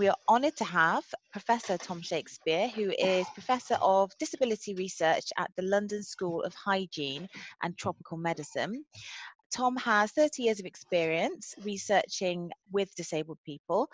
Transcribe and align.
We 0.00 0.08
are 0.08 0.16
honoured 0.30 0.56
to 0.56 0.64
have 0.64 1.04
Professor 1.30 1.76
Tom 1.76 2.00
Shakespeare, 2.00 2.68
who 2.68 2.90
is 2.90 3.26
Professor 3.34 3.76
of 3.82 4.10
Disability 4.18 4.72
Research 4.74 5.26
at 5.36 5.50
the 5.58 5.62
London 5.62 6.02
School 6.02 6.42
of 6.42 6.54
Hygiene 6.54 7.28
and 7.62 7.76
Tropical 7.76 8.16
Medicine. 8.16 8.86
Tom 9.54 9.76
has 9.76 10.10
30 10.12 10.42
years 10.42 10.58
of 10.58 10.64
experience 10.64 11.54
researching 11.62 12.50
with 12.72 12.94
disabled 12.94 13.40
people 13.44 13.90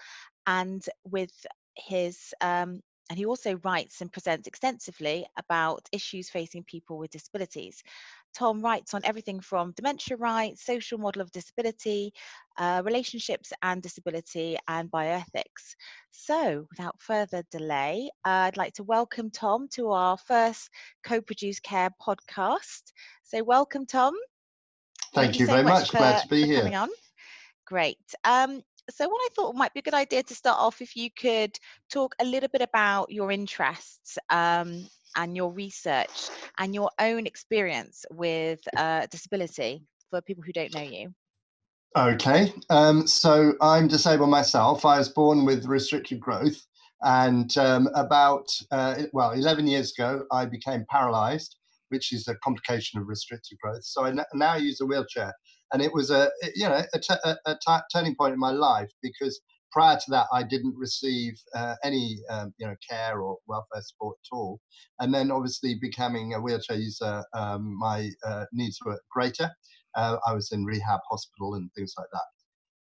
and 0.47 0.85
with 1.11 1.33
his 1.75 2.33
um, 2.41 2.81
and 3.11 3.19
he 3.19 3.27
also 3.27 3.57
writes 3.65 4.01
and 4.01 4.13
presents 4.13 4.47
extensively 4.47 5.27
about 5.37 5.89
issues 5.93 6.31
facing 6.31 6.65
people 6.65 6.99
with 6.99 7.11
disabilities. 7.11 7.83
Tom 8.37 8.61
writes 8.61 8.93
on 8.93 9.01
everything 9.05 9.41
from 9.41 9.73
dementia 9.73 10.17
rights, 10.19 10.63
social 10.65 10.99
model 10.99 11.23
of 11.23 11.33
disability, 11.33 12.13
uh, 12.59 12.83
relationships 12.85 13.51
and 13.63 13.83
disability, 13.83 14.59
and 14.69 14.91
bioethics. 14.91 15.75
So, 16.11 16.67
without 16.71 17.01
further 17.01 17.43
delay, 17.51 18.11
uh, 18.27 18.49
I'd 18.49 18.59
like 18.59 18.75
to 18.75 18.83
welcome 18.83 19.31
Tom 19.31 19.69
to 19.73 19.89
our 19.91 20.19
first 20.19 20.69
co 21.03 21.23
produced 21.23 21.63
care 21.63 21.89
podcast. 22.07 22.83
So, 23.23 23.43
welcome, 23.43 23.87
Tom. 23.87 24.13
Thank, 25.15 25.29
Thank 25.29 25.41
you, 25.41 25.47
so 25.47 25.53
very 25.53 25.65
much. 25.65 25.91
For, 25.91 25.97
Glad 25.97 26.21
to 26.21 26.29
be 26.29 26.45
here. 26.45 26.71
On. 26.75 26.91
Great. 27.67 27.99
Um, 28.25 28.63
so 28.91 29.09
what 29.09 29.19
I 29.19 29.29
thought 29.35 29.57
might 29.57 29.73
be 29.73 29.81
a 29.81 29.83
good 29.83 29.95
idea 29.95 30.23
to 30.23 30.35
start 30.35 30.59
off 30.61 30.81
if 30.81 30.95
you 30.95 31.11
could 31.11 31.59
talk 31.91 32.15
a 32.21 32.25
little 32.25 32.49
bit 32.49 32.63
about 32.63 33.11
your 33.11 33.33
interests 33.33 34.17
um, 34.31 34.87
and 35.17 35.37
your 35.37 35.51
research 35.51 36.31
and 36.59 36.75
your 36.75 36.91
own 37.01 37.27
experience 37.27 38.05
with 38.13 38.61
uh, 38.77 39.07
disability 39.07 39.83
for 40.11 40.21
people 40.21 40.45
who 40.45 40.53
don't 40.53 40.73
know 40.73 40.83
you. 40.83 41.13
Okay, 41.97 42.53
um, 42.69 43.07
so 43.07 43.55
I'm 43.63 43.89
disabled 43.89 44.29
myself. 44.29 44.85
I 44.85 44.99
was 44.99 45.09
born 45.09 45.47
with 45.47 45.65
restricted 45.65 46.21
growth, 46.21 46.63
and 47.03 47.57
um, 47.57 47.89
about 47.95 48.47
uh, 48.71 49.05
well, 49.15 49.31
11 49.33 49.67
years 49.67 49.95
ago, 49.97 50.25
I 50.31 50.45
became 50.45 50.85
paralyzed, 50.91 51.57
which 51.89 52.13
is 52.13 52.29
a 52.29 52.35
complication 52.45 53.01
of 53.01 53.09
restricted 53.09 53.57
growth. 53.63 53.85
So 53.85 54.05
I 54.05 54.11
n- 54.11 54.21
now 54.35 54.57
use 54.57 54.83
a 54.83 54.87
wheelchair, 54.87 55.33
and 55.73 55.81
it 55.81 55.93
was 55.95 56.11
a 56.11 56.31
you 56.55 56.69
know 56.69 56.83
a, 56.93 56.99
t- 56.99 57.15
a, 57.25 57.37
a 57.47 57.55
t- 57.67 57.83
turning 57.91 58.15
point 58.15 58.35
in 58.35 58.39
my 58.39 58.51
life 58.51 58.91
because 59.03 59.41
prior 59.71 59.97
to 59.97 60.11
that, 60.11 60.27
I 60.33 60.43
didn't 60.43 60.75
receive 60.77 61.35
uh, 61.55 61.75
any 61.85 62.19
um, 62.31 62.55
you 62.59 62.67
know 62.67 62.75
care 62.89 63.21
or 63.21 63.39
welfare 63.47 63.83
support 63.83 64.17
at 64.25 64.37
all. 64.37 64.61
And 65.01 65.13
then, 65.13 65.31
obviously, 65.31 65.77
becoming 65.81 66.35
a 66.35 66.41
wheelchair 66.41 66.77
user, 66.77 67.25
um, 67.35 67.77
my 67.79 68.11
uh, 68.27 68.47
needs 68.53 68.79
were 68.85 69.01
greater. 69.11 69.51
Uh, 69.95 70.17
I 70.27 70.33
was 70.33 70.53
in 70.53 70.65
rehab 70.65 71.01
hospital 71.09 71.55
and 71.55 71.71
things 71.75 71.95
like 71.99 72.09
that. 72.13 72.25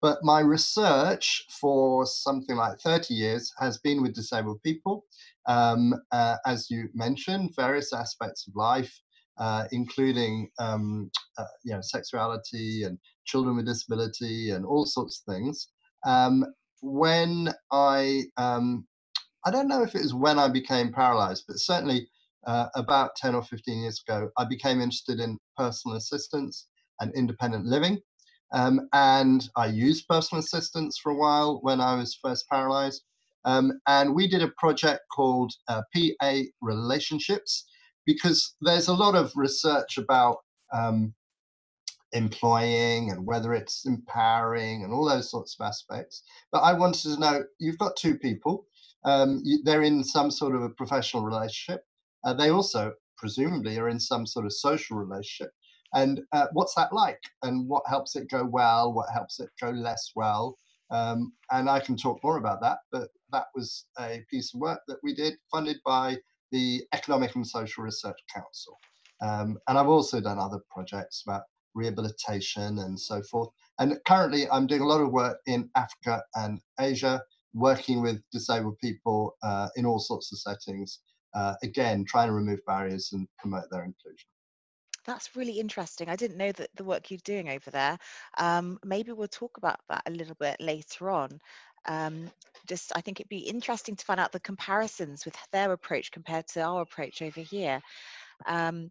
But 0.03 0.19
my 0.23 0.41
research 0.41 1.45
for 1.61 2.07
something 2.07 2.57
like 2.57 2.79
30 2.81 3.13
years 3.13 3.53
has 3.59 3.79
been 3.79 4.01
with 4.01 4.15
disabled 4.15 4.63
people, 4.63 5.05
um, 5.47 5.95
uh, 6.11 6.37
as 6.47 6.71
you 6.71 6.89
mentioned, 6.95 7.55
various 7.57 7.93
aspects 7.93 8.47
of 8.49 8.57
life. 8.57 8.93
Uh, 9.39 9.65
including 9.73 10.51
um, 10.59 11.11
uh, 11.39 11.45
you 11.65 11.73
know 11.73 11.81
sexuality 11.81 12.83
and 12.83 12.99
children 13.25 13.57
with 13.57 13.65
disability 13.65 14.51
and 14.51 14.67
all 14.67 14.85
sorts 14.85 15.23
of 15.27 15.35
things. 15.35 15.69
Um, 16.05 16.45
when 16.81 17.53
I, 17.73 18.25
um, 18.37 18.87
I 19.45 19.51
don't 19.51 19.69
know 19.69 19.83
if 19.83 19.95
it 19.95 20.03
was 20.03 20.15
when 20.15 20.39
I 20.39 20.49
became 20.49 20.93
paralyzed, 20.93 21.45
but 21.47 21.59
certainly 21.59 22.09
uh, 22.47 22.67
about 22.75 23.17
10 23.17 23.35
or 23.35 23.43
15 23.43 23.83
years 23.83 24.03
ago, 24.07 24.31
I 24.39 24.45
became 24.45 24.81
interested 24.81 25.21
in 25.21 25.39
personal 25.57 25.97
assistance 25.97 26.67
and 27.01 27.13
independent 27.15 27.67
living. 27.67 27.99
Um, 28.53 28.89
and 28.93 29.49
I 29.57 29.67
used 29.67 30.09
personal 30.09 30.41
assistance 30.41 30.99
for 30.99 31.13
a 31.13 31.17
while 31.17 31.61
when 31.63 31.81
I 31.81 31.95
was 31.95 32.19
first 32.23 32.49
paralyzed. 32.49 33.03
Um, 33.45 33.73
and 33.87 34.15
we 34.15 34.29
did 34.29 34.43
a 34.43 34.53
project 34.59 35.03
called 35.15 35.53
uh, 35.69 35.83
PA 35.95 36.41
Relationships 36.61 37.67
because 38.07 38.55
there's 38.61 38.89
a 38.89 38.95
lot 38.95 39.15
of 39.15 39.33
research 39.35 39.99
about 39.99 40.39
um, 40.73 41.15
employing 42.13 43.11
and 43.11 43.27
whether 43.27 43.55
it's 43.55 43.87
empowering 43.87 44.83
and 44.85 44.93
all 44.93 45.09
those 45.09 45.31
sorts 45.31 45.57
of 45.59 45.67
aspects. 45.67 46.23
But 46.53 46.61
I 46.61 46.73
wanted 46.73 47.15
to 47.15 47.21
know 47.21 47.45
you've 47.59 47.79
got 47.79 47.97
two 47.97 48.17
people, 48.19 48.67
um, 49.05 49.41
you, 49.45 49.63
they're 49.63 49.83
in 49.83 50.05
some 50.05 50.31
sort 50.31 50.55
of 50.55 50.63
a 50.63 50.71
professional 50.71 51.25
relationship. 51.25 51.85
Uh, 52.25 52.35
they 52.35 52.51
also, 52.51 52.95
presumably, 53.17 53.79
are 53.79 53.89
in 53.89 54.01
some 54.01 54.27
sort 54.27 54.47
of 54.47 54.53
social 54.53 54.97
relationship. 54.97 55.53
And 55.95 56.21
uh, 56.33 56.47
what's 56.53 56.75
that 56.75 56.93
like? 56.93 57.21
And 57.43 57.69
what 57.69 57.83
helps 57.89 58.15
it 58.15 58.31
go 58.31 58.45
well? 58.45 58.93
What 58.93 59.11
helps 59.13 59.41
it 59.41 59.51
go 59.61 59.71
less 59.71 60.13
well? 60.15 60.59
Um, 60.91 61.33
and 61.51 61.71
I 61.71 61.81
can 61.81 61.97
talk 61.97 62.23
more 62.23 62.37
about 62.37 62.61
that, 62.63 62.79
but 62.91 63.09
that 63.33 63.47
was 63.55 63.87
a 63.99 64.25
piece 64.29 64.53
of 64.55 64.61
work 64.61 64.81
that 64.89 64.99
we 65.03 65.15
did 65.15 65.35
funded 65.51 65.77
by 65.85 66.19
the 66.51 66.83
Economic 66.93 67.37
and 67.37 67.47
Social 67.47 67.85
Research 67.85 68.19
Council. 68.35 68.79
Um, 69.23 69.59
and 69.69 69.79
I've 69.79 69.89
also 69.89 70.21
done 70.21 70.39
other 70.39 70.59
projects 70.71 71.23
about 71.27 71.43
rehabilitation 71.75 72.79
and 72.79 72.99
so 72.99 73.23
forth. 73.23 73.49
And 73.79 73.99
currently, 74.07 74.49
I'm 74.51 74.67
doing 74.67 74.83
a 74.83 74.87
lot 74.87 75.01
of 75.01 75.11
work 75.11 75.39
in 75.47 75.71
Africa 75.75 76.23
and 76.35 76.61
Asia, 76.79 77.23
working 77.55 78.03
with 78.03 78.23
disabled 78.31 78.79
people 78.79 79.37
uh, 79.43 79.69
in 79.77 79.87
all 79.87 79.99
sorts 79.99 80.33
of 80.33 80.39
settings. 80.39 81.01
Uh, 81.35 81.55
again, 81.63 82.05
trying 82.05 82.29
to 82.29 82.35
remove 82.35 82.59
barriers 82.67 83.11
and 83.13 83.29
promote 83.39 83.65
their 83.71 83.85
inclusion. 83.85 84.27
That's 85.07 85.35
really 85.37 85.61
interesting. 85.61 86.09
I 86.09 86.17
didn't 86.17 86.37
know 86.37 86.53
that 86.53 86.71
the 86.75 86.85
work 86.85 87.11
you're 87.11 87.21
doing 87.25 87.49
over 87.49 87.71
there. 87.71 87.99
Um, 88.37 88.79
maybe 88.85 89.13
we'll 89.13 89.29
talk 89.29 89.57
about 89.57 89.81
that 89.89 90.03
a 90.07 90.11
little 90.11 90.37
bit 90.39 90.57
later 90.61 91.11
on. 91.11 91.41
Um, 91.87 92.31
just, 92.67 92.93
I 92.95 93.01
think 93.01 93.21
it'd 93.21 93.31
be 93.31 93.39
interesting 93.39 93.97
to 93.97 94.05
find 94.05 94.21
out 94.21 94.33
the 94.33 94.41
comparisons 94.41 95.25
with 95.25 95.37
their 95.53 95.73
approach 95.73 96.11
compared 96.11 96.47
to 96.49 96.63
our 96.63 96.83
approach 96.83 97.23
over 97.23 97.41
here. 97.41 97.81
Um, 98.47 98.91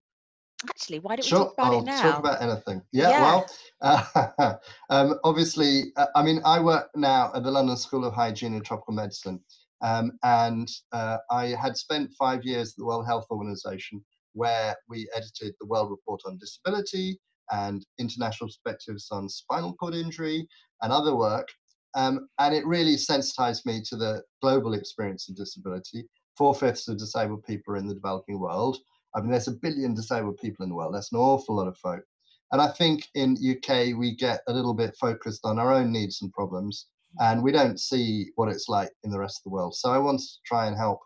Actually, 0.67 0.99
why 0.99 1.15
don't 1.15 1.25
we 1.25 1.29
talk 1.29 1.53
about 1.53 1.73
I'll 1.73 1.79
it 1.79 1.85
now? 1.85 2.01
Talk 2.01 2.19
about 2.19 2.41
anything. 2.41 2.81
Yeah. 2.91 3.09
yeah. 3.09 3.21
Well, 3.21 3.45
uh, 3.81 4.53
um, 4.89 5.19
obviously, 5.23 5.93
uh, 5.95 6.07
I 6.15 6.23
mean, 6.23 6.41
I 6.43 6.59
work 6.59 6.89
now 6.95 7.31
at 7.33 7.43
the 7.43 7.51
London 7.51 7.77
School 7.77 8.03
of 8.03 8.13
Hygiene 8.13 8.53
and 8.53 8.65
Tropical 8.65 8.93
Medicine, 8.93 9.39
um, 9.81 10.11
and 10.23 10.69
uh, 10.91 11.17
I 11.31 11.47
had 11.47 11.77
spent 11.77 12.11
five 12.19 12.43
years 12.43 12.71
at 12.71 12.77
the 12.77 12.85
World 12.85 13.05
Health 13.05 13.27
Organization, 13.31 14.03
where 14.33 14.75
we 14.89 15.07
edited 15.15 15.53
the 15.61 15.67
World 15.67 15.91
Report 15.91 16.21
on 16.25 16.37
Disability 16.37 17.19
and 17.51 17.85
international 17.97 18.47
perspectives 18.47 19.07
on 19.11 19.29
spinal 19.29 19.73
cord 19.75 19.95
injury 19.95 20.47
and 20.81 20.91
other 20.91 21.15
work. 21.15 21.47
Um, 21.95 22.27
and 22.39 22.53
it 22.53 22.65
really 22.65 22.97
sensitized 22.97 23.65
me 23.65 23.81
to 23.89 23.95
the 23.95 24.21
global 24.41 24.73
experience 24.73 25.27
of 25.29 25.35
disability. 25.35 26.05
Four 26.37 26.53
fifths 26.53 26.87
of 26.87 26.99
disabled 26.99 27.43
people 27.43 27.73
are 27.73 27.77
in 27.77 27.87
the 27.87 27.95
developing 27.95 28.39
world. 28.39 28.77
I 29.15 29.21
mean, 29.21 29.31
there's 29.31 29.47
a 29.47 29.53
billion 29.53 29.93
disabled 29.93 30.37
people 30.37 30.63
in 30.63 30.69
the 30.69 30.75
world. 30.75 30.93
That's 30.93 31.11
an 31.11 31.19
awful 31.19 31.55
lot 31.55 31.67
of 31.67 31.77
folk. 31.77 32.03
And 32.51 32.61
I 32.61 32.67
think 32.67 33.07
in 33.15 33.37
UK 33.37 33.97
we 33.97 34.15
get 34.15 34.41
a 34.47 34.53
little 34.53 34.73
bit 34.73 34.95
focused 34.99 35.41
on 35.45 35.59
our 35.59 35.73
own 35.73 35.91
needs 35.91 36.21
and 36.21 36.31
problems, 36.33 36.87
and 37.19 37.43
we 37.43 37.51
don't 37.51 37.79
see 37.79 38.31
what 38.35 38.49
it's 38.49 38.69
like 38.69 38.91
in 39.03 39.11
the 39.11 39.19
rest 39.19 39.39
of 39.39 39.43
the 39.43 39.55
world. 39.55 39.75
So 39.75 39.91
I 39.91 39.97
wanted 39.97 40.21
to 40.21 40.37
try 40.45 40.67
and 40.67 40.77
help 40.77 40.99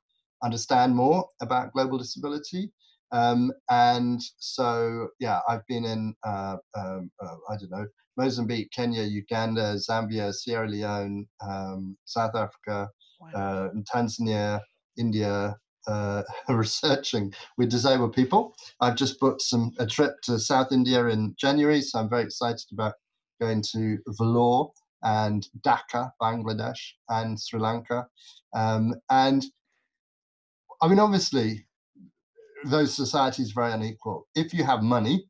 understand 0.44 0.96
more 0.96 1.28
about 1.42 1.72
global 1.74 1.98
disability. 1.98 2.72
Um, 3.12 3.52
and 3.70 4.22
so, 4.38 5.10
yeah, 5.20 5.40
I've 5.48 5.66
been 5.68 5.86
in, 5.86 6.16
uh, 6.26 6.58
um, 6.76 7.12
uh, 7.22 7.36
I 7.50 7.58
don't 7.58 7.72
know, 7.72 7.86
Mozambique, 8.18 8.72
Kenya, 8.72 9.04
Uganda, 9.04 9.76
Zambia, 9.76 10.34
Sierra 10.34 10.68
Leone, 10.68 11.28
um, 11.42 11.98
South 12.06 12.36
Africa, 12.36 12.90
wow. 13.20 13.30
uh, 13.36 13.70
Tanzania, 13.94 14.62
India, 14.98 15.56
uh, 15.88 16.24
researching 16.50 17.34
with 17.58 17.72
disabled 17.72 18.14
people. 18.14 18.56
I've 18.82 18.96
just 18.96 19.20
booked 19.20 19.42
some 19.42 19.72
a 19.80 19.86
trip 19.86 20.16
to 20.24 20.40
South 20.40 20.72
India 20.72 21.06
in 21.08 21.36
January, 21.38 21.82
so 21.82 22.00
I'm 22.00 22.10
very 22.10 22.24
excited 22.24 22.66
about 22.72 22.94
going 23.42 23.64
to 23.74 23.98
Vellore 24.20 24.72
and 25.04 25.48
Dhaka, 25.66 26.12
Bangladesh, 26.22 26.80
and 27.10 27.40
Sri 27.40 27.60
Lanka. 27.60 28.08
Um, 28.56 28.96
and 29.10 29.46
I 30.82 30.88
mean, 30.88 31.00
obviously, 31.00 31.66
those 32.66 32.94
societies 32.94 33.52
are 33.52 33.62
very 33.62 33.74
unequal. 33.74 34.28
If 34.36 34.54
you 34.54 34.64
have 34.64 34.82
money, 34.82 35.26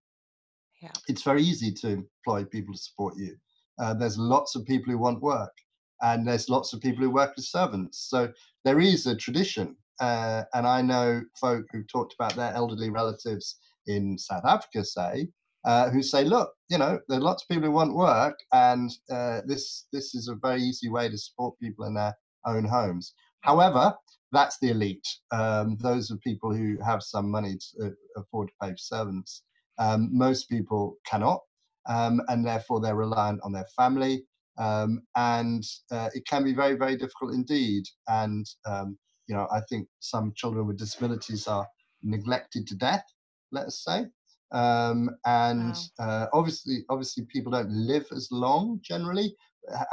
yeah. 0.81 0.91
it's 1.07 1.23
very 1.23 1.41
easy 1.41 1.71
to 1.71 1.89
employ 1.89 2.45
people 2.45 2.73
to 2.73 2.79
support 2.79 3.15
you. 3.17 3.35
Uh, 3.79 3.93
there's 3.93 4.17
lots 4.17 4.55
of 4.55 4.65
people 4.65 4.91
who 4.91 4.99
want 4.99 5.21
work, 5.21 5.53
and 6.01 6.27
there's 6.27 6.49
lots 6.49 6.73
of 6.73 6.81
people 6.81 7.03
who 7.03 7.09
work 7.09 7.33
as 7.37 7.49
servants. 7.49 8.07
So 8.09 8.31
there 8.65 8.79
is 8.79 9.07
a 9.07 9.15
tradition 9.15 9.75
uh, 9.99 10.43
and 10.53 10.67
I 10.67 10.81
know 10.81 11.21
folk 11.39 11.65
who've 11.71 11.87
talked 11.87 12.13
about 12.13 12.35
their 12.35 12.53
elderly 12.53 12.89
relatives 12.89 13.57
in 13.87 14.17
South 14.17 14.45
Africa, 14.45 14.83
say, 14.83 15.27
uh, 15.65 15.89
who 15.89 16.01
say, 16.01 16.23
look, 16.23 16.51
you 16.69 16.77
know, 16.77 16.99
there 17.07 17.19
are 17.19 17.21
lots 17.21 17.43
of 17.43 17.49
people 17.49 17.65
who 17.65 17.71
want 17.71 17.95
work, 17.95 18.37
and 18.51 18.91
uh, 19.11 19.41
this 19.45 19.87
this 19.93 20.13
is 20.13 20.27
a 20.27 20.35
very 20.35 20.61
easy 20.61 20.89
way 20.89 21.09
to 21.09 21.17
support 21.17 21.59
people 21.61 21.85
in 21.85 21.93
their 21.93 22.13
own 22.45 22.65
homes. 22.65 23.13
However, 23.41 23.93
that's 24.31 24.57
the 24.59 24.69
elite. 24.69 25.07
Um, 25.31 25.77
those 25.79 26.11
are 26.11 26.17
people 26.17 26.53
who 26.53 26.77
have 26.83 27.03
some 27.03 27.29
money 27.29 27.57
to 27.57 27.87
uh, 27.87 27.89
afford 28.17 28.49
to 28.49 28.53
pay 28.61 28.71
for 28.71 28.77
servants. 28.77 29.43
Um, 29.77 30.09
most 30.11 30.49
people 30.49 30.97
cannot, 31.05 31.39
um, 31.87 32.21
and 32.27 32.45
therefore 32.45 32.81
they're 32.81 32.95
reliant 32.95 33.41
on 33.43 33.53
their 33.53 33.67
family. 33.75 34.25
Um, 34.57 35.01
and 35.15 35.63
uh, 35.91 36.09
it 36.13 36.27
can 36.27 36.43
be 36.43 36.53
very, 36.53 36.75
very 36.75 36.95
difficult 36.95 37.33
indeed. 37.33 37.85
And, 38.07 38.45
um, 38.65 38.97
you 39.27 39.35
know, 39.35 39.47
I 39.51 39.61
think 39.69 39.87
some 39.99 40.33
children 40.35 40.67
with 40.67 40.77
disabilities 40.77 41.47
are 41.47 41.67
neglected 42.01 42.67
to 42.67 42.75
death, 42.75 43.05
let 43.51 43.67
us 43.67 43.83
say. 43.83 44.05
Um, 44.51 45.09
and 45.25 45.75
wow. 45.97 46.05
uh, 46.05 46.27
obviously, 46.33 46.85
obviously, 46.89 47.25
people 47.25 47.51
don't 47.51 47.71
live 47.71 48.05
as 48.11 48.27
long 48.31 48.79
generally. 48.83 49.35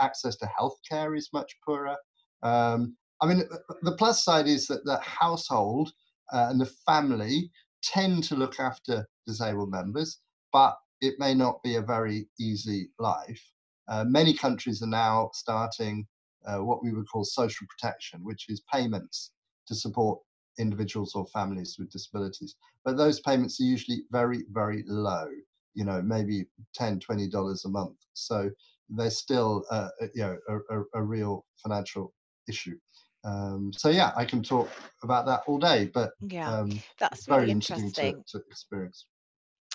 Access 0.00 0.36
to 0.36 0.50
healthcare 0.60 1.16
is 1.16 1.30
much 1.32 1.52
poorer. 1.64 1.96
Um, 2.42 2.96
I 3.22 3.26
mean, 3.26 3.42
the 3.82 3.96
plus 3.96 4.24
side 4.24 4.46
is 4.48 4.66
that 4.66 4.84
the 4.84 4.98
household 4.98 5.92
uh, 6.32 6.48
and 6.50 6.60
the 6.60 6.70
family 6.86 7.50
tend 7.82 8.24
to 8.24 8.36
look 8.36 8.58
after 8.58 9.06
disabled 9.26 9.70
members, 9.70 10.18
but 10.52 10.76
it 11.00 11.14
may 11.18 11.34
not 11.34 11.62
be 11.62 11.76
a 11.76 11.82
very 11.82 12.28
easy 12.38 12.90
life. 12.98 13.42
Uh, 13.88 14.04
many 14.04 14.34
countries 14.34 14.82
are 14.82 14.86
now 14.88 15.30
starting 15.34 16.06
uh, 16.46 16.58
what 16.58 16.82
we 16.82 16.92
would 16.92 17.08
call 17.08 17.24
social 17.24 17.66
protection, 17.66 18.20
which 18.22 18.48
is 18.48 18.62
payments 18.72 19.32
to 19.66 19.74
support 19.74 20.18
individuals 20.58 21.14
or 21.14 21.26
families 21.26 21.76
with 21.78 21.90
disabilities. 21.90 22.56
But 22.84 22.96
those 22.96 23.20
payments 23.20 23.60
are 23.60 23.64
usually 23.64 24.02
very, 24.10 24.44
very 24.50 24.84
low, 24.86 25.28
you 25.74 25.84
know, 25.84 26.02
maybe 26.02 26.46
10, 26.74 27.00
20 27.00 27.28
dollars 27.28 27.64
a 27.64 27.68
month. 27.68 27.96
So 28.14 28.50
they're 28.88 29.10
still, 29.10 29.64
uh, 29.70 29.88
you 30.14 30.22
know, 30.22 30.38
a, 30.48 30.78
a, 30.78 30.84
a, 30.94 31.02
real 31.02 31.44
financial 31.62 32.12
issue. 32.48 32.76
Um, 33.24 33.70
so 33.76 33.88
yeah, 33.88 34.12
I 34.16 34.24
can 34.24 34.42
talk 34.42 34.68
about 35.02 35.26
that 35.26 35.42
all 35.46 35.58
day, 35.58 35.90
but 35.92 36.12
yeah, 36.26 36.50
um, 36.50 36.80
that's 36.98 37.26
very 37.26 37.42
really 37.42 37.52
interesting, 37.52 37.86
interesting 37.86 38.24
to, 38.32 38.38
to, 38.38 38.44
experience. 38.50 39.06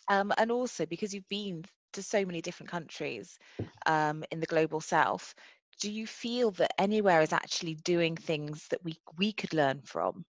Um, 0.10 0.34
and 0.38 0.52
also 0.52 0.86
because 0.86 1.14
you've 1.14 1.30
been 1.30 1.64
to 1.94 2.04
so 2.04 2.26
many 2.26 2.42
different 2.42 2.70
countries 2.70 3.40
um, 3.86 4.24
in 4.32 4.40
the 4.40 4.46
global 4.46 4.82
south, 4.82 5.34
do 5.82 5.92
you 5.92 6.08
feel 6.08 6.52
that 6.52 6.80
anywhere 6.80 7.22
is 7.22 7.34
actually 7.34 7.76
doing 7.76 8.16
things 8.16 8.68
that 8.70 8.84
we 8.84 8.98
we 9.18 9.32
could 9.32 9.54
learn 9.54 9.82
from? 9.84 10.26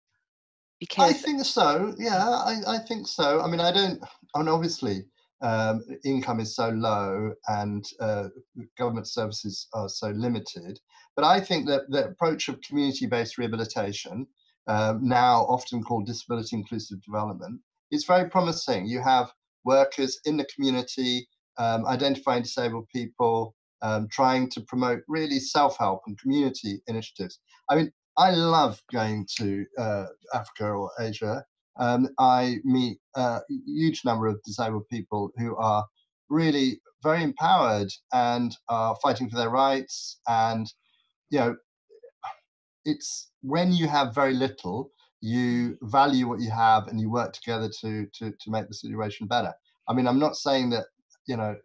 Because 0.79 1.09
I 1.09 1.13
think 1.13 1.45
so. 1.45 1.93
Yeah, 1.97 2.17
I, 2.17 2.61
I 2.67 2.77
think 2.79 3.07
so. 3.07 3.41
I 3.41 3.47
mean, 3.47 3.59
I 3.59 3.71
don't. 3.71 4.03
I 4.33 4.39
mean, 4.39 4.47
obviously, 4.47 5.05
um, 5.41 5.83
income 6.03 6.39
is 6.39 6.55
so 6.55 6.69
low 6.69 7.33
and 7.47 7.85
uh, 7.99 8.29
government 8.77 9.07
services 9.07 9.67
are 9.73 9.89
so 9.89 10.09
limited. 10.09 10.79
But 11.15 11.25
I 11.25 11.39
think 11.39 11.67
that 11.67 11.89
the 11.89 12.05
approach 12.05 12.49
of 12.49 12.59
community-based 12.61 13.37
rehabilitation, 13.37 14.27
um, 14.67 15.07
now 15.07 15.43
often 15.43 15.83
called 15.83 16.07
disability 16.07 16.55
inclusive 16.55 17.01
development, 17.03 17.61
is 17.91 18.05
very 18.05 18.29
promising. 18.29 18.85
You 18.85 19.01
have 19.01 19.31
workers 19.63 20.19
in 20.25 20.37
the 20.37 20.47
community 20.53 21.27
um, 21.57 21.85
identifying 21.85 22.43
disabled 22.43 22.87
people, 22.93 23.55
um, 23.85 24.07
trying 24.19 24.49
to 24.49 24.61
promote 24.71 25.01
really 25.07 25.39
self-help 25.39 25.99
and 26.07 26.19
community 26.23 26.73
initiatives. 26.87 27.39
I 27.69 27.75
mean, 27.75 27.91
I 28.17 28.29
love 28.31 28.81
going 28.91 29.27
to 29.37 29.47
uh, 29.77 30.05
Africa 30.33 30.65
or 30.81 30.89
Asia. 30.99 31.35
Um, 31.77 32.01
I 32.17 32.57
meet 32.63 32.97
a 33.15 33.41
huge 33.81 33.99
number 34.05 34.27
of 34.27 34.41
disabled 34.43 34.87
people 34.95 35.23
who 35.37 35.55
are 35.57 35.83
really 36.29 36.81
very 37.03 37.21
empowered 37.21 37.91
and 38.13 38.49
are 38.69 38.95
fighting 39.03 39.29
for 39.29 39.37
their 39.37 39.53
rights. 39.65 40.19
And, 40.27 40.65
you 41.29 41.39
know, 41.39 41.55
it's 42.85 43.29
when 43.41 43.71
you 43.79 43.87
have 43.87 44.15
very 44.15 44.33
little, 44.33 44.91
you 45.21 45.77
value 45.81 46.27
what 46.27 46.39
you 46.39 46.51
have 46.51 46.87
and 46.87 46.99
you 47.01 47.11
work 47.11 47.33
together 47.33 47.69
to, 47.81 47.91
to, 48.17 48.31
to 48.31 48.47
make 48.55 48.67
the 48.67 48.73
situation 48.73 49.27
better. 49.27 49.53
I 49.87 49.93
mean, 49.93 50.07
I'm 50.07 50.19
not 50.19 50.35
saying 50.35 50.71
that, 50.71 50.85
you 51.27 51.37
know, 51.37 51.55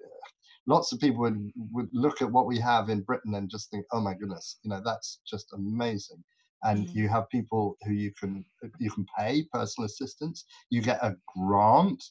lots 0.66 0.92
of 0.92 1.00
people 1.00 1.20
would, 1.20 1.50
would 1.72 1.88
look 1.92 2.22
at 2.22 2.30
what 2.30 2.46
we 2.46 2.58
have 2.58 2.88
in 2.88 3.00
Britain 3.02 3.34
and 3.34 3.50
just 3.50 3.70
think, 3.70 3.84
oh 3.92 4.00
my 4.00 4.14
goodness, 4.14 4.58
you 4.62 4.70
know, 4.70 4.80
that's 4.84 5.20
just 5.26 5.52
amazing 5.52 6.22
and 6.64 6.86
mm. 6.86 6.94
you 6.94 7.08
have 7.08 7.28
people 7.30 7.76
who 7.82 7.92
you 7.92 8.12
can 8.18 8.44
you 8.78 8.90
can 8.90 9.06
pay 9.18 9.44
personal 9.52 9.86
assistance. 9.86 10.44
You 10.70 10.82
get 10.82 11.02
a 11.02 11.16
grant 11.36 12.02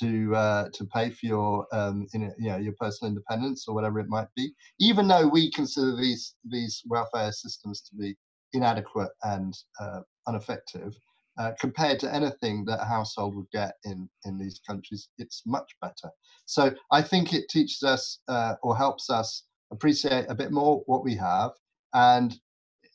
to 0.00 0.34
uh, 0.34 0.68
to 0.72 0.84
pay 0.86 1.10
for 1.10 1.26
your 1.26 1.66
um, 1.72 2.06
in, 2.12 2.32
you 2.38 2.50
know 2.50 2.56
your 2.56 2.74
personal 2.78 3.10
independence 3.10 3.66
or 3.68 3.74
whatever 3.74 3.98
it 4.00 4.08
might 4.08 4.28
be. 4.36 4.52
Even 4.80 5.08
though 5.08 5.26
we 5.26 5.50
consider 5.50 5.96
these 5.96 6.34
these 6.44 6.82
welfare 6.86 7.32
systems 7.32 7.82
to 7.82 7.96
be 7.96 8.16
inadequate 8.52 9.10
and 9.22 9.54
uh, 9.80 10.00
ineffective. 10.28 10.94
Uh, 11.38 11.52
compared 11.60 12.00
to 12.00 12.14
anything 12.14 12.64
that 12.64 12.80
a 12.80 12.84
household 12.86 13.36
would 13.36 13.50
get 13.52 13.74
in, 13.84 14.08
in 14.24 14.38
these 14.38 14.58
countries, 14.66 15.10
it's 15.18 15.42
much 15.44 15.70
better. 15.82 16.10
So 16.46 16.72
I 16.90 17.02
think 17.02 17.34
it 17.34 17.50
teaches 17.50 17.82
us 17.82 18.20
uh, 18.28 18.54
or 18.62 18.74
helps 18.74 19.10
us 19.10 19.42
appreciate 19.70 20.24
a 20.30 20.34
bit 20.34 20.50
more 20.50 20.82
what 20.86 21.04
we 21.04 21.14
have 21.16 21.50
and 21.92 22.38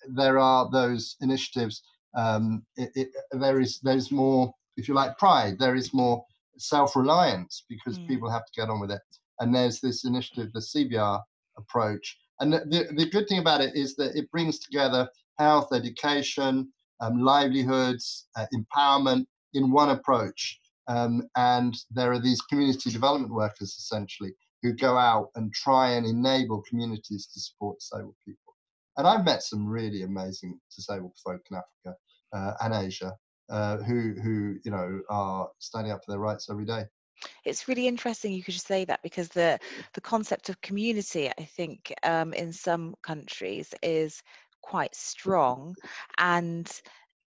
there 0.08 0.40
are 0.40 0.70
those 0.72 1.16
initiatives. 1.22 1.84
Um, 2.16 2.64
it, 2.76 2.92
it, 2.96 3.10
there 3.32 3.60
is 3.60 3.80
there's 3.82 4.12
more, 4.12 4.54
if 4.78 4.88
you 4.88 4.94
like, 4.94 5.18
pride. 5.18 5.58
There 5.60 5.76
is 5.76 5.94
more 5.94 6.24
self-reliance 6.58 7.66
because 7.70 7.98
mm. 7.98 8.08
people 8.08 8.30
have 8.30 8.46
to 8.46 8.52
get 8.56 8.70
on 8.70 8.80
with 8.80 8.92
it. 8.92 9.02
And 9.40 9.54
there's 9.54 9.80
this 9.80 10.06
initiative, 10.06 10.54
the 10.54 10.60
CBR 10.60 11.22
approach. 11.58 12.18
And 12.40 12.54
the, 12.54 12.60
the, 12.60 13.04
the 13.04 13.10
good 13.10 13.28
thing 13.28 13.40
about 13.40 13.62
it 13.62 13.76
is 13.76 13.96
that 13.96 14.16
it 14.16 14.30
brings 14.32 14.60
together 14.60 15.10
health, 15.40 15.70
education, 15.74 16.72
um, 17.02 17.22
livelihoods, 17.22 18.28
uh, 18.36 18.46
empowerment 18.54 19.26
in 19.54 19.72
one 19.72 19.90
approach. 19.90 20.60
Um, 20.88 21.24
and 21.36 21.76
there 21.92 22.12
are 22.12 22.20
these 22.20 22.42
community 22.42 22.90
development 22.92 23.34
workers 23.34 23.76
essentially 23.78 24.32
who 24.62 24.74
go 24.74 24.98
out 24.98 25.30
and 25.36 25.54
try 25.54 25.92
and 25.92 26.06
enable 26.06 26.62
communities 26.70 27.28
to 27.34 27.40
support 27.40 27.80
disabled 27.80 28.16
people. 28.26 28.56
And 28.98 29.08
I've 29.08 29.26
met 29.26 29.42
some 29.42 29.68
really 29.68 30.04
amazing 30.04 30.60
disabled 30.76 31.14
folk 31.24 31.42
in 31.50 31.58
Africa 31.58 31.98
uh, 32.34 32.54
and 32.62 32.86
Asia 32.86 33.14
uh, 33.50 33.78
who, 33.78 34.14
who, 34.22 34.58
you 34.64 34.72
know, 34.72 35.02
are 35.10 35.50
standing 35.60 35.92
up 35.92 36.02
for 36.06 36.12
their 36.12 36.20
rights 36.20 36.50
every 36.50 36.66
day. 36.66 36.84
It's 37.46 37.68
really 37.68 37.88
interesting 37.88 38.34
you 38.34 38.44
could 38.44 38.54
just 38.54 38.68
say 38.68 38.86
that 38.86 39.02
because 39.04 39.30
the 39.30 39.60
the 39.94 40.02
concept 40.02 40.50
of 40.50 40.60
community, 40.62 41.30
I 41.30 41.44
think, 41.44 41.94
um, 42.02 42.34
in 42.34 42.52
some 42.52 42.96
countries 43.04 43.74
is 43.84 44.24
quite 44.62 44.96
strong, 44.96 45.76
and 46.18 46.72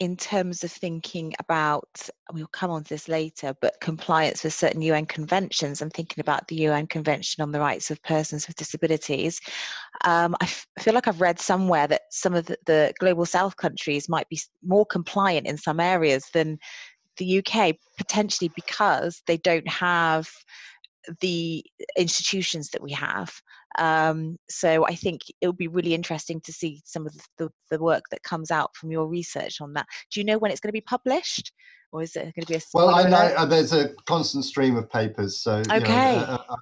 in 0.00 0.16
terms 0.16 0.64
of 0.64 0.72
thinking 0.72 1.34
about, 1.38 2.08
we'll 2.32 2.46
come 2.46 2.70
on 2.70 2.82
to 2.82 2.88
this 2.88 3.06
later, 3.06 3.54
but 3.60 3.78
compliance 3.82 4.42
with 4.42 4.54
certain 4.54 4.80
UN 4.80 5.04
conventions 5.04 5.82
I'm 5.82 5.90
thinking 5.90 6.22
about 6.22 6.48
the 6.48 6.56
UN 6.56 6.86
Convention 6.86 7.42
on 7.42 7.52
the 7.52 7.60
Rights 7.60 7.90
of 7.90 8.02
Persons 8.02 8.48
with 8.48 8.56
Disabilities, 8.56 9.40
um, 10.06 10.34
feel 10.78 10.94
like 10.94 11.06
I've 11.06 11.20
read 11.20 11.38
somewhere 11.38 11.86
that 11.86 12.02
some 12.10 12.34
of 12.34 12.46
the, 12.46 12.56
the 12.64 12.94
global 12.98 13.26
south 13.26 13.58
countries 13.58 14.08
might 14.08 14.28
be 14.30 14.40
more 14.64 14.86
compliant 14.86 15.46
in 15.46 15.58
some 15.58 15.80
areas 15.80 16.24
than 16.32 16.58
the 17.18 17.44
UK, 17.44 17.76
potentially 17.98 18.50
because 18.56 19.22
they 19.26 19.36
don't 19.36 19.68
have 19.68 20.26
the 21.20 21.64
institutions 21.96 22.70
that 22.70 22.82
we 22.82 22.92
have. 22.92 23.32
Um, 23.78 24.36
so 24.48 24.86
I 24.86 24.94
think 24.94 25.22
it 25.40 25.46
would 25.46 25.56
be 25.56 25.68
really 25.68 25.94
interesting 25.94 26.40
to 26.42 26.52
see 26.52 26.82
some 26.84 27.06
of 27.06 27.14
the, 27.38 27.48
the, 27.70 27.78
work 27.78 28.04
that 28.10 28.22
comes 28.22 28.50
out 28.50 28.74
from 28.74 28.90
your 28.90 29.06
research 29.06 29.60
on 29.60 29.72
that. 29.74 29.86
Do 30.12 30.20
you 30.20 30.26
know 30.26 30.38
when 30.38 30.50
it's 30.50 30.60
going 30.60 30.70
to 30.70 30.72
be 30.72 30.80
published? 30.80 31.52
Or 31.92 32.02
is 32.02 32.14
it 32.16 32.22
going 32.22 32.44
to 32.44 32.46
be 32.46 32.54
a 32.54 32.60
well? 32.72 32.94
I 32.94 33.08
know 33.08 33.34
uh, 33.36 33.44
there's 33.44 33.72
a 33.72 33.90
constant 34.06 34.44
stream 34.44 34.76
of 34.76 34.88
papers. 34.88 35.40
So 35.40 35.62
okay, 35.70 35.74
you 35.74 35.80
know, 35.80 35.88
uh, 35.88 36.38
uh, 36.48 36.56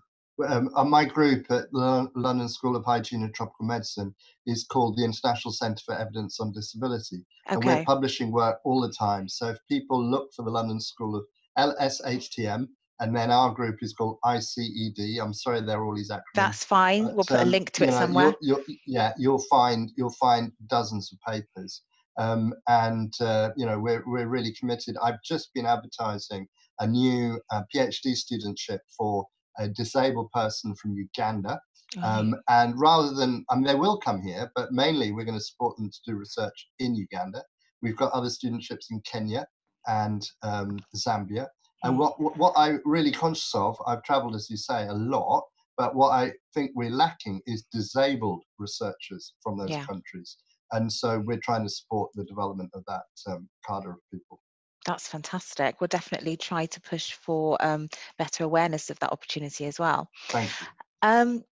um, 0.47 0.71
uh, 0.75 0.85
my 0.85 1.05
group 1.05 1.51
at 1.51 1.71
the 1.71 2.11
London 2.15 2.49
School 2.49 2.77
of 2.77 2.85
Hygiene 2.85 3.23
and 3.23 3.35
Tropical 3.35 3.67
Medicine 3.67 4.15
is 4.47 4.65
called 4.65 4.97
the 4.97 5.05
International 5.05 5.53
Centre 5.53 5.83
for 5.85 5.95
Evidence 5.99 6.41
on 6.41 6.53
Disability, 6.53 7.25
okay. 7.51 7.55
and 7.55 7.65
we're 7.65 7.85
publishing 7.85 8.33
work 8.33 8.59
all 8.65 8.81
the 8.81 8.93
time. 8.93 9.29
So 9.29 9.49
if 9.49 9.59
people 9.69 10.03
look 10.03 10.33
for 10.35 10.45
the 10.45 10.51
London 10.51 10.81
School 10.81 11.17
of 11.17 11.25
LSHTM, 11.59 12.69
and 13.01 13.15
then 13.15 13.31
our 13.31 13.53
group 13.53 13.79
is 13.83 13.93
called 13.93 14.19
ICED. 14.25 15.19
I'm 15.21 15.35
sorry, 15.35 15.61
they're 15.61 15.85
all 15.85 15.95
these 15.95 16.11
acronyms. 16.11 16.35
That's 16.35 16.65
fine. 16.65 17.05
But, 17.05 17.15
we'll 17.15 17.25
put 17.25 17.41
um, 17.41 17.49
a 17.49 17.51
link 17.51 17.71
to 17.73 17.85
it 17.85 17.89
know, 17.89 17.99
somewhere. 17.99 18.35
You'll, 18.41 18.63
you'll, 18.67 18.77
yeah, 18.87 19.13
you'll 19.19 19.45
find 19.51 19.91
you'll 19.97 20.15
find 20.21 20.53
dozens 20.69 21.13
of 21.13 21.19
papers, 21.33 21.83
um, 22.19 22.55
and 22.69 23.13
uh, 23.21 23.51
you 23.57 23.67
know 23.67 23.79
we're 23.79 24.03
we're 24.07 24.29
really 24.29 24.53
committed. 24.59 24.97
I've 25.03 25.23
just 25.25 25.53
been 25.55 25.67
advertising 25.67 26.47
a 26.81 26.87
new 26.87 27.41
uh, 27.51 27.63
PhD 27.75 28.17
studentship 28.17 28.79
for 28.97 29.27
a 29.59 29.69
disabled 29.69 30.31
person 30.33 30.75
from 30.77 30.95
Uganda. 30.95 31.61
Um, 32.03 32.37
and 32.49 32.79
rather 32.79 33.15
than, 33.15 33.45
I 33.51 33.55
mean, 33.55 33.65
they 33.65 33.75
will 33.75 33.97
come 33.97 34.21
here, 34.21 34.51
but 34.55 34.73
mainly 34.73 35.11
we're 35.11 35.25
going 35.25 35.39
to 35.39 35.45
support 35.45 35.77
them 35.79 35.91
to 35.91 35.99
do 36.07 36.17
research 36.17 36.69
in 36.79 36.95
Uganda. 36.95 37.43
We've 37.83 37.97
got 37.97 38.13
other 38.13 38.29
studentships 38.29 38.91
in 38.91 39.01
Kenya 39.11 39.47
and 39.87 40.29
um, 40.43 40.79
Zambia. 40.95 41.47
And 41.85 41.95
mm. 41.95 41.99
what, 41.99 42.37
what 42.37 42.53
I'm 42.57 42.81
really 42.85 43.13
conscious 43.13 43.55
of, 43.55 43.77
I've 43.87 44.03
traveled, 44.03 44.35
as 44.35 44.51
you 44.51 44.57
say, 44.57 44.87
a 44.87 44.93
lot, 44.93 45.45
but 45.77 45.95
what 45.95 46.11
I 46.11 46.33
think 46.55 46.73
we're 46.75 46.91
lacking 46.91 47.41
is 47.47 47.65
disabled 47.73 48.43
researchers 48.59 49.35
from 49.43 49.59
those 49.59 49.71
yeah. 49.71 49.85
countries. 49.85 50.37
And 50.73 50.93
so 50.93 51.21
we're 51.25 51.41
trying 51.43 51.63
to 51.63 51.69
support 51.69 52.11
the 52.15 52.25
development 52.25 52.71
of 52.75 52.85
that 52.87 53.05
um, 53.29 53.49
cadre 53.67 53.93
of 53.93 53.99
people. 54.13 54.41
That's 54.87 55.09
fantastic. 55.09 55.81
We'll 55.81 55.89
definitely 55.89 56.37
try 56.37 56.67
to 56.67 56.81
push 56.81 57.13
for 57.13 57.63
um, 57.65 57.89
better 58.19 58.45
awareness 58.45 58.91
of 58.91 58.99
that 59.01 59.13
opportunity 59.13 59.67
as 59.67 59.79
well. 59.79 60.09
Thank 60.29 60.51
you. 60.61 60.67
Um, 61.03 61.45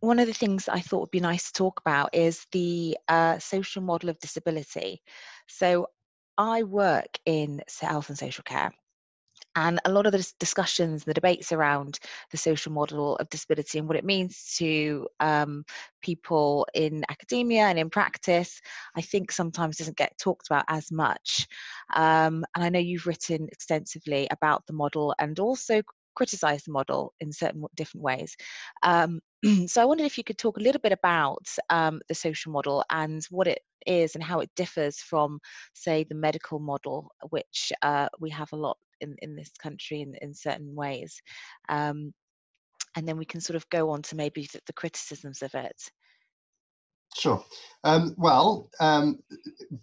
one 0.00 0.18
of 0.18 0.26
the 0.26 0.34
things 0.34 0.68
I 0.68 0.80
thought 0.80 1.00
would 1.00 1.10
be 1.10 1.20
nice 1.20 1.46
to 1.46 1.52
talk 1.52 1.80
about 1.80 2.10
is 2.12 2.46
the 2.52 2.96
uh, 3.08 3.38
social 3.38 3.82
model 3.82 4.10
of 4.10 4.18
disability. 4.18 5.00
So 5.46 5.86
I 6.36 6.64
work 6.64 7.18
in 7.24 7.62
health 7.80 8.08
and 8.08 8.18
social 8.18 8.42
care. 8.42 8.72
And 9.54 9.80
a 9.84 9.92
lot 9.92 10.06
of 10.06 10.12
the 10.12 10.32
discussions, 10.40 11.02
and 11.02 11.10
the 11.10 11.14
debates 11.14 11.52
around 11.52 11.98
the 12.30 12.36
social 12.38 12.72
model 12.72 13.16
of 13.16 13.28
disability 13.28 13.78
and 13.78 13.86
what 13.86 13.96
it 13.96 14.04
means 14.04 14.54
to 14.58 15.06
um, 15.20 15.64
people 16.00 16.66
in 16.74 17.04
academia 17.08 17.64
and 17.64 17.78
in 17.78 17.90
practice, 17.90 18.60
I 18.96 19.02
think 19.02 19.30
sometimes 19.30 19.76
doesn't 19.76 19.96
get 19.96 20.18
talked 20.18 20.48
about 20.48 20.64
as 20.68 20.90
much. 20.90 21.46
Um, 21.94 22.44
and 22.54 22.64
I 22.64 22.68
know 22.68 22.78
you've 22.78 23.06
written 23.06 23.48
extensively 23.50 24.28
about 24.30 24.66
the 24.66 24.72
model 24.72 25.14
and 25.18 25.38
also 25.38 25.82
criticize 26.14 26.64
the 26.64 26.72
model 26.72 27.12
in 27.20 27.32
certain 27.32 27.64
different 27.76 28.04
ways. 28.04 28.36
Um, 28.82 29.20
so 29.66 29.82
I 29.82 29.84
wondered 29.84 30.06
if 30.06 30.18
you 30.18 30.24
could 30.24 30.38
talk 30.38 30.56
a 30.56 30.62
little 30.62 30.80
bit 30.80 30.92
about 30.92 31.46
um, 31.70 32.00
the 32.08 32.14
social 32.14 32.52
model 32.52 32.84
and 32.90 33.24
what 33.30 33.48
it 33.48 33.60
is 33.86 34.14
and 34.14 34.22
how 34.22 34.40
it 34.40 34.50
differs 34.56 34.98
from, 34.98 35.40
say, 35.74 36.04
the 36.04 36.14
medical 36.14 36.58
model, 36.58 37.10
which 37.30 37.72
uh, 37.82 38.08
we 38.20 38.30
have 38.30 38.52
a 38.52 38.56
lot 38.56 38.78
in, 39.00 39.16
in 39.22 39.36
this 39.36 39.50
country 39.60 40.00
in, 40.00 40.14
in 40.22 40.34
certain 40.34 40.74
ways. 40.74 41.20
Um, 41.68 42.14
and 42.96 43.08
then 43.08 43.16
we 43.16 43.24
can 43.24 43.40
sort 43.40 43.56
of 43.56 43.68
go 43.70 43.90
on 43.90 44.02
to 44.02 44.16
maybe 44.16 44.48
the, 44.52 44.60
the 44.66 44.72
criticisms 44.72 45.42
of 45.42 45.54
it. 45.54 45.90
Sure. 47.14 47.44
Um, 47.84 48.14
well, 48.16 48.70
um, 48.80 49.22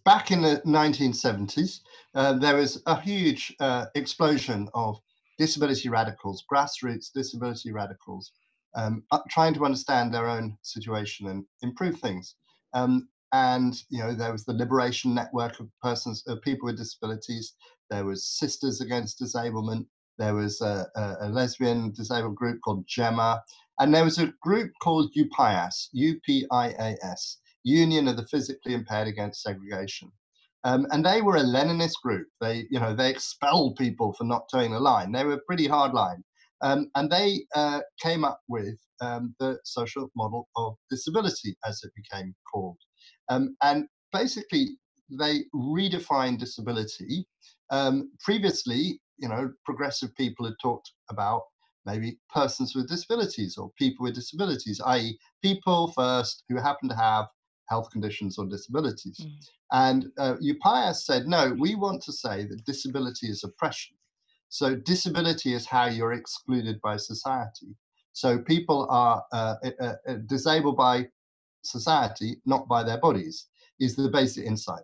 back 0.03 0.31
in 0.31 0.41
the 0.41 0.61
1970s, 0.65 1.81
uh, 2.15 2.33
there 2.33 2.55
was 2.55 2.81
a 2.87 2.99
huge 2.99 3.55
uh, 3.59 3.85
explosion 3.93 4.67
of 4.73 4.99
disability 5.39 5.89
radicals, 5.89 6.43
grassroots 6.51 7.11
disability 7.11 7.71
radicals, 7.71 8.33
um, 8.75 9.03
trying 9.29 9.53
to 9.55 9.65
understand 9.65 10.13
their 10.13 10.27
own 10.27 10.55
situation 10.61 11.27
and 11.27 11.45
improve 11.63 11.97
things. 11.99 12.35
Um, 12.73 13.07
and 13.31 13.75
you 13.89 13.99
know 13.99 14.13
there 14.13 14.31
was 14.31 14.45
the 14.45 14.53
liberation 14.53 15.15
network 15.15 15.59
of 15.59 15.69
persons 15.81 16.23
of 16.27 16.41
people 16.41 16.65
with 16.67 16.77
disabilities. 16.77 17.55
There 17.89 18.05
was 18.05 18.25
sisters 18.25 18.81
against 18.81 19.19
disablement. 19.19 19.87
There 20.17 20.35
was 20.35 20.61
a, 20.61 20.87
a, 20.95 21.15
a 21.21 21.29
lesbian 21.29 21.93
disabled 21.93 22.35
group 22.35 22.59
called 22.63 22.85
gemma. 22.87 23.41
And 23.79 23.95
there 23.95 24.03
was 24.03 24.19
a 24.19 24.33
group 24.41 24.73
called 24.83 25.13
upias 25.15 25.87
u-p-i-a-s 25.93 27.37
union 27.63 28.07
of 28.07 28.17
the 28.17 28.27
physically 28.27 28.73
impaired 28.73 29.07
against 29.07 29.41
segregation 29.41 30.11
um, 30.63 30.85
and 30.91 31.05
they 31.05 31.21
were 31.21 31.37
a 31.37 31.43
leninist 31.43 32.01
group 32.03 32.27
they 32.41 32.65
you 32.69 32.79
know 32.79 32.95
they 32.95 33.09
expelled 33.09 33.75
people 33.77 34.13
for 34.13 34.23
not 34.23 34.43
toeing 34.51 34.71
the 34.71 34.79
line 34.79 35.11
they 35.11 35.23
were 35.23 35.41
pretty 35.47 35.67
hard 35.67 35.93
line 35.93 36.23
um, 36.61 36.89
and 36.95 37.09
they 37.09 37.45
uh, 37.55 37.79
came 38.01 38.25
up 38.25 38.39
with 38.49 38.77
um, 39.01 39.33
the 39.39 39.57
social 39.63 40.09
model 40.15 40.47
of 40.57 40.75
disability 40.89 41.55
as 41.65 41.81
it 41.83 41.91
became 41.95 42.33
called 42.51 42.77
um, 43.29 43.55
and 43.63 43.85
basically, 44.11 44.77
they 45.09 45.43
redefine 45.53 46.37
disability. 46.37 47.25
Um, 47.71 48.11
previously, 48.23 48.99
you 49.17 49.29
know, 49.29 49.51
progressive 49.65 50.15
people 50.15 50.45
had 50.45 50.55
talked 50.61 50.91
about 51.09 51.43
maybe 51.85 52.19
persons 52.33 52.75
with 52.75 52.89
disabilities 52.89 53.57
or 53.57 53.71
people 53.77 54.03
with 54.03 54.15
disabilities, 54.15 54.81
i.e., 54.85 55.17
people 55.41 55.91
first 55.93 56.43
who 56.49 56.57
happen 56.57 56.89
to 56.89 56.95
have 56.95 57.25
health 57.69 57.89
conditions 57.91 58.37
or 58.37 58.45
disabilities. 58.45 59.19
Mm. 59.19 59.31
And 59.71 60.05
uh, 60.17 60.35
UPIAS 60.41 61.05
said, 61.05 61.27
no, 61.27 61.55
we 61.57 61.75
want 61.75 62.01
to 62.03 62.11
say 62.11 62.45
that 62.45 62.65
disability 62.65 63.27
is 63.27 63.43
oppression. 63.43 63.95
So 64.49 64.75
disability 64.75 65.53
is 65.53 65.65
how 65.65 65.85
you're 65.85 66.13
excluded 66.13 66.81
by 66.81 66.97
society. 66.97 67.75
So 68.13 68.39
people 68.39 68.87
are 68.89 69.23
uh, 69.31 69.55
uh, 69.63 69.93
uh 70.07 70.13
disabled 70.25 70.75
by 70.75 71.07
society, 71.63 72.41
not 72.45 72.67
by 72.67 72.83
their 72.83 72.97
bodies, 72.97 73.47
is 73.79 73.95
the 73.95 74.09
basic 74.09 74.45
insight. 74.45 74.83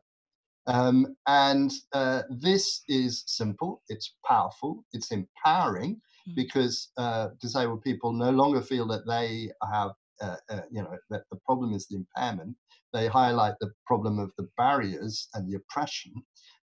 Um, 0.67 1.15
and 1.27 1.71
uh, 1.93 2.23
this 2.29 2.81
is 2.87 3.23
simple, 3.27 3.83
it's 3.89 4.15
powerful, 4.25 4.83
it's 4.93 5.11
empowering 5.11 6.01
mm. 6.27 6.35
because 6.35 6.89
uh, 6.97 7.29
disabled 7.39 7.83
people 7.83 8.13
no 8.13 8.31
longer 8.31 8.61
feel 8.61 8.87
that 8.87 9.05
they 9.05 9.51
have, 9.71 9.91
uh, 10.21 10.35
uh, 10.49 10.61
you 10.71 10.81
know, 10.81 10.95
that 11.09 11.23
the 11.31 11.37
problem 11.45 11.73
is 11.73 11.87
the 11.87 11.97
impairment. 11.97 12.55
They 12.93 13.07
highlight 13.07 13.55
the 13.59 13.71
problem 13.85 14.19
of 14.19 14.31
the 14.37 14.47
barriers 14.57 15.27
and 15.33 15.51
the 15.51 15.57
oppression. 15.57 16.13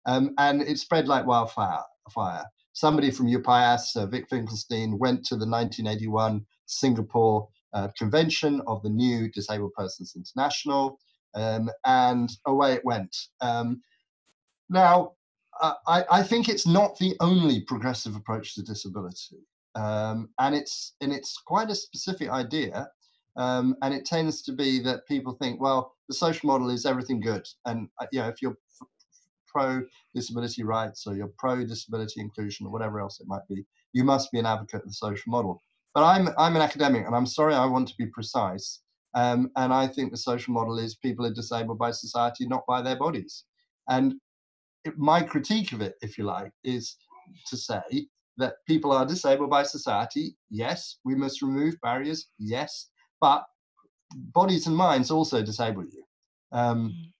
Um, 0.05 0.33
and 0.37 0.61
it 0.61 0.77
spread 0.79 1.07
like 1.07 1.25
wildfire. 1.25 1.83
Fire. 2.09 2.43
Somebody 2.73 3.11
from 3.11 3.27
UPIAS, 3.27 3.95
uh, 3.95 4.05
Vic 4.05 4.27
Finkelstein, 4.29 4.97
went 4.97 5.23
to 5.25 5.35
the 5.35 5.47
1981 5.47 6.45
Singapore 6.65 7.47
uh, 7.73 7.89
convention 7.97 8.61
of 8.67 8.81
the 8.81 8.89
new 8.89 9.29
Disabled 9.31 9.73
Persons 9.73 10.13
International, 10.15 10.99
um, 11.35 11.69
and 11.85 12.29
away 12.47 12.73
it 12.73 12.85
went. 12.85 13.15
Um, 13.39 13.81
now, 14.69 15.13
I, 15.61 16.03
I, 16.09 16.23
think 16.23 16.49
it's 16.49 16.65
not 16.65 16.97
the 16.97 17.15
only 17.19 17.61
progressive 17.61 18.15
approach 18.15 18.55
to 18.55 18.63
disability, 18.63 19.45
um, 19.75 20.29
and 20.39 20.55
it's 20.55 20.95
and 21.01 21.13
it's 21.13 21.37
quite 21.45 21.69
a 21.69 21.75
specific 21.75 22.29
idea, 22.29 22.89
um, 23.37 23.75
and 23.81 23.93
it 23.93 24.05
tends 24.05 24.41
to 24.43 24.51
be 24.51 24.79
that 24.79 25.07
people 25.07 25.33
think, 25.33 25.61
well, 25.61 25.93
the 26.07 26.15
social 26.15 26.47
model 26.47 26.69
is 26.69 26.85
everything 26.85 27.19
good, 27.21 27.47
and 27.65 27.87
uh, 28.01 28.07
you 28.11 28.19
know, 28.19 28.27
if 28.27 28.41
you're 28.41 28.57
pro 29.47 29.83
disability 30.15 30.63
rights 30.63 31.05
or 31.05 31.13
you're 31.13 31.31
pro 31.37 31.65
disability 31.65 32.21
inclusion 32.21 32.65
or 32.65 32.71
whatever 32.71 33.01
else 33.01 33.19
it 33.19 33.27
might 33.27 33.45
be, 33.49 33.65
you 33.93 34.03
must 34.03 34.31
be 34.31 34.39
an 34.39 34.45
advocate 34.45 34.81
of 34.81 34.87
the 34.87 34.93
social 34.93 35.29
model. 35.29 35.61
But 35.93 36.03
I'm 36.03 36.29
I'm 36.37 36.55
an 36.55 36.61
academic, 36.61 37.05
and 37.05 37.15
I'm 37.15 37.25
sorry 37.25 37.53
I 37.53 37.65
want 37.65 37.87
to 37.89 37.95
be 37.97 38.05
precise. 38.07 38.81
Um, 39.13 39.51
and 39.57 39.73
I 39.73 39.87
think 39.87 40.11
the 40.11 40.17
social 40.17 40.53
model 40.53 40.79
is 40.79 40.95
people 40.95 41.25
are 41.25 41.33
disabled 41.33 41.77
by 41.77 41.91
society, 41.91 42.47
not 42.47 42.63
by 42.65 42.81
their 42.81 42.95
bodies. 42.95 43.43
And 43.89 44.15
it, 44.85 44.97
my 44.97 45.21
critique 45.21 45.73
of 45.73 45.81
it, 45.81 45.95
if 46.01 46.17
you 46.17 46.23
like, 46.23 46.51
is 46.63 46.95
to 47.47 47.57
say 47.57 48.07
that 48.37 48.55
people 48.67 48.91
are 48.93 49.05
disabled 49.05 49.49
by 49.49 49.63
society. 49.63 50.37
Yes, 50.49 50.97
we 51.03 51.13
must 51.13 51.41
remove 51.41 51.75
barriers. 51.81 52.27
Yes, 52.39 52.90
but 53.21 53.45
bodies 54.11 54.67
and 54.67 54.75
minds 54.75 55.11
also 55.11 55.41
disable 55.41 55.85
you. 55.85 56.03
Um, 56.51 56.89
mm. 56.89 57.11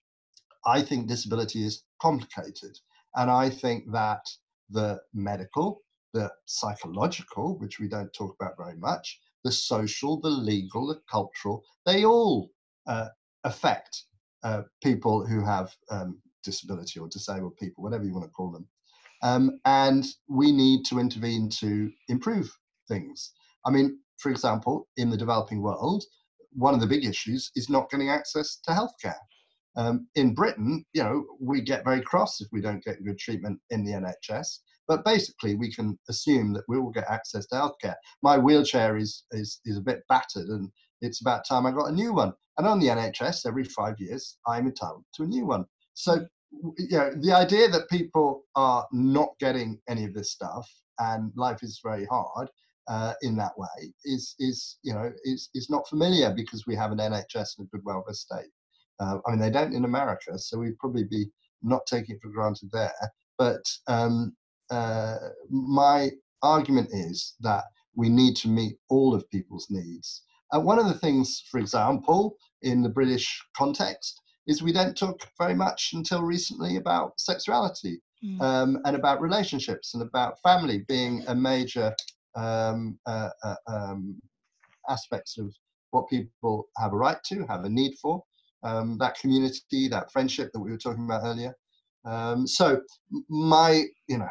I 0.66 0.82
think 0.82 1.08
disability 1.08 1.64
is 1.64 1.84
complicated, 2.00 2.78
and 3.16 3.30
I 3.30 3.48
think 3.48 3.90
that 3.92 4.28
the 4.70 5.00
medical, 5.14 5.82
the 6.12 6.30
psychological, 6.44 7.58
which 7.58 7.80
we 7.80 7.88
don't 7.88 8.12
talk 8.12 8.36
about 8.38 8.56
very 8.56 8.76
much, 8.76 9.20
the 9.44 9.52
social, 9.52 10.20
the 10.20 10.28
legal, 10.28 10.86
the 10.86 11.00
cultural, 11.10 11.64
they 11.86 12.04
all 12.04 12.50
uh, 12.86 13.08
affect 13.44 14.04
uh, 14.44 14.62
people 14.82 15.26
who 15.26 15.44
have 15.44 15.74
um, 15.90 16.18
disability 16.44 17.00
or 17.00 17.08
disabled 17.08 17.56
people, 17.56 17.82
whatever 17.82 18.04
you 18.04 18.12
want 18.12 18.24
to 18.24 18.30
call 18.30 18.50
them. 18.50 18.66
Um, 19.22 19.60
and 19.64 20.06
we 20.28 20.52
need 20.52 20.84
to 20.86 20.98
intervene 20.98 21.48
to 21.60 21.90
improve 22.08 22.50
things. 22.88 23.32
I 23.64 23.70
mean, 23.70 23.98
for 24.22 24.30
example, 24.30 24.88
in 24.96 25.10
the 25.10 25.16
developing 25.16 25.60
world, 25.60 26.04
one 26.52 26.74
of 26.74 26.80
the 26.80 26.86
big 26.86 27.04
issues 27.04 27.50
is 27.56 27.68
not 27.68 27.90
getting 27.90 28.08
access 28.08 28.58
to 28.64 28.70
healthcare. 28.70 29.18
Um, 29.76 30.06
in 30.14 30.34
Britain, 30.34 30.84
you 30.92 31.02
know, 31.02 31.24
we 31.40 31.60
get 31.60 31.84
very 31.84 32.02
cross 32.02 32.40
if 32.40 32.48
we 32.52 32.60
don't 32.60 32.84
get 32.84 33.04
good 33.04 33.18
treatment 33.18 33.58
in 33.70 33.84
the 33.84 33.92
NHS. 33.92 34.58
But 34.86 35.04
basically, 35.04 35.54
we 35.54 35.72
can 35.72 35.98
assume 36.08 36.52
that 36.52 36.64
we 36.68 36.78
will 36.78 36.90
get 36.90 37.08
access 37.08 37.46
to 37.46 37.54
healthcare. 37.56 37.94
My 38.22 38.36
wheelchair 38.36 38.96
is, 38.96 39.24
is, 39.32 39.60
is 39.64 39.78
a 39.78 39.82
bit 39.82 40.02
battered, 40.08 40.48
and 40.48 40.70
it's 41.00 41.20
about 41.20 41.46
time 41.48 41.66
I 41.66 41.72
got 41.72 41.90
a 41.90 41.94
new 41.94 42.12
one. 42.12 42.32
And 42.58 42.66
on 42.66 42.78
the 42.78 42.88
NHS, 42.88 43.46
every 43.46 43.64
five 43.64 43.98
years, 43.98 44.38
I'm 44.46 44.66
entitled 44.66 45.04
to 45.14 45.22
a 45.22 45.26
new 45.26 45.46
one. 45.46 45.64
So, 45.94 46.26
you 46.50 46.98
know, 46.98 47.12
the 47.20 47.32
idea 47.32 47.68
that 47.68 47.88
people 47.88 48.42
are 48.56 48.86
not 48.92 49.30
getting 49.40 49.80
any 49.88 50.04
of 50.04 50.12
this 50.12 50.32
stuff 50.32 50.68
and 50.98 51.32
life 51.34 51.62
is 51.62 51.80
very 51.82 52.04
hard 52.06 52.48
uh, 52.88 53.14
in 53.22 53.36
that 53.36 53.52
way 53.56 53.92
is, 54.04 54.34
is 54.38 54.78
you 54.82 54.92
know, 54.92 55.10
is, 55.24 55.48
is 55.54 55.70
not 55.70 55.88
familiar 55.88 56.32
because 56.34 56.66
we 56.66 56.76
have 56.76 56.92
an 56.92 56.98
NHS 56.98 57.58
and 57.58 57.66
a 57.66 57.76
good 57.76 57.84
welfare 57.84 58.14
state. 58.14 58.50
Uh, 59.00 59.18
I 59.26 59.30
mean, 59.30 59.40
they 59.40 59.50
don't 59.50 59.74
in 59.74 59.84
America, 59.84 60.38
so 60.38 60.58
we'd 60.58 60.78
probably 60.78 61.04
be 61.04 61.26
not 61.62 61.86
taking 61.86 62.16
it 62.16 62.22
for 62.22 62.28
granted 62.30 62.70
there. 62.72 62.92
But 63.38 63.62
um, 63.86 64.36
uh, 64.70 65.16
my 65.50 66.10
argument 66.42 66.88
is 66.92 67.34
that 67.40 67.64
we 67.94 68.08
need 68.08 68.36
to 68.36 68.48
meet 68.48 68.76
all 68.88 69.14
of 69.14 69.28
people's 69.30 69.66
needs. 69.70 70.22
And 70.52 70.64
one 70.64 70.78
of 70.78 70.86
the 70.86 70.98
things, 70.98 71.44
for 71.50 71.58
example, 71.58 72.36
in 72.62 72.82
the 72.82 72.88
British 72.88 73.42
context, 73.56 74.20
is 74.46 74.62
we 74.62 74.72
don't 74.72 74.96
talk 74.96 75.28
very 75.38 75.54
much 75.54 75.90
until 75.94 76.22
recently 76.22 76.76
about 76.76 77.18
sexuality 77.18 78.00
mm. 78.24 78.40
um, 78.40 78.78
and 78.84 78.96
about 78.96 79.20
relationships 79.20 79.94
and 79.94 80.02
about 80.02 80.40
family 80.42 80.84
being 80.88 81.24
a 81.28 81.34
major 81.34 81.94
um, 82.34 82.98
uh, 83.06 83.30
uh, 83.44 83.54
um, 83.66 84.20
aspects 84.88 85.38
of 85.38 85.54
what 85.90 86.08
people 86.08 86.68
have 86.78 86.92
a 86.92 86.96
right 86.96 87.22
to, 87.24 87.46
have 87.46 87.64
a 87.64 87.68
need 87.68 87.94
for. 88.00 88.22
Um, 88.64 88.96
that 88.98 89.18
community, 89.18 89.88
that 89.88 90.12
friendship 90.12 90.50
that 90.52 90.60
we 90.60 90.70
were 90.70 90.78
talking 90.78 91.04
about 91.04 91.22
earlier. 91.24 91.54
Um, 92.04 92.46
so 92.46 92.80
my, 93.28 93.84
you 94.08 94.18
know, 94.18 94.28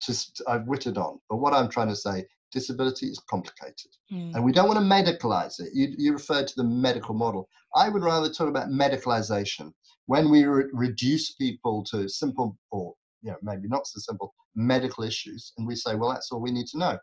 just 0.00 0.40
I've 0.48 0.66
witted 0.66 0.96
on. 0.96 1.18
But 1.28 1.36
what 1.36 1.52
I'm 1.52 1.68
trying 1.68 1.88
to 1.88 1.96
say 1.96 2.24
disability 2.52 3.06
is 3.06 3.22
complicated. 3.30 3.90
Mm. 4.12 4.34
And 4.34 4.44
we 4.44 4.52
don't 4.52 4.68
want 4.68 4.78
to 4.78 4.84
medicalize 4.84 5.60
it. 5.60 5.68
You, 5.72 5.94
you 5.96 6.12
referred 6.12 6.48
to 6.48 6.54
the 6.56 6.64
medical 6.64 7.14
model. 7.14 7.48
I 7.76 7.88
would 7.88 8.02
rather 8.02 8.28
talk 8.28 8.48
about 8.48 8.68
medicalization. 8.68 9.72
When 10.06 10.30
we 10.30 10.44
re- 10.44 10.64
reduce 10.72 11.32
people 11.34 11.84
to 11.90 12.08
simple 12.08 12.56
or 12.72 12.94
you 13.22 13.30
know, 13.30 13.36
maybe 13.42 13.68
not 13.68 13.86
so 13.86 14.00
simple 14.00 14.34
medical 14.56 15.04
issues, 15.04 15.52
and 15.58 15.66
we 15.66 15.76
say, 15.76 15.94
well, 15.94 16.10
that's 16.10 16.32
all 16.32 16.40
we 16.40 16.50
need 16.50 16.66
to 16.68 16.78
know. 16.78 16.98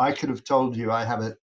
I 0.00 0.12
could 0.12 0.30
have 0.30 0.44
told 0.44 0.76
you 0.76 0.90
I 0.90 1.04
have 1.04 1.20
a 1.20 1.36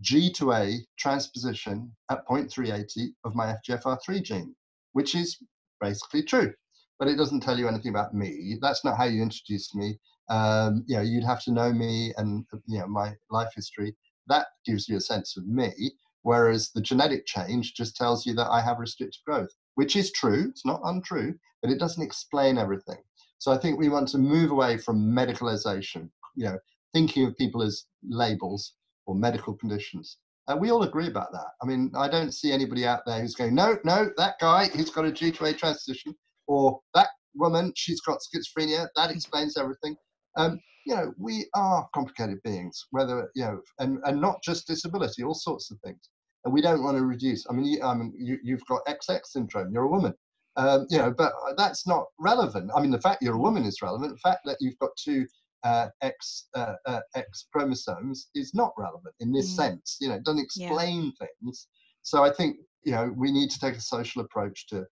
G 0.00 0.32
to 0.32 0.52
A 0.52 0.78
transposition 0.98 1.94
at 2.10 2.26
0.380 2.26 3.08
of 3.24 3.34
my 3.34 3.54
FGFR3 3.68 4.22
gene, 4.22 4.56
which 4.92 5.14
is 5.14 5.36
basically 5.82 6.22
true. 6.22 6.54
But 6.98 7.08
it 7.08 7.16
doesn't 7.16 7.40
tell 7.40 7.58
you 7.58 7.68
anything 7.68 7.90
about 7.90 8.14
me. 8.14 8.56
That's 8.62 8.86
not 8.86 8.96
how 8.96 9.04
you 9.04 9.22
introduced 9.22 9.74
me. 9.74 9.98
Um, 10.30 10.82
you 10.86 10.96
know, 10.96 11.02
you'd 11.02 11.24
have 11.24 11.42
to 11.44 11.52
know 11.52 11.74
me 11.74 12.14
and 12.16 12.46
you 12.66 12.78
know 12.78 12.86
my 12.86 13.14
life 13.30 13.50
history. 13.54 13.94
That 14.28 14.46
gives 14.64 14.88
you 14.88 14.96
a 14.96 15.00
sense 15.00 15.36
of 15.36 15.46
me. 15.46 15.92
Whereas 16.22 16.70
the 16.74 16.80
genetic 16.80 17.26
change 17.26 17.74
just 17.74 17.96
tells 17.96 18.24
you 18.24 18.34
that 18.34 18.48
I 18.48 18.62
have 18.62 18.78
restricted 18.78 19.20
growth, 19.26 19.50
which 19.74 19.94
is 19.94 20.10
true. 20.12 20.46
It's 20.48 20.64
not 20.64 20.80
untrue, 20.84 21.34
but 21.60 21.70
it 21.70 21.78
doesn't 21.78 22.02
explain 22.02 22.56
everything. 22.56 23.02
So 23.38 23.52
I 23.52 23.58
think 23.58 23.78
we 23.78 23.90
want 23.90 24.08
to 24.08 24.18
move 24.18 24.50
away 24.50 24.78
from 24.78 25.12
medicalization. 25.12 26.10
You 26.36 26.44
know, 26.46 26.58
thinking 26.92 27.26
of 27.26 27.36
people 27.36 27.62
as 27.62 27.84
labels 28.02 28.74
or 29.06 29.14
medical 29.14 29.54
conditions. 29.54 30.18
And 30.48 30.58
uh, 30.58 30.60
we 30.60 30.70
all 30.70 30.82
agree 30.82 31.06
about 31.06 31.32
that. 31.32 31.48
I 31.62 31.66
mean, 31.66 31.92
I 31.94 32.08
don't 32.08 32.32
see 32.32 32.50
anybody 32.50 32.86
out 32.86 33.02
there 33.06 33.20
who's 33.20 33.34
going, 33.34 33.54
no, 33.54 33.78
no, 33.84 34.10
that 34.16 34.34
guy, 34.40 34.68
he's 34.74 34.90
got 34.90 35.06
a 35.06 35.10
G2A 35.10 35.58
transition, 35.58 36.14
or 36.46 36.80
that 36.94 37.08
woman, 37.34 37.72
she's 37.76 38.00
got 38.00 38.18
schizophrenia, 38.18 38.88
that 38.96 39.10
explains 39.10 39.56
everything. 39.56 39.96
Um, 40.36 40.58
you 40.86 40.94
know, 40.94 41.12
we 41.18 41.46
are 41.54 41.88
complicated 41.94 42.38
beings, 42.42 42.86
whether, 42.90 43.30
you 43.34 43.44
know, 43.44 43.60
and, 43.78 43.98
and 44.04 44.20
not 44.20 44.42
just 44.42 44.66
disability, 44.66 45.22
all 45.22 45.34
sorts 45.34 45.70
of 45.70 45.78
things. 45.84 46.08
And 46.44 46.54
we 46.54 46.62
don't 46.62 46.82
want 46.82 46.96
to 46.96 47.04
reduce. 47.04 47.46
I 47.48 47.52
mean, 47.52 47.66
you, 47.66 47.82
I 47.82 47.94
mean 47.94 48.14
you, 48.18 48.38
you've 48.42 48.64
got 48.66 48.84
XX 48.86 49.20
syndrome, 49.26 49.72
you're 49.72 49.84
a 49.84 49.88
woman. 49.88 50.14
Um, 50.56 50.86
you 50.90 50.98
know, 50.98 51.14
but 51.16 51.32
that's 51.56 51.86
not 51.86 52.06
relevant. 52.18 52.70
I 52.74 52.80
mean, 52.80 52.90
the 52.90 53.00
fact 53.00 53.22
you're 53.22 53.36
a 53.36 53.40
woman 53.40 53.64
is 53.64 53.82
relevant. 53.82 54.14
The 54.14 54.28
fact 54.30 54.40
that 54.46 54.56
you've 54.60 54.78
got 54.78 54.90
two 54.96 55.26
uh, 55.64 55.88
X 56.02 56.48
uh, 56.54 56.74
uh, 56.86 57.00
X 57.14 57.46
chromosomes 57.52 58.28
is 58.34 58.54
not 58.54 58.72
relevant 58.78 59.14
in 59.20 59.32
this 59.32 59.52
mm. 59.52 59.56
sense. 59.56 59.96
You 60.00 60.08
know, 60.08 60.14
it 60.14 60.24
doesn't 60.24 60.42
explain 60.42 61.12
yeah. 61.20 61.26
things. 61.42 61.68
So 62.02 62.24
I 62.24 62.30
think 62.30 62.56
you 62.82 62.92
know 62.92 63.12
we 63.16 63.30
need 63.30 63.50
to 63.50 63.58
take 63.58 63.74
a 63.76 63.80
social 63.80 64.22
approach 64.22 64.66
to 64.68 64.86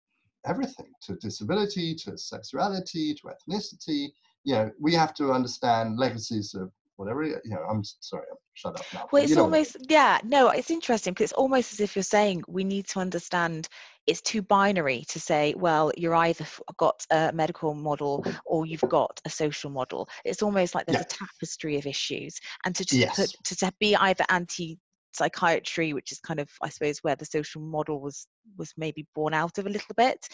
everything, 0.46 0.92
to 1.04 1.16
disability, 1.16 1.96
to 1.96 2.18
sexuality, 2.18 3.14
to 3.16 3.28
ethnicity. 3.28 4.10
You 4.44 4.54
know, 4.54 4.72
we 4.80 4.94
have 4.94 5.14
to 5.16 5.32
understand 5.32 5.98
legacies 5.98 6.54
of 6.54 6.72
whatever. 6.98 7.24
You 7.24 7.40
know, 7.46 7.62
I'm 7.70 7.84
sorry, 7.84 8.26
I'm 8.30 8.38
shut 8.54 8.80
up 8.80 8.86
now. 8.94 9.08
Well, 9.12 9.24
it's 9.24 9.38
almost 9.38 9.78
yeah, 9.90 10.20
no, 10.24 10.50
it's 10.50 10.72
interesting 10.72 11.14
because 11.14 11.26
it's 11.26 11.34
almost 11.34 11.74
as 11.74 11.80
if 11.80 11.96
you're 11.96 12.04
saying 12.04 12.44
we 12.48 12.64
need 12.64 12.88
to 12.88 13.00
understand 13.00 13.68
it's 14.08 14.22
too 14.22 14.42
binary 14.42 15.04
to 15.10 15.20
say, 15.20 15.56
well, 15.58 15.92
you're 15.98 16.16
either 16.16 16.46
got 16.78 17.04
a 17.12 17.32
medical 17.34 17.74
model 17.74 18.24
or 18.46 18.66
you've 18.66 18.82
got 18.82 19.20
a 19.26 19.30
social 19.30 19.72
model. 19.72 20.08
It's 20.24 20.44
almost 20.44 20.76
like 20.76 20.86
there's 20.86 20.98
yeah. 20.98 21.24
a 21.24 21.28
tapestry 21.28 21.78
of 21.78 21.88
issues, 21.88 22.40
and 22.66 22.76
to 22.76 22.86
just 22.86 23.00
yes. 23.00 23.16
put 23.16 23.30
to, 23.46 23.56
to 23.58 23.74
be 23.80 23.96
either 23.96 24.26
anti 24.30 24.78
psychiatry 25.16 25.94
which 25.94 26.12
is 26.12 26.20
kind 26.20 26.42
of 26.42 26.50
i 26.62 26.68
suppose 26.68 27.00
where 27.00 27.16
the 27.16 27.26
social 27.26 27.62
model 27.62 28.02
was 28.02 28.28
was 28.58 28.74
maybe 28.76 29.08
born 29.16 29.34
out 29.34 29.58
of 29.58 29.66
a 29.66 29.70
little 29.70 29.96
bit 29.96 30.28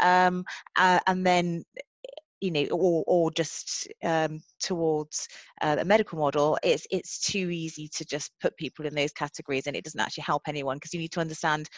um, 0.00 0.44
uh, 0.76 1.00
and 1.06 1.26
then 1.26 1.64
you 2.40 2.50
know 2.50 2.64
or 2.70 3.04
or 3.06 3.30
just 3.30 3.88
um, 4.04 4.40
towards 4.60 5.28
uh, 5.60 5.76
a 5.80 5.84
medical 5.84 6.18
model 6.18 6.58
it's 6.62 6.86
it's 6.90 7.18
too 7.18 7.50
easy 7.50 7.88
to 7.88 8.04
just 8.04 8.30
put 8.40 8.56
people 8.56 8.86
in 8.86 8.94
those 8.94 9.12
categories 9.12 9.66
and 9.66 9.76
it 9.76 9.84
doesn't 9.84 10.00
actually 10.00 10.22
help 10.22 10.42
anyone 10.46 10.76
because 10.76 10.94
you 10.94 11.00
need 11.00 11.12
to 11.12 11.20
understand 11.20 11.68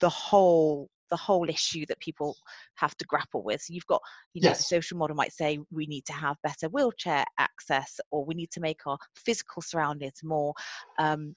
the 0.00 0.08
whole 0.08 0.90
the 1.12 1.16
whole 1.16 1.48
issue 1.48 1.84
that 1.86 2.00
people 2.00 2.34
have 2.76 2.96
to 2.96 3.04
grapple 3.04 3.42
with. 3.44 3.60
So 3.60 3.74
you've 3.74 3.86
got, 3.86 4.00
you 4.32 4.40
know, 4.40 4.48
yes. 4.48 4.58
the 4.58 4.64
social 4.64 4.96
model 4.96 5.14
might 5.14 5.34
say 5.34 5.58
we 5.70 5.84
need 5.86 6.06
to 6.06 6.14
have 6.14 6.38
better 6.42 6.70
wheelchair 6.70 7.26
access, 7.38 8.00
or 8.10 8.24
we 8.24 8.34
need 8.34 8.50
to 8.52 8.60
make 8.60 8.80
our 8.86 8.96
physical 9.14 9.60
surroundings 9.60 10.20
more, 10.24 10.54
um, 10.98 11.36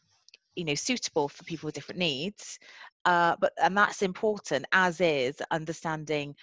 you 0.55 0.63
know, 0.63 0.75
suitable 0.75 1.27
for 1.27 1.43
people 1.43 1.67
with 1.67 1.75
different 1.75 1.99
needs. 1.99 2.57
Uh, 3.03 3.35
but 3.41 3.51
and 3.61 3.77
that's 3.77 4.01
important, 4.01 4.65
as 4.71 5.01
is 5.01 5.41
understanding 5.51 6.33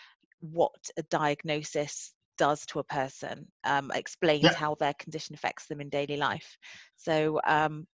what 0.41 0.91
a 0.99 1.03
diagnosis 1.05 2.13
does 2.43 2.67
to 2.67 2.81
a 2.81 2.85
person, 2.85 3.47
um, 3.63 3.93
explains 3.95 4.43
yeah. 4.43 4.55
how 4.55 4.75
their 4.81 4.95
condition 4.95 5.33
affects 5.33 5.67
them 5.67 5.81
in 5.81 5.89
daily 5.89 6.17
life. 6.17 6.59
So 6.97 7.41
um, 7.47 7.87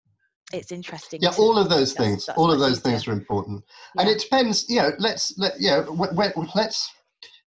it's 0.53 0.71
interesting. 0.71 1.19
Yeah, 1.21 1.33
all 1.37 1.59
of 1.59 1.69
those 1.69 1.95
things, 1.95 2.29
all 2.37 2.53
of 2.53 2.61
those 2.61 2.79
things 2.79 3.09
are 3.09 3.13
important, 3.13 3.65
yeah. 3.67 4.03
and 4.03 4.11
it 4.11 4.21
depends. 4.21 4.65
You 4.69 4.83
know, 4.83 4.91
let's 4.99 5.35
let 5.37 5.55
you 5.59 5.71
know, 5.71 6.09
let's. 6.55 6.79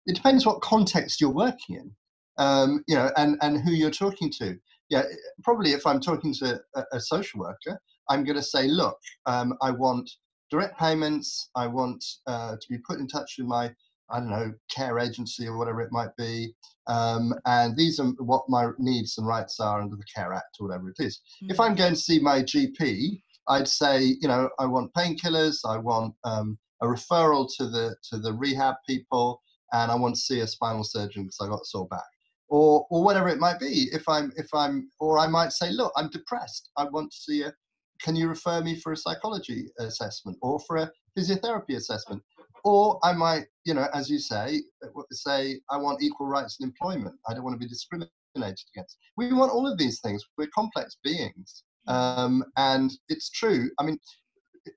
It 0.08 0.16
depends 0.16 0.46
what 0.46 0.60
context 0.62 1.22
you're 1.22 1.40
working 1.46 1.76
in, 1.82 1.92
um, 2.38 2.84
you 2.90 2.96
know, 2.98 3.10
and 3.16 3.38
and 3.42 3.62
who 3.64 3.72
you're 3.72 3.98
talking 4.06 4.30
to. 4.40 4.58
Yeah, 4.90 5.04
probably 5.42 5.72
if 5.72 5.88
I'm 5.88 6.02
talking 6.02 6.34
to 6.40 6.60
a, 6.76 6.84
a 6.92 7.00
social 7.00 7.40
worker, 7.40 7.80
I'm 8.10 8.26
going 8.26 8.36
to 8.44 8.44
say, 8.44 8.68
look, 8.68 8.98
um, 9.26 9.54
I 9.62 9.72
want 9.72 10.10
direct 10.52 10.78
payments. 10.78 11.50
I 11.56 11.68
want 11.68 12.04
uh, 12.28 12.56
to 12.60 12.68
be 12.70 12.80
put 12.86 13.00
in 13.00 13.08
touch 13.08 13.36
with 13.38 13.48
my 13.48 13.72
I 14.12 14.20
don't 14.20 14.30
know, 14.30 14.54
care 14.70 15.00
agency 15.00 15.48
or 15.48 15.58
whatever 15.58 15.82
it 15.82 15.92
might 15.92 16.16
be. 16.18 16.54
Um, 16.88 17.34
and 17.46 17.78
these 17.78 18.00
are 18.00 18.08
what 18.18 18.44
my 18.50 18.70
needs 18.80 19.18
and 19.18 19.28
rights 19.28 19.60
are 19.60 19.82
under 19.82 19.96
the 19.96 20.04
Care 20.14 20.34
Act 20.34 20.58
or 20.60 20.68
whatever 20.68 20.90
it 20.90 20.96
is. 21.00 21.22
Mm-hmm. 21.44 21.52
If 21.52 21.60
I'm 21.60 21.76
going 21.76 21.94
to 21.94 22.00
see 22.00 22.20
my 22.20 22.42
GP, 22.42 23.22
I'd 23.48 23.68
say, 23.68 24.16
you 24.22 24.28
know, 24.28 24.50
I 24.60 24.66
want 24.66 24.94
painkillers, 24.94 25.60
I 25.66 25.78
want 25.78 26.16
um, 26.24 26.58
a 26.82 26.86
referral 26.86 27.48
to 27.58 27.68
the 27.68 27.96
to 28.10 28.20
the 28.20 28.34
rehab 28.34 28.76
people, 28.88 29.42
and 29.74 29.92
I 29.92 29.96
want 29.96 30.16
to 30.16 30.22
see 30.22 30.40
a 30.40 30.48
spinal 30.48 30.84
surgeon 30.84 31.24
because 31.24 31.40
I 31.42 31.48
got 31.48 31.66
sore 31.66 31.88
back, 31.88 32.06
or 32.48 32.86
or 32.90 33.04
whatever 33.04 33.28
it 33.28 33.40
might 33.40 33.60
be. 33.60 33.90
If 33.92 34.08
I'm 34.08 34.32
if 34.38 34.48
I'm 34.54 34.90
or 35.00 35.20
I 35.20 35.28
might 35.28 35.52
say, 35.52 35.72
look, 35.72 35.92
I'm 35.96 36.10
depressed. 36.10 36.70
I 36.78 36.86
want 36.86 37.12
to 37.12 37.18
see 37.18 37.44
a. 37.44 37.54
Can 38.02 38.16
you 38.16 38.30
refer 38.30 38.62
me 38.62 38.80
for 38.80 38.94
a 38.94 38.98
psychology 38.98 39.66
assessment 39.80 40.38
or 40.42 40.60
for 40.62 40.78
a 40.78 40.92
physiotherapy 41.18 41.76
assessment? 41.76 42.24
Or 42.64 43.00
I 43.04 43.14
might, 43.14 43.46
you 43.66 43.74
know, 43.74 43.88
as 43.94 44.10
you 44.10 44.20
say, 44.20 44.62
uh, 44.84 45.02
say 45.12 45.60
I 45.70 45.78
want 45.78 46.02
equal 46.02 46.28
rights 46.28 46.58
in 46.60 46.68
employment. 46.68 47.16
I 47.28 47.34
don't 47.34 47.44
want 47.44 47.56
to 47.56 47.66
be 47.66 47.70
discriminated 47.70 48.12
against. 48.36 48.98
We 49.18 49.34
want 49.34 49.52
all 49.52 49.68
of 49.68 49.78
these 49.78 50.00
things. 50.02 50.24
We're 50.38 50.48
complex 50.54 50.98
beings, 51.04 51.64
mm. 51.88 51.94
um, 51.94 52.44
and 52.58 52.92
it's 53.10 53.30
true. 53.30 53.70
I 53.80 53.84
mean, 53.84 53.98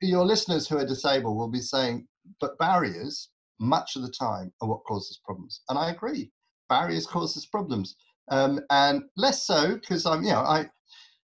your 0.01 0.25
listeners 0.25 0.68
who 0.68 0.79
are 0.79 0.87
disabled 0.87 1.37
will 1.37 1.51
be 1.51 1.61
saying, 1.61 2.07
but 2.40 2.59
barriers 2.59 3.31
much 3.61 3.97
of 3.97 4.03
the 4.03 4.11
time 4.11 4.53
are 4.61 4.68
what 4.68 4.85
causes 4.85 5.21
problems, 5.25 5.62
and 5.68 5.79
I 5.79 5.90
agree. 5.90 6.31
Barriers 6.68 7.07
causes 7.07 7.47
problems, 7.47 7.97
um, 8.31 8.61
and 8.71 9.03
less 9.16 9.47
so 9.47 9.75
because 9.75 10.07
I'm, 10.07 10.23
you 10.23 10.31
know, 10.31 10.40
I 10.40 10.68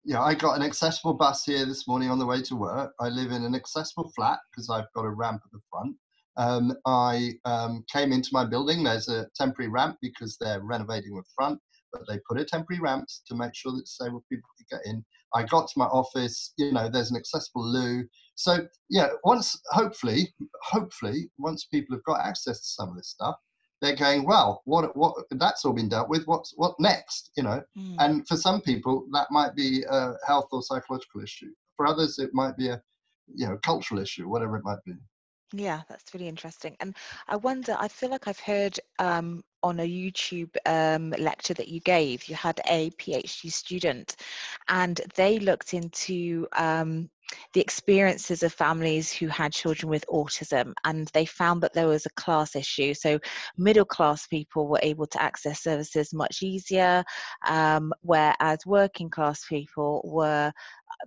yeah, 0.05 0.23
I 0.23 0.35
got 0.35 0.57
an 0.57 0.63
accessible 0.63 1.15
bus 1.15 1.45
here 1.45 1.67
this 1.67 1.89
morning 1.89 2.11
on 2.11 2.21
the 2.21 2.27
way 2.27 2.41
to 2.43 2.55
work. 2.55 2.93
I 3.01 3.09
live 3.09 3.33
in 3.33 3.43
an 3.43 3.57
accessible 3.57 4.13
flat 4.15 4.39
because 4.53 4.71
I've 4.71 4.93
got 4.95 5.05
a 5.05 5.11
ramp 5.11 5.43
at 5.45 5.51
the 5.51 5.59
front 5.69 5.97
um, 6.37 6.73
I 6.87 7.33
um, 7.45 7.85
came 7.93 8.13
into 8.13 8.31
my 8.33 8.45
building. 8.45 8.83
There's 8.83 9.09
a 9.09 9.27
temporary 9.35 9.71
ramp 9.71 9.97
because 10.03 10.37
they're 10.41 10.63
renovating 10.63 11.15
the 11.15 11.23
front, 11.35 11.59
but 11.93 12.03
they 12.09 12.19
put 12.29 12.41
a 12.41 12.45
temporary 12.45 12.81
ramp 12.81 13.07
to 13.27 13.35
make 13.35 13.55
sure 13.55 13.73
that 13.73 13.85
disabled 13.85 14.25
people 14.31 14.49
could 14.59 14.79
get 14.79 14.87
in. 14.87 15.05
I 15.35 15.45
got 15.45 15.69
to 15.69 15.79
my 15.79 15.87
office. 15.87 16.53
You 16.57 16.73
know, 16.73 16.89
there's 16.89 17.11
an 17.11 17.17
accessible 17.17 17.67
loo. 17.67 18.05
So 18.35 18.67
yeah, 18.91 19.09
once 19.25 19.61
hopefully, 19.71 20.35
hopefully, 20.63 21.31
once 21.39 21.65
people 21.65 21.97
have 21.97 22.05
got 22.05 22.25
access 22.25 22.61
to 22.61 22.67
some 22.67 22.91
of 22.91 22.97
this 22.97 23.09
stuff, 23.09 23.37
they're 23.81 23.97
going 23.97 24.25
well. 24.25 24.63
What 24.65 24.97
what 24.97 25.15
that's 25.31 25.65
all 25.65 25.73
been 25.73 25.89
dealt 25.89 26.09
with. 26.09 26.27
What's 26.27 26.53
what 26.57 26.75
next? 26.79 27.31
You 27.37 27.45
know, 27.45 27.63
mm. 27.79 27.97
and 27.99 28.27
for 28.29 28.37
some 28.37 28.61
people 28.61 29.07
that 29.13 29.29
might 29.31 29.55
be 29.55 29.85
a 29.91 30.13
health 30.27 30.49
or 30.53 30.63
psychological 30.63 31.23
issue. 31.23 31.51
For 31.77 31.87
others, 31.87 32.19
it 32.19 32.31
might 32.33 32.57
be 32.57 32.69
a 32.69 32.81
you 33.35 33.47
know 33.47 33.59
cultural 33.63 34.01
issue, 34.01 34.29
whatever 34.29 34.57
it 34.57 34.65
might 34.65 34.83
be. 34.85 34.95
Yeah, 35.53 35.83
that's 35.89 36.13
really 36.13 36.29
interesting. 36.29 36.77
And 36.81 36.97
I 37.29 37.37
wonder, 37.37 37.77
I 37.79 37.89
feel 37.89 38.11
like 38.11 38.27
I've 38.27 38.41
heard 38.41 38.79
um, 38.99 39.45
on 39.63 39.79
a 39.81 39.89
YouTube 39.89 40.57
um, 40.67 41.11
lecture 41.19 41.55
that 41.55 41.69
you 41.69 41.81
gave, 41.81 42.25
you 42.29 42.35
had 42.35 42.61
a 42.69 42.91
PhD 42.91 43.51
student 43.53 44.17
and 44.69 45.01
they 45.15 45.39
looked 45.39 45.73
into 45.73 46.49
um, 46.53 47.09
the 47.53 47.61
experiences 47.61 48.43
of 48.43 48.53
families 48.53 49.13
who 49.13 49.29
had 49.29 49.53
children 49.53 49.91
with 49.91 50.05
autism 50.09 50.73
and 50.85 51.09
they 51.09 51.27
found 51.27 51.63
that 51.63 51.73
there 51.73 51.89
was 51.89 52.07
a 52.07 52.11
class 52.11 52.57
issue. 52.57 52.95
So 52.95 53.19
middle 53.57 53.85
class 53.85 54.27
people 54.27 54.69
were 54.69 54.81
able 54.83 55.07
to 55.07 55.23
access 55.23 55.61
services 55.63 56.15
much 56.15 56.43
easier 56.43 57.05
um, 57.47 57.93
whereas 58.03 58.67
working 58.67 59.11
class 59.11 59.45
people 59.47 60.03
were 60.05 60.53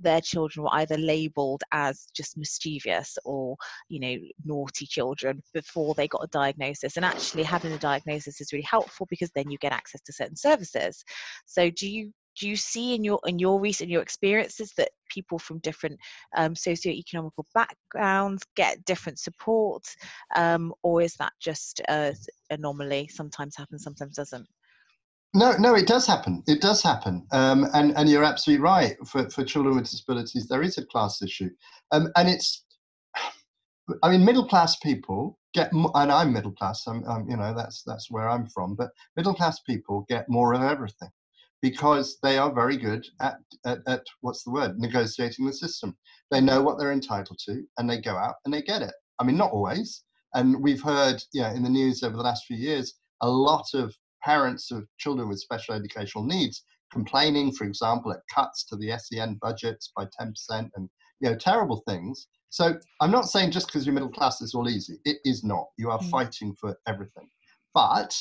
their 0.02 0.22
children 0.22 0.64
were 0.64 0.74
either 0.74 0.98
labeled 0.98 1.64
as 1.72 2.08
just 2.14 2.38
mischievous 2.38 3.18
or 3.26 3.56
you 3.88 4.00
know 4.00 4.16
naughty 4.46 4.86
children 4.86 5.42
before 5.54 5.94
they 5.96 6.08
got 6.08 6.24
a 6.24 6.28
diagnosis. 6.28 6.96
And 6.96 7.06
actually 7.06 7.44
having 7.44 7.72
a 7.72 7.78
diagnosis 7.78 8.42
is 8.42 8.54
really 8.54 8.64
helpful 8.70 9.08
because 9.10 9.32
then 9.32 9.50
you 9.50 9.58
get 9.58 9.72
access 9.72 10.02
to 10.02 10.14
certain 10.14 10.36
services. 10.36 11.04
So 11.46 11.70
do 11.70 11.90
you 11.90 12.14
do 12.40 12.48
you 12.48 12.56
see 12.56 12.96
in 12.96 13.04
your 13.04 13.20
in 13.26 13.38
your 13.38 13.60
recent 13.60 13.90
your 13.90 14.02
experiences 14.02 14.74
that 14.78 14.90
people 15.10 15.38
from 15.38 15.60
different 15.60 16.00
um, 16.36 16.56
socio-economical 16.56 17.46
backgrounds 17.54 18.44
get 18.56 18.84
different 18.86 19.20
support 19.20 19.84
um, 20.36 20.74
or 20.84 21.02
is 21.02 21.16
that 21.16 21.34
just 21.40 21.82
a 21.90 22.16
anomaly 22.50 23.08
sometimes 23.08 23.56
happens 23.56 23.84
sometimes 23.84 24.16
doesn't 24.16 24.48
no, 25.34 25.54
no, 25.60 25.76
it 25.76 25.86
does 25.86 26.08
happen. 26.08 26.44
It 26.48 26.60
does 26.60 26.82
happen, 26.82 27.28
um, 27.32 27.68
and 27.76 27.96
and 27.96 28.10
you're 28.10 28.24
absolutely 28.24 28.64
right. 28.64 28.98
For 29.06 29.30
for 29.30 29.44
children 29.44 29.76
with 29.76 29.84
disabilities, 29.84 30.48
there 30.48 30.64
is 30.64 30.80
a 30.80 30.86
class 30.86 31.22
issue, 31.22 31.52
um, 31.92 32.10
and 32.16 32.28
it's. 32.28 32.66
I 34.04 34.10
mean, 34.12 34.26
middle 34.26 34.48
class 34.48 34.76
people 34.78 35.40
get, 35.54 35.72
and 35.72 36.12
I'm 36.12 36.34
middle 36.34 36.52
class. 36.52 36.86
I'm, 36.88 37.04
I'm, 37.08 37.30
you 37.30 37.38
know, 37.38 37.54
that's 37.56 37.84
that's 37.84 38.10
where 38.10 38.30
I'm 38.30 38.48
from. 38.48 38.76
But 38.76 38.90
middle 39.16 39.34
class 39.34 39.60
people 39.62 40.06
get 40.10 40.30
more 40.30 40.54
of 40.54 40.62
everything, 40.62 41.10
because 41.62 42.18
they 42.24 42.38
are 42.38 42.54
very 42.54 42.78
good 42.78 43.06
at, 43.22 43.38
at, 43.66 43.80
at 43.88 44.04
what's 44.22 44.44
the 44.44 44.52
word 44.52 44.80
negotiating 44.80 45.46
the 45.46 45.54
system. 45.54 45.96
They 46.32 46.42
know 46.42 46.62
what 46.62 46.80
they're 46.80 46.92
entitled 46.92 47.40
to, 47.46 47.64
and 47.78 47.90
they 47.90 48.00
go 48.00 48.16
out 48.16 48.36
and 48.46 48.54
they 48.54 48.62
get 48.62 48.82
it. 48.82 48.94
I 49.20 49.24
mean, 49.24 49.38
not 49.38 49.52
always. 49.52 50.04
And 50.34 50.62
we've 50.62 50.82
heard, 50.82 51.22
yeah, 51.34 51.54
in 51.54 51.64
the 51.64 51.70
news 51.70 52.04
over 52.04 52.16
the 52.16 52.24
last 52.24 52.46
few 52.46 52.58
years, 52.58 52.94
a 53.22 53.30
lot 53.30 53.66
of 53.74 53.94
parents 54.24 54.72
of 54.72 54.86
children 54.98 55.28
with 55.28 55.40
special 55.40 55.76
educational 55.76 56.24
needs 56.24 56.64
complaining, 56.92 57.52
for 57.52 57.66
example, 57.66 58.12
at 58.12 58.22
cuts 58.34 58.64
to 58.66 58.76
the 58.76 58.98
SEN 58.98 59.38
budgets 59.42 59.92
by 59.96 60.06
10% 60.20 60.34
and 60.76 60.90
you 61.20 61.30
know 61.30 61.36
terrible 61.36 61.84
things. 61.88 62.28
So 62.50 62.80
I'm 63.02 63.12
not 63.12 63.26
saying 63.30 63.52
just 63.52 63.68
because 63.68 63.86
you're 63.86 63.94
middle 63.94 64.10
class 64.10 64.42
it's 64.42 64.56
all 64.56 64.70
easy. 64.70 64.98
It 65.06 65.18
is 65.24 65.44
not. 65.44 65.68
You 65.78 65.92
are 65.92 66.00
mm. 66.00 66.10
fighting 66.10 66.56
for 66.60 66.76
everything. 66.88 67.30
But 67.74 68.16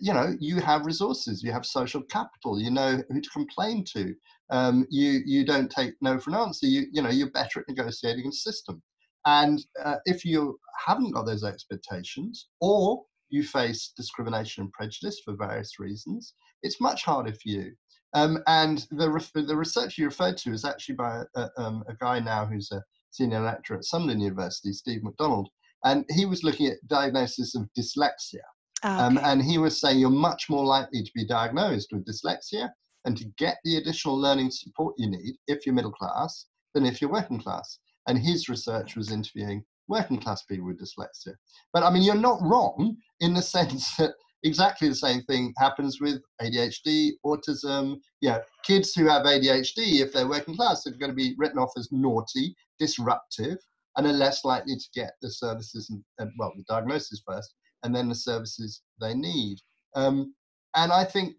you 0.00 0.12
know 0.12 0.34
you 0.40 0.60
have 0.60 0.86
resources. 0.86 1.42
You 1.42 1.52
have 1.52 1.66
social 1.66 2.02
capital. 2.02 2.60
You 2.60 2.70
know 2.70 3.02
who 3.08 3.20
to 3.20 3.30
complain 3.30 3.84
to. 3.94 4.14
Um, 4.50 4.86
you 4.90 5.20
you 5.24 5.44
don't 5.44 5.70
take 5.70 5.94
no 6.00 6.18
for 6.18 6.30
an 6.30 6.36
answer. 6.36 6.66
You 6.66 6.86
you 6.92 7.02
know 7.02 7.10
you're 7.10 7.30
better 7.30 7.60
at 7.60 7.68
negotiating 7.68 8.26
a 8.26 8.32
system. 8.32 8.82
And 9.26 9.64
uh, 9.84 9.96
if 10.04 10.24
you 10.24 10.58
haven't 10.86 11.12
got 11.12 11.26
those 11.26 11.42
expectations, 11.42 12.46
or 12.60 13.02
you 13.28 13.42
face 13.42 13.92
discrimination 13.96 14.62
and 14.62 14.72
prejudice 14.72 15.20
for 15.24 15.34
various 15.34 15.80
reasons, 15.80 16.34
it's 16.62 16.80
much 16.80 17.04
harder 17.04 17.32
for 17.32 17.48
you. 17.48 17.72
Um, 18.14 18.38
and 18.46 18.86
the, 18.90 19.08
the 19.34 19.56
research 19.56 19.98
you 19.98 20.06
referred 20.06 20.36
to 20.38 20.52
is 20.52 20.64
actually 20.64 20.94
by 20.94 21.22
a, 21.34 21.48
um, 21.58 21.82
a 21.88 21.94
guy 22.00 22.20
now 22.20 22.46
who's 22.46 22.70
a 22.70 22.82
senior 23.10 23.40
lecturer 23.40 23.78
at 23.78 23.84
Sunderland 23.84 24.22
University, 24.22 24.72
Steve 24.72 25.02
McDonald, 25.02 25.48
and 25.84 26.04
he 26.10 26.24
was 26.24 26.44
looking 26.44 26.68
at 26.68 26.86
diagnosis 26.86 27.54
of 27.54 27.68
dyslexia. 27.76 28.46
Oh, 28.86 28.94
okay. 28.94 29.02
um, 29.02 29.18
and 29.22 29.42
he 29.42 29.58
was 29.58 29.80
saying 29.80 29.98
you're 29.98 30.10
much 30.10 30.48
more 30.48 30.64
likely 30.64 31.02
to 31.02 31.10
be 31.14 31.26
diagnosed 31.26 31.88
with 31.92 32.06
dyslexia 32.06 32.70
and 33.04 33.16
to 33.16 33.24
get 33.36 33.58
the 33.64 33.76
additional 33.76 34.16
learning 34.16 34.50
support 34.50 34.94
you 34.96 35.10
need 35.10 35.34
if 35.48 35.66
you're 35.66 35.74
middle 35.74 35.92
class 35.92 36.46
than 36.74 36.86
if 36.86 37.00
you're 37.00 37.10
working 37.10 37.40
class. 37.40 37.78
And 38.06 38.16
his 38.16 38.48
research 38.48 38.94
was 38.96 39.10
interviewing 39.10 39.64
working 39.88 40.18
class 40.18 40.42
people 40.44 40.66
with 40.66 40.80
dyslexia. 40.80 41.34
But 41.72 41.82
I 41.82 41.90
mean, 41.90 42.02
you're 42.02 42.14
not 42.14 42.40
wrong 42.42 42.96
in 43.20 43.34
the 43.34 43.42
sense 43.56 43.96
that 43.96 44.12
exactly 44.44 44.88
the 44.88 44.94
same 44.94 45.22
thing 45.22 45.52
happens 45.58 46.00
with 46.00 46.20
ADHD, 46.40 47.12
autism. 47.24 47.96
Yeah, 48.20 48.38
kids 48.64 48.94
who 48.94 49.08
have 49.08 49.26
ADHD, 49.26 50.00
if 50.00 50.12
they're 50.12 50.28
working 50.28 50.54
class, 50.54 50.86
are 50.86 50.90
going 50.92 51.10
to 51.10 51.16
be 51.16 51.34
written 51.38 51.58
off 51.58 51.72
as 51.76 51.88
naughty, 51.90 52.54
disruptive, 52.78 53.58
and 53.96 54.06
are 54.06 54.12
less 54.12 54.44
likely 54.44 54.76
to 54.76 54.88
get 54.94 55.12
the 55.22 55.30
services 55.30 55.90
and, 55.90 56.02
and 56.18 56.30
well, 56.38 56.52
the 56.56 56.64
diagnosis 56.68 57.22
first, 57.26 57.52
and 57.82 57.94
then 57.94 58.08
the 58.08 58.14
services 58.14 58.82
they 59.00 59.14
need. 59.14 59.58
Um, 59.94 60.34
and 60.74 60.92
I 60.92 61.04
think 61.04 61.36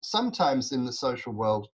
sometimes 0.00 0.72
in 0.72 0.84
the 0.84 0.92
social 0.92 1.32
world, 1.32 1.68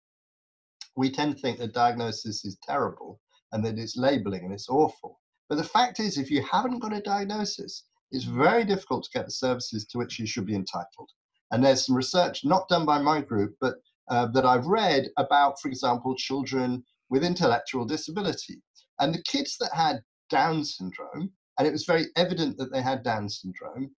we 0.96 1.10
tend 1.10 1.36
to 1.36 1.42
think 1.42 1.60
that 1.60 1.74
diagnosis 1.74 2.46
is 2.46 2.58
terrible 2.64 3.20
and 3.52 3.66
that 3.66 3.78
it's 3.78 3.98
labeling 3.98 4.44
and 4.44 4.54
it's 4.54 4.70
awful. 4.70 5.20
But 5.48 5.56
the 5.56 5.64
fact 5.64 6.00
is, 6.00 6.18
if 6.18 6.30
you 6.30 6.44
haven't 6.44 6.80
got 6.80 6.94
a 6.94 7.02
diagnosis, 7.02 7.86
it's 8.12 8.26
very 8.26 8.64
difficult 8.64 9.04
to 9.04 9.10
get 9.14 9.26
the 9.26 9.32
services 9.32 9.86
to 9.88 9.98
which 9.98 10.20
you 10.20 10.28
should 10.28 10.46
be 10.46 10.56
entitled. 10.56 11.10
And 11.52 11.64
there's 11.64 11.86
some 11.86 11.96
research, 11.96 12.46
not 12.46 12.70
done 12.70 12.86
by 12.86 13.00
my 13.00 13.22
group, 13.22 13.56
but 13.60 13.76
uh, 14.10 14.28
that 14.28 14.46
I've 14.46 14.68
read 14.68 15.10
about, 15.18 15.60
for 15.60 15.68
example, 15.68 16.16
children 16.16 16.84
with 17.10 17.24
intellectual 17.24 17.86
disability. 17.86 18.62
And 19.00 19.14
the 19.14 19.24
kids 19.24 19.58
that 19.60 19.74
had 19.74 20.04
Down 20.30 20.64
syndrome, 20.64 21.32
and 21.58 21.68
it 21.68 21.72
was 21.72 21.86
very 21.86 22.06
evident 22.16 22.58
that 22.58 22.72
they 22.72 22.82
had 22.82 23.04
Down 23.04 23.30
syndrome, 23.30 23.92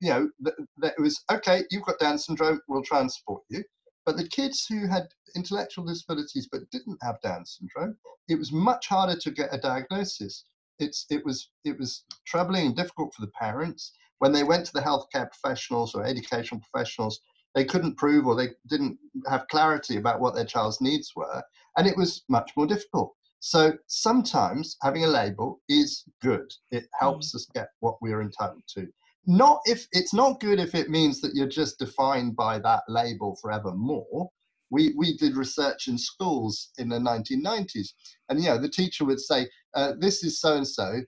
you 0.00 0.10
know, 0.10 0.30
that, 0.40 0.54
that 0.78 0.94
it 0.98 1.00
was 1.00 1.22
okay, 1.30 1.62
you've 1.70 1.84
got 1.84 1.98
Down 1.98 2.18
syndrome, 2.18 2.60
we'll 2.68 2.82
try 2.82 3.00
and 3.00 3.12
support 3.12 3.42
you. 3.48 3.62
But 4.06 4.16
the 4.16 4.28
kids 4.28 4.66
who 4.66 4.86
had 4.86 5.08
intellectual 5.36 5.84
disabilities 5.84 6.48
but 6.50 6.68
didn't 6.70 6.98
have 7.02 7.20
Down 7.22 7.44
syndrome, 7.44 7.96
it 8.28 8.38
was 8.38 8.52
much 8.52 8.88
harder 8.88 9.18
to 9.18 9.30
get 9.30 9.54
a 9.54 9.58
diagnosis. 9.58 10.44
It's 10.78 11.06
it 11.10 11.24
was 11.24 11.50
it 11.64 11.78
was 11.78 12.04
troubling 12.26 12.66
and 12.66 12.76
difficult 12.76 13.14
for 13.14 13.20
the 13.22 13.32
parents. 13.38 13.92
When 14.18 14.32
they 14.32 14.44
went 14.44 14.66
to 14.66 14.72
the 14.72 14.80
healthcare 14.80 15.30
professionals 15.30 15.94
or 15.94 16.04
educational 16.04 16.60
professionals 16.60 17.20
they 17.54 17.64
couldn't 17.64 17.96
prove 17.96 18.26
or 18.26 18.36
they 18.36 18.48
didn't 18.68 18.98
have 19.28 19.48
clarity 19.48 19.96
about 19.96 20.20
what 20.20 20.34
their 20.34 20.44
child's 20.44 20.80
needs 20.80 21.12
were 21.16 21.42
and 21.76 21.86
it 21.86 21.96
was 21.96 22.22
much 22.28 22.52
more 22.56 22.66
difficult. 22.66 23.14
So 23.40 23.72
sometimes 23.86 24.76
having 24.82 25.04
a 25.04 25.08
label 25.08 25.60
is 25.68 26.04
good. 26.22 26.52
It 26.70 26.84
helps 26.98 27.32
mm. 27.32 27.36
us 27.36 27.46
get 27.54 27.70
what 27.80 27.96
we're 28.00 28.22
entitled 28.22 28.62
to 28.74 28.86
not 29.26 29.60
if 29.64 29.86
it's 29.92 30.14
not 30.14 30.40
good 30.40 30.58
if 30.58 30.74
it 30.74 30.90
means 30.90 31.20
that 31.20 31.34
you're 31.34 31.48
just 31.48 31.78
defined 31.78 32.34
by 32.34 32.58
that 32.58 32.82
label 32.88 33.36
forevermore 33.40 34.28
we, 34.72 34.94
we 34.96 35.16
did 35.16 35.36
research 35.36 35.88
in 35.88 35.98
schools 35.98 36.70
in 36.78 36.88
the 36.88 36.98
1990s 36.98 37.88
and 38.28 38.40
you 38.40 38.48
know 38.48 38.58
the 38.58 38.68
teacher 38.68 39.04
would 39.04 39.20
say 39.20 39.46
uh, 39.74 39.92
this 39.98 40.24
is 40.24 40.40
so 40.40 40.56
and 40.56 40.66
so. 40.66 41.00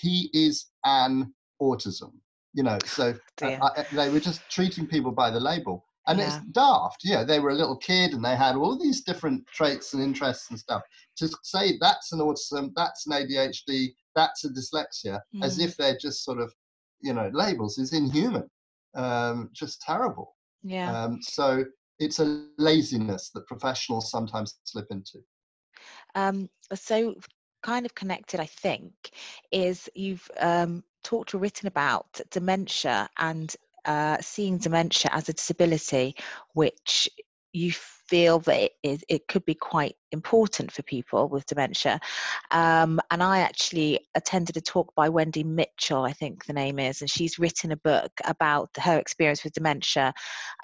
He 0.00 0.30
is 0.32 0.66
an 0.84 1.32
autism. 1.60 2.12
You 2.54 2.62
know, 2.62 2.78
so 2.86 3.14
uh, 3.42 3.58
I, 3.60 3.84
they 3.92 4.08
were 4.08 4.20
just 4.20 4.40
treating 4.48 4.86
people 4.86 5.12
by 5.12 5.30
the 5.30 5.38
label, 5.38 5.84
and 6.06 6.18
yeah. 6.18 6.26
it's 6.26 6.46
daft. 6.52 7.02
Yeah, 7.04 7.22
they 7.22 7.38
were 7.38 7.50
a 7.50 7.54
little 7.54 7.76
kid 7.76 8.14
and 8.14 8.24
they 8.24 8.34
had 8.34 8.56
all 8.56 8.78
these 8.78 9.02
different 9.02 9.46
traits 9.48 9.92
and 9.92 10.02
interests 10.02 10.48
and 10.48 10.58
stuff. 10.58 10.80
To 11.18 11.28
say 11.42 11.76
that's 11.78 12.12
an 12.12 12.20
autism, 12.20 12.70
that's 12.74 13.06
an 13.06 13.12
ADHD, 13.12 13.92
that's 14.14 14.46
a 14.46 14.48
dyslexia, 14.48 15.20
mm. 15.34 15.44
as 15.44 15.58
if 15.58 15.76
they're 15.76 15.98
just 16.00 16.24
sort 16.24 16.38
of, 16.38 16.50
you 17.00 17.12
know, 17.12 17.30
labels 17.32 17.78
is 17.78 17.92
inhuman. 17.92 18.48
Um, 18.94 19.50
just 19.52 19.82
terrible. 19.82 20.34
Yeah. 20.62 21.04
Um, 21.04 21.18
so 21.22 21.64
it's 21.98 22.18
a 22.18 22.46
laziness 22.58 23.30
that 23.34 23.46
professionals 23.46 24.10
sometimes 24.10 24.58
slip 24.64 24.86
into. 24.90 25.18
Um, 26.14 26.48
so 26.74 27.14
kind 27.62 27.86
of 27.86 27.94
connected, 27.94 28.40
I 28.40 28.46
think, 28.46 28.92
is 29.50 29.88
you've 29.94 30.28
um, 30.40 30.82
talked 31.02 31.34
or 31.34 31.38
written 31.38 31.66
about 31.66 32.20
dementia 32.30 33.08
and 33.18 33.54
uh, 33.84 34.18
seeing 34.20 34.58
dementia 34.58 35.10
as 35.12 35.28
a 35.28 35.32
disability, 35.32 36.16
which 36.54 37.08
you 37.52 37.72
feel 38.08 38.38
that 38.40 38.62
it, 38.62 38.72
is, 38.82 39.04
it 39.08 39.28
could 39.28 39.44
be 39.44 39.54
quite 39.54 39.96
important 40.12 40.70
for 40.70 40.82
people 40.82 41.28
with 41.28 41.46
dementia. 41.46 41.98
Um, 42.50 43.00
and 43.10 43.22
I 43.22 43.40
actually 43.40 44.00
attended 44.14 44.56
a 44.56 44.60
talk 44.60 44.94
by 44.94 45.08
Wendy 45.08 45.44
Mitchell, 45.44 46.04
I 46.04 46.12
think 46.12 46.44
the 46.44 46.52
name 46.52 46.78
is, 46.78 47.00
and 47.00 47.10
she's 47.10 47.38
written 47.38 47.72
a 47.72 47.76
book 47.76 48.12
about 48.24 48.70
her 48.78 48.98
experience 48.98 49.44
with 49.44 49.52
dementia. 49.52 50.12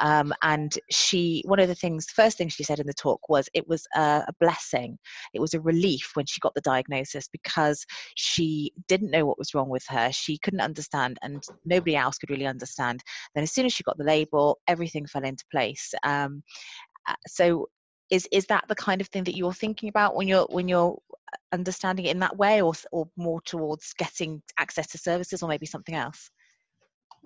Um, 0.01 0.33
and 0.43 0.79
she, 0.91 1.43
one 1.47 1.61
of 1.61 1.69
the 1.69 1.75
things, 1.75 2.07
first 2.07 2.39
thing 2.39 2.49
she 2.49 2.65
said 2.65 2.81
in 2.81 2.87
the 2.87 2.95
talk 2.95 3.29
was 3.29 3.49
it 3.55 3.69
was 3.69 3.87
a, 3.95 4.25
a 4.29 4.33
blessing. 4.41 4.99
It 5.35 5.41
was 5.41 5.55
a 5.55 5.61
relief 5.61 6.13
when 6.15 6.27
she 6.27 6.41
got 6.41 6.55
the 6.55 6.61
diagnosis 6.61 7.29
because 7.29 7.85
she 8.17 8.73
didn't 8.89 9.11
know 9.11 9.27
what 9.27 9.39
was 9.39 9.55
wrong 9.55 9.69
with 9.69 9.85
her. 9.89 10.11
She 10.13 10.39
couldn't 10.39 10.61
understand, 10.61 11.19
and 11.23 11.43
nobody 11.65 11.97
else 11.97 12.19
could 12.19 12.31
really 12.31 12.47
understand. 12.47 13.03
Then, 13.35 13.43
as 13.45 13.53
soon 13.53 13.67
as 13.67 13.73
she 13.73 13.83
got 13.83 13.99
the 13.99 14.05
label, 14.05 14.59
everything 14.69 15.07
fell 15.07 15.25
into 15.25 15.45
place. 15.51 15.93
Um, 16.05 16.43
so 17.27 17.69
is 18.11 18.29
is 18.33 18.47
that 18.47 18.65
the 18.69 18.75
kind 18.75 19.01
of 19.01 19.09
thing 19.09 19.25
that 19.25 19.37
you're 19.37 19.53
thinking 19.53 19.89
about 19.89 20.15
when 20.15 20.29
you're 20.29 20.47
when 20.51 20.69
you're 20.69 20.99
uh, 21.33 21.37
understanding 21.53 22.07
it 22.07 22.11
in 22.11 22.19
that 22.21 22.37
way 22.37 22.63
or 22.63 22.73
or 22.93 23.09
more 23.17 23.41
towards 23.43 23.93
getting 23.95 24.43
access 24.59 24.87
to 24.89 24.99
services 24.99 25.43
or 25.43 25.49
maybe 25.49 25.67
something 25.67 25.95
else 25.95 26.31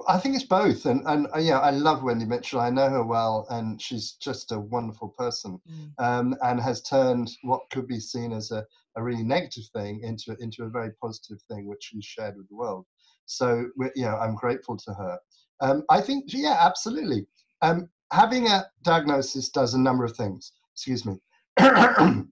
I 0.09 0.19
think 0.19 0.35
it's 0.35 0.45
both, 0.45 0.85
and 0.85 1.03
and 1.07 1.27
uh, 1.35 1.39
yeah, 1.39 1.59
I 1.59 1.71
love 1.71 2.03
Wendy 2.03 2.27
Mitchell. 2.27 2.61
I 2.61 2.71
know 2.71 2.89
her 2.89 3.05
well, 3.05 3.47
and 3.49 3.81
she's 3.81 4.13
just 4.13 4.53
a 4.53 4.61
wonderful 4.61 5.15
person, 5.17 5.59
mm. 5.67 6.05
um, 6.05 6.37
and 6.43 6.61
has 6.61 6.83
turned 6.83 7.31
what 7.43 7.63
could 7.71 7.87
be 7.87 7.99
seen 7.99 8.33
as 8.33 8.51
a, 8.51 8.65
a 8.97 9.03
really 9.03 9.23
negative 9.23 9.65
thing 9.75 10.01
into 10.03 10.37
into 10.39 10.65
a 10.65 10.69
very 10.69 10.91
positive 11.03 11.39
thing, 11.51 11.67
which 11.67 11.85
she 11.85 12.03
shared 12.03 12.37
with 12.37 12.49
the 12.49 12.57
world. 12.57 12.85
So 13.25 13.69
yeah, 13.95 14.17
I'm 14.17 14.35
grateful 14.35 14.77
to 14.77 14.93
her. 14.93 15.19
Um, 15.61 15.85
I 15.89 16.03
think 16.03 16.25
yeah, 16.29 16.59
absolutely. 16.61 17.27
Um, 17.63 17.89
having 18.13 18.47
a 18.47 18.67
diagnosis 18.83 19.49
does 19.49 19.75
a 19.75 19.81
number 19.81 20.05
of 20.05 20.17
things. 20.17 20.53
Excuse 20.75 21.05
me. 21.05 21.19
um, 21.59 22.31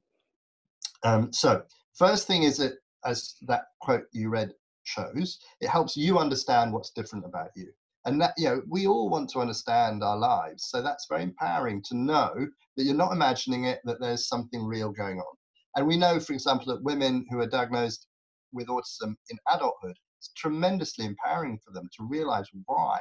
so, 1.30 1.62
first 1.94 2.26
thing 2.26 2.42
is 2.42 2.58
that, 2.58 2.74
as 3.04 3.34
that 3.42 3.66
quote 3.80 4.04
you 4.12 4.28
read 4.28 4.52
shows, 4.84 5.38
it 5.60 5.68
helps 5.68 5.96
you 5.96 6.18
understand 6.18 6.72
what's 6.72 6.90
different 6.90 7.24
about 7.24 7.50
you. 7.54 7.68
And 8.06 8.20
that, 8.20 8.34
you 8.36 8.46
know, 8.46 8.62
we 8.68 8.86
all 8.86 9.08
want 9.08 9.30
to 9.30 9.40
understand 9.40 10.04
our 10.04 10.16
lives. 10.16 10.66
So 10.66 10.82
that's 10.82 11.06
very 11.08 11.22
empowering 11.22 11.82
to 11.84 11.96
know 11.96 12.48
that 12.76 12.84
you're 12.84 12.94
not 12.94 13.12
imagining 13.12 13.64
it, 13.64 13.80
that 13.84 13.98
there's 13.98 14.28
something 14.28 14.62
real 14.62 14.92
going 14.92 15.20
on. 15.20 15.36
And 15.76 15.86
we 15.86 15.96
know, 15.96 16.20
for 16.20 16.34
example, 16.34 16.66
that 16.66 16.82
women 16.82 17.26
who 17.30 17.40
are 17.40 17.46
diagnosed 17.46 18.06
with 18.52 18.68
autism 18.68 19.16
in 19.30 19.38
adulthood, 19.52 19.96
it's 20.18 20.30
tremendously 20.36 21.06
empowering 21.06 21.58
for 21.64 21.72
them 21.72 21.88
to 21.96 22.04
realize 22.04 22.46
why 22.66 22.98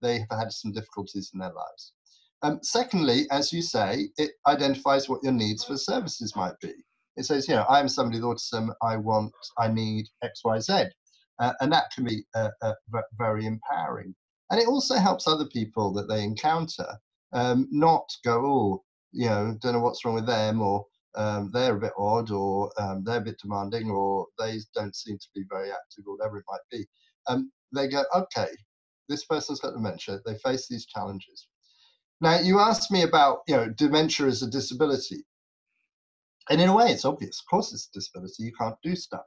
they 0.00 0.24
have 0.30 0.38
had 0.38 0.52
some 0.52 0.72
difficulties 0.72 1.30
in 1.34 1.40
their 1.40 1.52
lives. 1.52 1.92
Um, 2.44 2.58
secondly, 2.62 3.26
as 3.30 3.54
you 3.54 3.62
say, 3.62 4.10
it 4.18 4.32
identifies 4.46 5.08
what 5.08 5.22
your 5.22 5.32
needs 5.32 5.64
for 5.64 5.78
services 5.78 6.36
might 6.36 6.52
be. 6.60 6.74
It 7.16 7.24
says, 7.24 7.48
you 7.48 7.54
know, 7.54 7.64
I'm 7.70 7.88
somebody 7.88 8.20
with 8.20 8.36
autism, 8.36 8.68
I 8.82 8.98
want, 8.98 9.32
I 9.58 9.68
need 9.68 10.08
X, 10.22 10.42
Y, 10.44 10.60
Z. 10.60 10.84
Uh, 11.38 11.52
and 11.60 11.72
that 11.72 11.90
can 11.94 12.04
be 12.04 12.22
uh, 12.34 12.50
uh, 12.60 12.74
very 13.16 13.46
empowering. 13.46 14.14
And 14.50 14.60
it 14.60 14.68
also 14.68 14.96
helps 14.96 15.26
other 15.26 15.46
people 15.46 15.90
that 15.94 16.06
they 16.06 16.22
encounter 16.22 16.86
um, 17.32 17.66
not 17.70 18.04
go, 18.26 18.44
oh, 18.44 18.84
you 19.12 19.26
know, 19.26 19.56
don't 19.62 19.72
know 19.72 19.80
what's 19.80 20.04
wrong 20.04 20.14
with 20.14 20.26
them, 20.26 20.60
or 20.60 20.84
um, 21.14 21.50
they're 21.50 21.76
a 21.76 21.80
bit 21.80 21.92
odd, 21.96 22.30
or 22.30 22.70
um, 22.78 23.04
they're 23.04 23.22
a 23.22 23.24
bit 23.24 23.40
demanding, 23.40 23.88
or 23.90 24.26
they 24.38 24.58
don't 24.74 24.94
seem 24.94 25.16
to 25.16 25.28
be 25.34 25.44
very 25.48 25.70
active, 25.70 26.04
or 26.06 26.18
whatever 26.18 26.36
it 26.36 26.44
might 26.46 26.60
be. 26.70 26.84
Um, 27.26 27.50
they 27.74 27.88
go, 27.88 28.04
okay, 28.14 28.48
this 29.08 29.24
person's 29.24 29.60
got 29.60 29.72
dementia. 29.72 30.20
They 30.26 30.36
face 30.44 30.68
these 30.68 30.84
challenges. 30.84 31.48
Now, 32.20 32.40
you 32.40 32.58
asked 32.58 32.90
me 32.90 33.02
about, 33.02 33.38
you 33.48 33.56
know, 33.56 33.68
dementia 33.68 34.26
as 34.26 34.42
a 34.42 34.50
disability. 34.50 35.24
And 36.50 36.60
in 36.60 36.68
a 36.68 36.74
way, 36.74 36.86
it's 36.86 37.04
obvious. 37.04 37.40
Of 37.40 37.50
course, 37.50 37.72
it's 37.72 37.88
a 37.88 37.98
disability. 37.98 38.44
You 38.44 38.52
can't 38.58 38.76
do 38.82 38.94
stuff. 38.94 39.24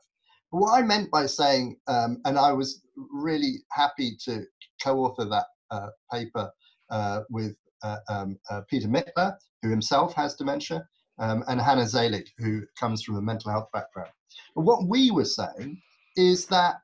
But 0.51 0.59
what 0.59 0.77
I 0.77 0.81
meant 0.81 1.11
by 1.11 1.25
saying, 1.25 1.77
um, 1.87 2.21
and 2.25 2.37
I 2.37 2.53
was 2.53 2.81
really 2.95 3.55
happy 3.71 4.15
to 4.25 4.43
co-author 4.81 5.25
that 5.25 5.45
uh, 5.71 5.87
paper 6.11 6.49
uh, 6.89 7.21
with 7.29 7.55
uh, 7.83 7.97
um, 8.09 8.37
uh, 8.49 8.61
Peter 8.69 8.87
Mittler, 8.87 9.35
who 9.61 9.69
himself 9.69 10.13
has 10.13 10.35
dementia, 10.35 10.87
um, 11.19 11.43
and 11.47 11.59
Hannah 11.59 11.83
Zeilig, 11.83 12.27
who 12.37 12.61
comes 12.79 13.03
from 13.03 13.17
a 13.17 13.21
mental 13.21 13.51
health 13.51 13.67
background. 13.73 14.11
But 14.55 14.61
what 14.61 14.87
we 14.87 15.11
were 15.11 15.25
saying 15.25 15.81
is 16.15 16.45
that 16.47 16.75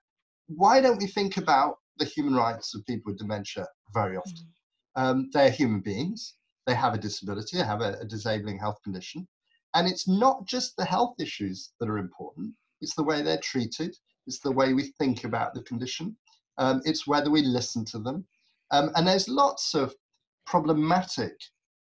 why 0.47 0.81
don't 0.81 0.99
we 0.99 1.07
think 1.07 1.37
about 1.37 1.77
the 1.97 2.05
human 2.05 2.35
rights 2.35 2.75
of 2.75 2.85
people 2.85 3.11
with 3.11 3.19
dementia 3.19 3.67
very 3.93 4.17
often? 4.17 4.47
Um, 4.95 5.29
they're 5.33 5.49
human 5.49 5.81
beings. 5.81 6.35
They 6.65 6.75
have 6.75 6.93
a 6.93 6.97
disability. 6.97 7.57
They 7.57 7.63
have 7.63 7.81
a, 7.81 7.97
a 8.01 8.05
disabling 8.05 8.59
health 8.59 8.81
condition. 8.83 9.27
And 9.73 9.87
it's 9.87 10.07
not 10.07 10.45
just 10.45 10.77
the 10.77 10.85
health 10.85 11.15
issues 11.19 11.73
that 11.79 11.89
are 11.89 11.97
important. 11.97 12.53
It's 12.81 12.95
the 12.95 13.03
way 13.03 13.21
they're 13.21 13.39
treated. 13.39 13.95
It's 14.27 14.39
the 14.39 14.51
way 14.51 14.73
we 14.73 14.93
think 14.99 15.23
about 15.23 15.53
the 15.53 15.63
condition. 15.63 16.15
Um, 16.57 16.81
it's 16.85 17.07
whether 17.07 17.31
we 17.31 17.41
listen 17.41 17.83
to 17.85 17.99
them. 17.99 18.25
Um, 18.71 18.91
and 18.95 19.07
there's 19.07 19.27
lots 19.27 19.73
of 19.73 19.93
problematic 20.45 21.33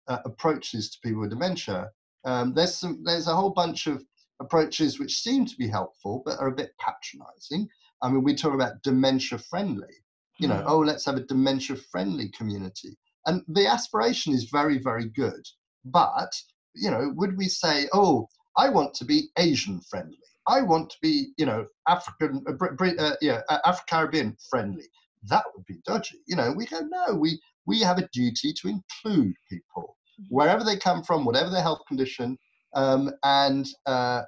uh, 0.08 0.20
approaches 0.26 0.90
to 0.92 1.00
people 1.04 1.22
with 1.22 1.32
dementia. 1.32 1.90
Um, 2.26 2.54
there's 2.54 2.76
some, 2.76 3.04
there's 3.04 3.28
a 3.28 3.36
whole 3.36 3.50
bunch 3.50 3.88
of 3.88 4.04
approaches 4.40 5.00
which 5.00 5.20
seem 5.20 5.46
to 5.46 5.56
be 5.58 5.68
helpful 5.68 6.22
but 6.26 6.40
are 6.40 6.48
a 6.48 6.56
bit 6.56 6.72
patronizing. 6.80 7.68
I 8.02 8.10
mean, 8.10 8.24
we 8.24 8.36
talk 8.36 8.54
about 8.54 8.82
dementia 8.84 9.38
friendly. 9.38 9.94
You 10.42 10.48
know, 10.48 10.56
mm. 10.56 10.66
oh, 10.66 10.80
let's 10.80 11.06
have 11.06 11.18
a 11.18 11.24
dementia 11.24 11.76
friendly 11.92 12.30
community. 12.38 12.98
And 13.28 13.44
the 13.48 13.68
aspiration 13.68 14.34
is 14.34 14.50
very, 14.52 14.80
very 14.80 15.08
good. 15.10 15.44
But, 15.86 16.32
you 16.74 16.90
know, 16.90 17.12
would 17.16 17.38
we 17.38 17.48
say, 17.48 17.88
oh, 17.94 18.28
I 18.58 18.70
want 18.70 18.94
to 18.96 19.06
be 19.06 19.30
Asian 19.38 19.80
friendly? 19.90 20.18
I 20.48 20.62
want 20.62 20.90
to 20.90 20.98
be, 21.02 21.28
you 21.38 21.46
know, 21.46 21.68
African, 21.88 22.44
uh, 22.48 23.04
uh, 23.06 23.16
yeah, 23.22 23.42
uh, 23.50 23.60
Afro 23.66 23.84
Caribbean 23.88 24.36
friendly. 24.50 24.86
That 25.30 25.46
would 25.56 25.66
be 25.68 25.78
dodgy. 25.86 26.18
You 26.28 26.36
know, 26.36 26.52
we 26.52 26.66
go, 26.66 26.80
no, 26.82 27.16
we, 27.16 27.40
we 27.68 27.80
have 27.82 28.00
a 28.00 28.10
duty 28.12 28.52
to 28.54 28.68
include 28.68 29.36
people 29.48 29.98
mm-hmm. 30.20 30.36
wherever 30.36 30.64
they 30.64 30.78
come 30.78 31.04
from, 31.04 31.26
whatever 31.26 31.52
their 31.52 31.62
health 31.62 31.82
condition. 31.88 32.38
Um, 32.74 33.12
and 33.24 33.68
uh, 33.86 34.24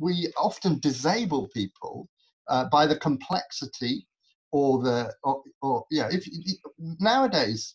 we 0.00 0.32
often 0.38 0.80
disable 0.80 1.48
people 1.54 2.08
uh, 2.48 2.64
by 2.70 2.86
the 2.86 2.96
complexity 2.96 4.06
or 4.52 4.82
the, 4.82 5.12
or, 5.24 5.42
or 5.62 5.84
yeah, 5.90 6.08
if 6.10 6.26
nowadays 7.00 7.74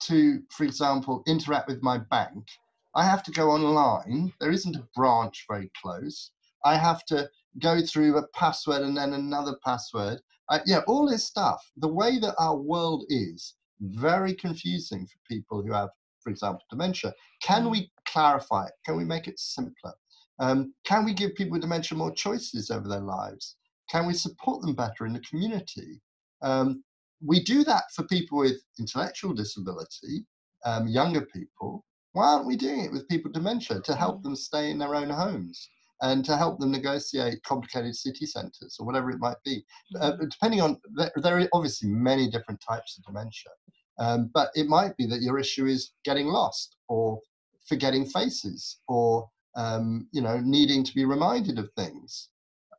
to, 0.00 0.42
for 0.50 0.64
example, 0.64 1.22
interact 1.26 1.68
with 1.68 1.82
my 1.82 1.98
bank, 1.98 2.46
I 2.94 3.04
have 3.04 3.22
to 3.24 3.30
go 3.30 3.50
online. 3.50 4.32
There 4.40 4.50
isn't 4.50 4.76
a 4.76 4.88
branch 4.94 5.44
very 5.48 5.70
close. 5.80 6.30
I 6.64 6.76
have 6.76 7.04
to 7.06 7.28
go 7.60 7.80
through 7.80 8.16
a 8.16 8.26
password 8.28 8.82
and 8.82 8.96
then 8.96 9.12
another 9.12 9.56
password. 9.64 10.20
I, 10.50 10.60
yeah, 10.66 10.80
all 10.86 11.08
this 11.08 11.24
stuff. 11.24 11.70
The 11.76 11.88
way 11.88 12.18
that 12.18 12.34
our 12.38 12.56
world 12.56 13.04
is 13.08 13.54
very 13.80 14.34
confusing 14.34 15.06
for 15.06 15.18
people 15.28 15.62
who 15.62 15.72
have, 15.72 15.90
for 16.20 16.30
example, 16.30 16.62
dementia. 16.70 17.14
Can 17.42 17.64
mm. 17.64 17.70
we 17.70 17.92
clarify 18.06 18.66
it? 18.66 18.72
Can 18.84 18.96
we 18.96 19.04
make 19.04 19.28
it 19.28 19.38
simpler? 19.38 19.92
Um, 20.38 20.74
can 20.84 21.04
we 21.04 21.14
give 21.14 21.34
people 21.34 21.52
with 21.52 21.62
dementia 21.62 21.96
more 21.96 22.12
choices 22.12 22.70
over 22.70 22.88
their 22.88 23.00
lives? 23.00 23.56
Can 23.90 24.06
we 24.06 24.14
support 24.14 24.62
them 24.62 24.74
better 24.74 25.06
in 25.06 25.12
the 25.12 25.20
community? 25.20 26.00
Um, 26.42 26.82
we 27.24 27.42
do 27.42 27.64
that 27.64 27.84
for 27.94 28.04
people 28.04 28.38
with 28.38 28.60
intellectual 28.78 29.32
disability, 29.32 30.26
um, 30.64 30.86
younger 30.86 31.22
people. 31.22 31.84
Why 32.12 32.26
aren't 32.32 32.46
we 32.46 32.56
doing 32.56 32.84
it 32.84 32.92
with 32.92 33.08
people 33.08 33.30
with 33.30 33.34
dementia 33.34 33.80
to 33.80 33.94
help 33.94 34.20
mm. 34.20 34.22
them 34.24 34.36
stay 34.36 34.70
in 34.70 34.78
their 34.78 34.94
own 34.94 35.10
homes? 35.10 35.68
and 36.02 36.24
to 36.24 36.36
help 36.36 36.58
them 36.58 36.70
negotiate 36.70 37.42
complicated 37.42 37.94
city 37.94 38.26
centres 38.26 38.76
or 38.78 38.86
whatever 38.86 39.10
it 39.10 39.18
might 39.18 39.42
be. 39.44 39.64
Uh, 39.98 40.12
mm-hmm. 40.12 40.28
depending 40.28 40.60
on, 40.60 40.78
there 41.16 41.38
are 41.38 41.48
obviously 41.52 41.88
many 41.88 42.30
different 42.30 42.60
types 42.66 42.98
of 42.98 43.04
dementia, 43.04 43.50
um, 43.98 44.30
but 44.34 44.50
it 44.54 44.66
might 44.66 44.96
be 44.96 45.06
that 45.06 45.22
your 45.22 45.38
issue 45.38 45.66
is 45.66 45.92
getting 46.04 46.26
lost 46.26 46.76
or 46.88 47.18
forgetting 47.66 48.04
faces 48.04 48.78
or 48.88 49.28
um, 49.56 50.06
you 50.12 50.20
know 50.20 50.38
needing 50.40 50.84
to 50.84 50.94
be 50.94 51.04
reminded 51.04 51.58
of 51.58 51.70
things. 51.76 52.28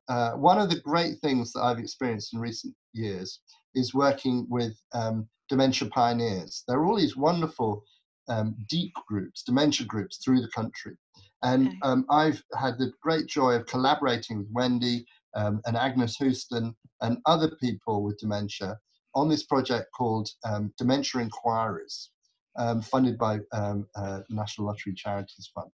Uh, 0.09 0.31
one 0.33 0.57
of 0.59 0.69
the 0.69 0.79
great 0.79 1.19
things 1.19 1.51
that 1.53 1.61
I've 1.61 1.79
experienced 1.79 2.33
in 2.33 2.39
recent 2.39 2.73
years 2.93 3.39
is 3.75 3.93
working 3.93 4.47
with 4.49 4.73
um, 4.93 5.27
dementia 5.49 5.89
pioneers. 5.89 6.63
There 6.67 6.77
are 6.77 6.85
all 6.85 6.97
these 6.97 7.17
wonderful 7.17 7.83
um, 8.29 8.55
DEEP 8.69 8.93
groups, 9.07 9.43
dementia 9.43 9.85
groups 9.85 10.17
through 10.17 10.41
the 10.41 10.49
country. 10.49 10.97
And 11.43 11.67
okay. 11.67 11.77
um, 11.83 12.05
I've 12.09 12.41
had 12.57 12.77
the 12.77 12.91
great 13.01 13.27
joy 13.27 13.53
of 13.53 13.65
collaborating 13.67 14.39
with 14.39 14.47
Wendy 14.51 15.05
um, 15.35 15.61
and 15.65 15.77
Agnes 15.77 16.17
Houston 16.17 16.75
and 17.01 17.19
other 17.25 17.51
people 17.61 18.03
with 18.03 18.17
dementia 18.17 18.77
on 19.13 19.29
this 19.29 19.43
project 19.43 19.87
called 19.95 20.29
um, 20.43 20.73
Dementia 20.77 21.21
Enquirers, 21.21 22.09
um, 22.57 22.81
funded 22.81 23.17
by 23.17 23.39
um, 23.51 23.87
uh, 23.95 24.21
National 24.29 24.67
Lottery 24.67 24.93
Charities 24.93 25.49
Fund. 25.53 25.71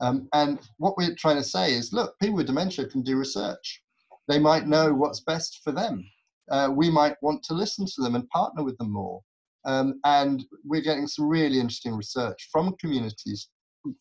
Um, 0.00 0.28
and 0.32 0.58
what 0.78 0.96
we're 0.96 1.14
trying 1.14 1.36
to 1.36 1.44
say 1.44 1.72
is 1.72 1.92
look, 1.92 2.18
people 2.20 2.36
with 2.36 2.46
dementia 2.46 2.86
can 2.86 3.02
do 3.02 3.16
research. 3.16 3.82
They 4.28 4.38
might 4.38 4.66
know 4.66 4.92
what's 4.92 5.20
best 5.20 5.60
for 5.62 5.72
them. 5.72 6.04
Uh, 6.50 6.70
we 6.74 6.90
might 6.90 7.16
want 7.22 7.42
to 7.44 7.54
listen 7.54 7.86
to 7.86 8.02
them 8.02 8.14
and 8.14 8.28
partner 8.30 8.62
with 8.62 8.76
them 8.78 8.90
more. 8.92 9.20
Um, 9.66 10.00
and 10.04 10.44
we're 10.64 10.82
getting 10.82 11.06
some 11.06 11.26
really 11.26 11.58
interesting 11.58 11.94
research 11.94 12.48
from 12.52 12.74
communities 12.80 13.48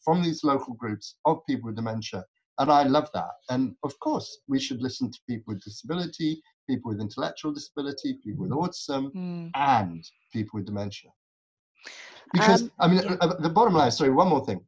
from 0.03 0.21
these 0.23 0.43
local 0.43 0.73
groups 0.75 1.15
of 1.25 1.45
people 1.47 1.67
with 1.67 1.75
dementia. 1.75 2.23
And 2.59 2.71
I 2.71 2.83
love 2.83 3.09
that. 3.13 3.31
And 3.49 3.75
of 3.83 3.97
course, 3.99 4.39
we 4.47 4.59
should 4.59 4.81
listen 4.81 5.11
to 5.11 5.19
people 5.27 5.53
with 5.53 5.63
disability, 5.63 6.41
people 6.69 6.91
with 6.91 7.01
intellectual 7.01 7.53
disability, 7.53 8.19
people 8.23 8.43
with 8.43 8.51
autism, 8.51 9.11
mm. 9.13 9.51
and 9.55 10.05
people 10.31 10.57
with 10.57 10.65
dementia. 10.65 11.09
Because, 12.31 12.63
um, 12.63 12.71
I 12.79 12.87
mean, 12.87 13.01
yeah. 13.03 13.15
Uh, 13.21 13.39
the 13.39 13.49
bottom 13.49 13.73
line, 13.73 13.91
sorry, 13.91 14.11
one 14.11 14.27
more 14.27 14.45
thing. 14.45 14.61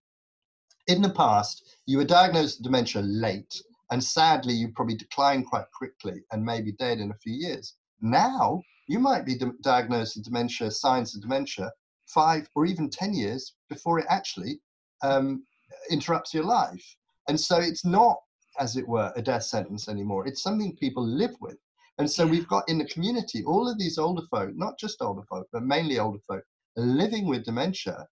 In 0.88 1.02
the 1.02 1.10
past, 1.10 1.78
you 1.88 1.98
were 1.98 2.06
diagnosed 2.06 2.60
with 2.60 2.66
dementia 2.66 3.02
late, 3.02 3.60
and 3.90 4.04
sadly, 4.04 4.54
you 4.54 4.72
probably 4.72 4.96
declined 4.96 5.48
quite 5.48 5.72
quickly 5.72 6.24
and 6.32 6.46
maybe 6.46 6.72
dead 6.74 7.00
in 7.00 7.10
a 7.10 7.18
few 7.18 7.34
years. 7.34 7.76
Now, 8.02 8.62
you 8.88 9.00
might 9.00 9.26
be 9.26 9.40
diagnosed 9.62 10.16
with 10.16 10.26
dementia, 10.26 10.70
signs 10.70 11.16
of 11.16 11.22
dementia, 11.22 11.72
five 12.06 12.48
or 12.54 12.68
even 12.68 12.90
10 12.90 13.16
years 13.16 13.56
before 13.68 13.98
it 13.98 14.06
actually 14.10 14.62
um, 15.02 15.44
interrupts 15.90 16.36
your 16.36 16.44
life. 16.44 16.96
And 17.28 17.40
so 17.40 17.58
it's 17.58 17.84
not, 17.84 18.18
as 18.60 18.78
it 18.78 18.88
were, 18.88 19.12
a 19.16 19.24
death 19.24 19.44
sentence 19.44 19.90
anymore. 19.90 20.28
It's 20.28 20.44
something 20.44 20.76
people 20.76 21.04
live 21.04 21.36
with. 21.42 21.58
And 21.98 22.10
so 22.10 22.28
we've 22.28 22.48
got 22.48 22.70
in 22.70 22.78
the 22.78 22.86
community 22.86 23.44
all 23.44 23.68
of 23.68 23.80
these 23.80 23.98
older 23.98 24.24
folk, 24.30 24.56
not 24.56 24.78
just 24.78 25.02
older 25.02 25.24
folk, 25.24 25.48
but 25.52 25.64
mainly 25.64 25.98
older 25.98 26.20
folk, 26.28 26.44
living 26.76 27.28
with 27.28 27.46
dementia, 27.46 28.08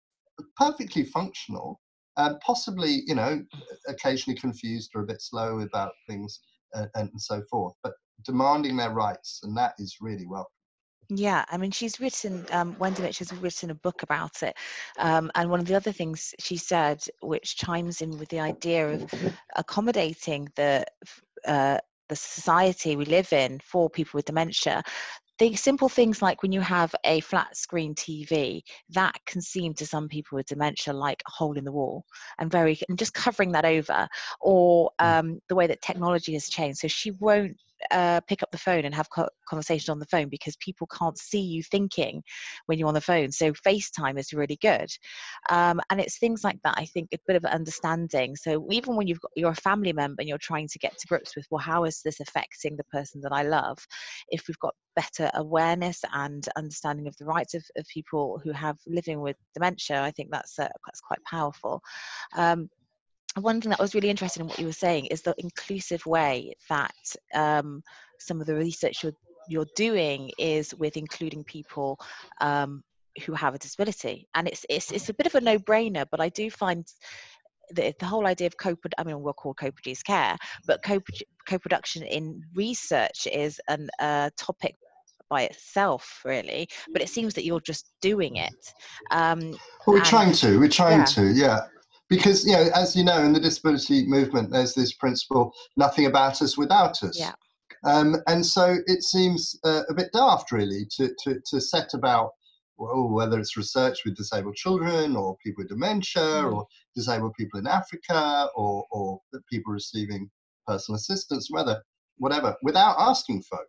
perfectly 0.55 1.03
functional, 1.03 1.79
possibly, 2.45 3.03
you 3.05 3.15
know, 3.15 3.43
occasionally 3.88 4.39
confused 4.39 4.91
or 4.95 5.01
a 5.01 5.05
bit 5.05 5.21
slow 5.21 5.60
about 5.62 5.91
things 6.08 6.39
uh, 6.75 6.86
and, 6.95 7.10
and 7.10 7.21
so 7.21 7.41
forth, 7.49 7.73
but 7.84 7.93
demanding 8.25 8.77
their 8.77 8.91
rights. 8.91 9.39
And 9.43 9.55
that 9.58 9.73
is 9.79 9.97
really 10.01 10.25
welcome. 10.25 10.51
Yeah, 11.12 11.43
I 11.49 11.58
mean, 11.58 11.71
she's 11.71 11.99
written, 11.99 12.45
um, 12.51 12.75
Wendy 12.77 13.01
Mitch 13.01 13.17
has 13.17 13.34
written 13.34 13.71
a 13.71 13.75
book 13.75 14.03
about 14.03 14.43
it. 14.43 14.55
Um, 14.99 15.32
and 15.34 15.49
one 15.49 15.60
of 15.60 15.65
the 15.65 15.75
other 15.75 15.91
things 15.91 16.36
she 16.39 16.55
said, 16.55 17.03
which 17.21 17.55
chimes 17.55 18.01
in 18.01 18.17
with 18.19 18.29
the 18.29 18.39
idea 18.39 18.89
of 18.89 19.12
accommodating 19.55 20.49
the, 20.55 20.86
uh, 21.47 21.79
the 22.10 22.15
society 22.15 22.95
we 22.95 23.05
live 23.05 23.34
in 23.34 23.60
for 23.63 23.89
people 23.89 24.19
with 24.19 24.25
dementia, 24.25 24.84
the 25.39 25.56
simple 25.56 25.89
things 25.89 26.21
like 26.21 26.43
when 26.43 26.52
you 26.52 26.62
have 26.62 26.93
a 27.06 27.21
flat 27.21 27.56
screen 27.56 27.95
TV, 27.95 28.62
that 28.89 29.15
can 29.25 29.41
seem 29.41 29.73
to 29.75 29.86
some 29.86 30.08
people 30.08 30.36
with 30.36 30.47
dementia 30.47 30.93
like 30.93 31.23
a 31.28 31.32
hole 31.32 31.58
in 31.58 31.63
the 31.63 31.71
wall 31.71 32.06
and 32.38 32.52
very 32.52 32.80
and 32.89 32.99
just 32.99 33.13
covering 33.13 33.54
that 33.54 33.65
over, 33.65 34.08
or 34.41 34.91
mm. 35.02 35.19
um, 35.19 35.39
the 35.47 35.56
way 35.56 35.65
that 35.67 35.82
technology 35.82 36.34
has 36.34 36.49
changed. 36.49 36.80
So 36.80 36.88
she 36.88 37.12
won't 37.12 37.58
uh, 37.92 38.22
pick 38.28 38.44
up 38.44 38.52
the 38.52 38.58
phone 38.58 38.86
and 38.86 38.94
have 38.94 39.10
co- 39.10 39.30
conversation 39.48 39.92
on 39.92 40.00
the 40.00 40.06
phone 40.08 40.30
because 40.30 40.56
people 40.58 40.88
can't 40.88 41.18
see 41.18 41.42
you 41.42 41.63
thinking 41.63 42.22
when 42.65 42.78
you're 42.78 42.88
on 42.88 42.94
the 42.94 43.02
phone. 43.02 43.32
So 43.32 43.54
FaceTime 43.54 44.20
is 44.20 44.34
really 44.34 44.58
good, 44.62 44.89
um, 45.50 45.82
and 45.89 46.00
it's 46.00 46.20
things 46.20 46.44
like 46.44 46.60
that. 46.63 46.76
I 46.78 46.86
think 46.86 47.10
a 47.13 47.18
bit 47.28 47.36
of 47.36 47.46
understanding. 47.46 48.36
So 48.36 48.68
even 48.72 48.96
when 48.96 49.08
you've 49.08 49.22
got 49.22 49.32
you're 49.36 49.52
a 49.52 49.56
family 49.56 49.94
member 49.94 50.22
and 50.22 50.28
you're 50.28 50.38
trying 50.38 50.68
to 50.68 50.80
get 50.80 50.98
to 50.98 51.08
grips 51.08 51.36
with, 51.36 51.46
well, 51.50 51.60
how 51.60 51.86
is 51.86 52.02
this 52.04 52.20
affecting 52.20 52.76
the 52.78 52.84
person 52.86 53.22
that 53.22 53.32
I 53.32 53.44
love? 53.44 53.78
If 54.30 54.48
we've 54.48 54.60
got 54.60 54.76
better 54.96 55.32
awareness 55.36 56.02
and 56.13 56.48
understanding 56.58 57.08
of 57.08 57.15
the 57.18 57.26
rights 57.26 57.54
of, 57.54 57.63
of 57.78 57.86
people 57.94 58.42
who 58.44 58.52
have 58.52 58.78
living 58.88 59.22
with 59.22 59.38
dementia, 59.54 60.02
I 60.02 60.12
think 60.12 60.30
that's 60.32 60.58
uh, 60.60 60.68
that's 60.86 61.02
quite 61.02 61.24
powerful. 61.24 61.82
Um, 62.36 62.70
one 63.36 63.62
thing 63.62 63.70
that 63.70 63.80
was 63.80 63.94
really 63.94 64.10
interesting 64.10 64.42
in 64.42 64.48
what 64.48 64.60
you 64.60 64.65
were 64.65 64.72
saying 64.72 65.06
is 65.08 65.22
the 65.22 65.36
inclusive 65.38 66.06
way 66.06 66.54
that 66.70 66.96
um, 67.34 67.84
some 68.20 68.42
of 68.42 68.48
the 68.48 68.56
research 68.56 69.04
you're, 69.04 69.13
you're 69.48 69.68
doing 69.76 70.32
is 70.38 70.74
with 70.76 70.98
including 70.98 71.44
people 71.44 72.00
um, 72.42 72.84
who 73.26 73.34
have 73.34 73.56
a 73.56 73.60
disability. 73.60 74.28
And 74.36 74.48
it's, 74.48 74.65
it's 74.70 74.92
it's 74.92 75.10
a 75.10 75.13
bit 75.13 75.28
of 75.28 75.36
a 75.36 75.42
no-brainer 75.42 76.06
but 76.10 76.20
i 76.20 76.30
do 76.30 76.50
find 76.50 76.86
the, 77.72 77.94
the 78.00 78.06
whole 78.06 78.26
idea 78.26 78.48
of 78.48 78.58
co 78.58 78.76
I 78.98 79.04
mean 79.04 79.22
we'll 79.22 79.34
call 79.34 79.54
co-produced 79.54 80.06
care 80.06 80.36
but 80.65 80.82
co- 80.84 81.02
co-production 81.48 82.04
in 82.04 82.42
research 82.56 83.28
is 83.32 83.60
a 83.70 83.78
uh, 84.00 84.30
topic 84.38 84.76
by 85.30 85.44
itself 85.44 86.22
really 86.26 86.68
but 86.92 87.02
it 87.02 87.10
seems 87.10 87.36
that 87.36 87.46
you're 87.46 87.60
just 87.60 87.92
doing 88.02 88.38
it. 88.38 88.74
Um, 89.12 89.52
well, 89.86 89.94
we're 89.94 89.98
and, 89.98 90.06
trying 90.06 90.34
to 90.34 90.60
we're 90.60 90.70
trying 90.70 91.00
yeah. 91.00 91.06
to 91.06 91.32
yeah 91.34 91.60
because 92.10 92.45
you 92.45 92.54
know 92.54 92.69
as 92.76 92.95
you 92.95 93.04
know 93.04 93.19
in 93.24 93.34
the 93.34 93.39
disability 93.39 94.06
movement 94.06 94.50
there's 94.52 94.74
this 94.74 94.93
principle 94.93 95.54
nothing 95.78 96.08
about 96.08 96.41
us 96.41 96.58
without 96.58 97.02
us 97.04 97.17
yeah. 97.17 97.34
um, 97.86 98.15
and 98.28 98.45
so 98.45 98.78
it 98.88 99.04
seems 99.04 99.58
uh, 99.63 99.84
a 99.89 99.93
bit 99.93 100.10
daft 100.13 100.52
really 100.52 100.86
to, 100.89 101.10
to, 101.24 101.39
to 101.45 101.62
set 101.62 101.93
about 101.93 102.32
well, 102.78 103.10
whether 103.10 103.38
it's 103.38 103.58
research 103.58 104.00
with 104.06 104.15
disabled 104.15 104.56
children 104.56 105.15
or 105.15 105.36
people 105.43 105.63
with 105.63 105.69
dementia 105.69 106.22
mm. 106.22 106.54
or 106.54 106.67
disabled 106.95 107.34
people 107.38 107.60
in 107.60 107.67
africa 107.67 108.50
or, 108.56 108.86
or 108.91 109.19
people 109.50 109.72
receiving 109.72 110.30
personal 110.67 110.98
assistance 110.98 111.48
whether 111.50 111.82
whatever 112.17 112.56
without 112.63 112.95
asking 113.00 113.41
folk 113.43 113.67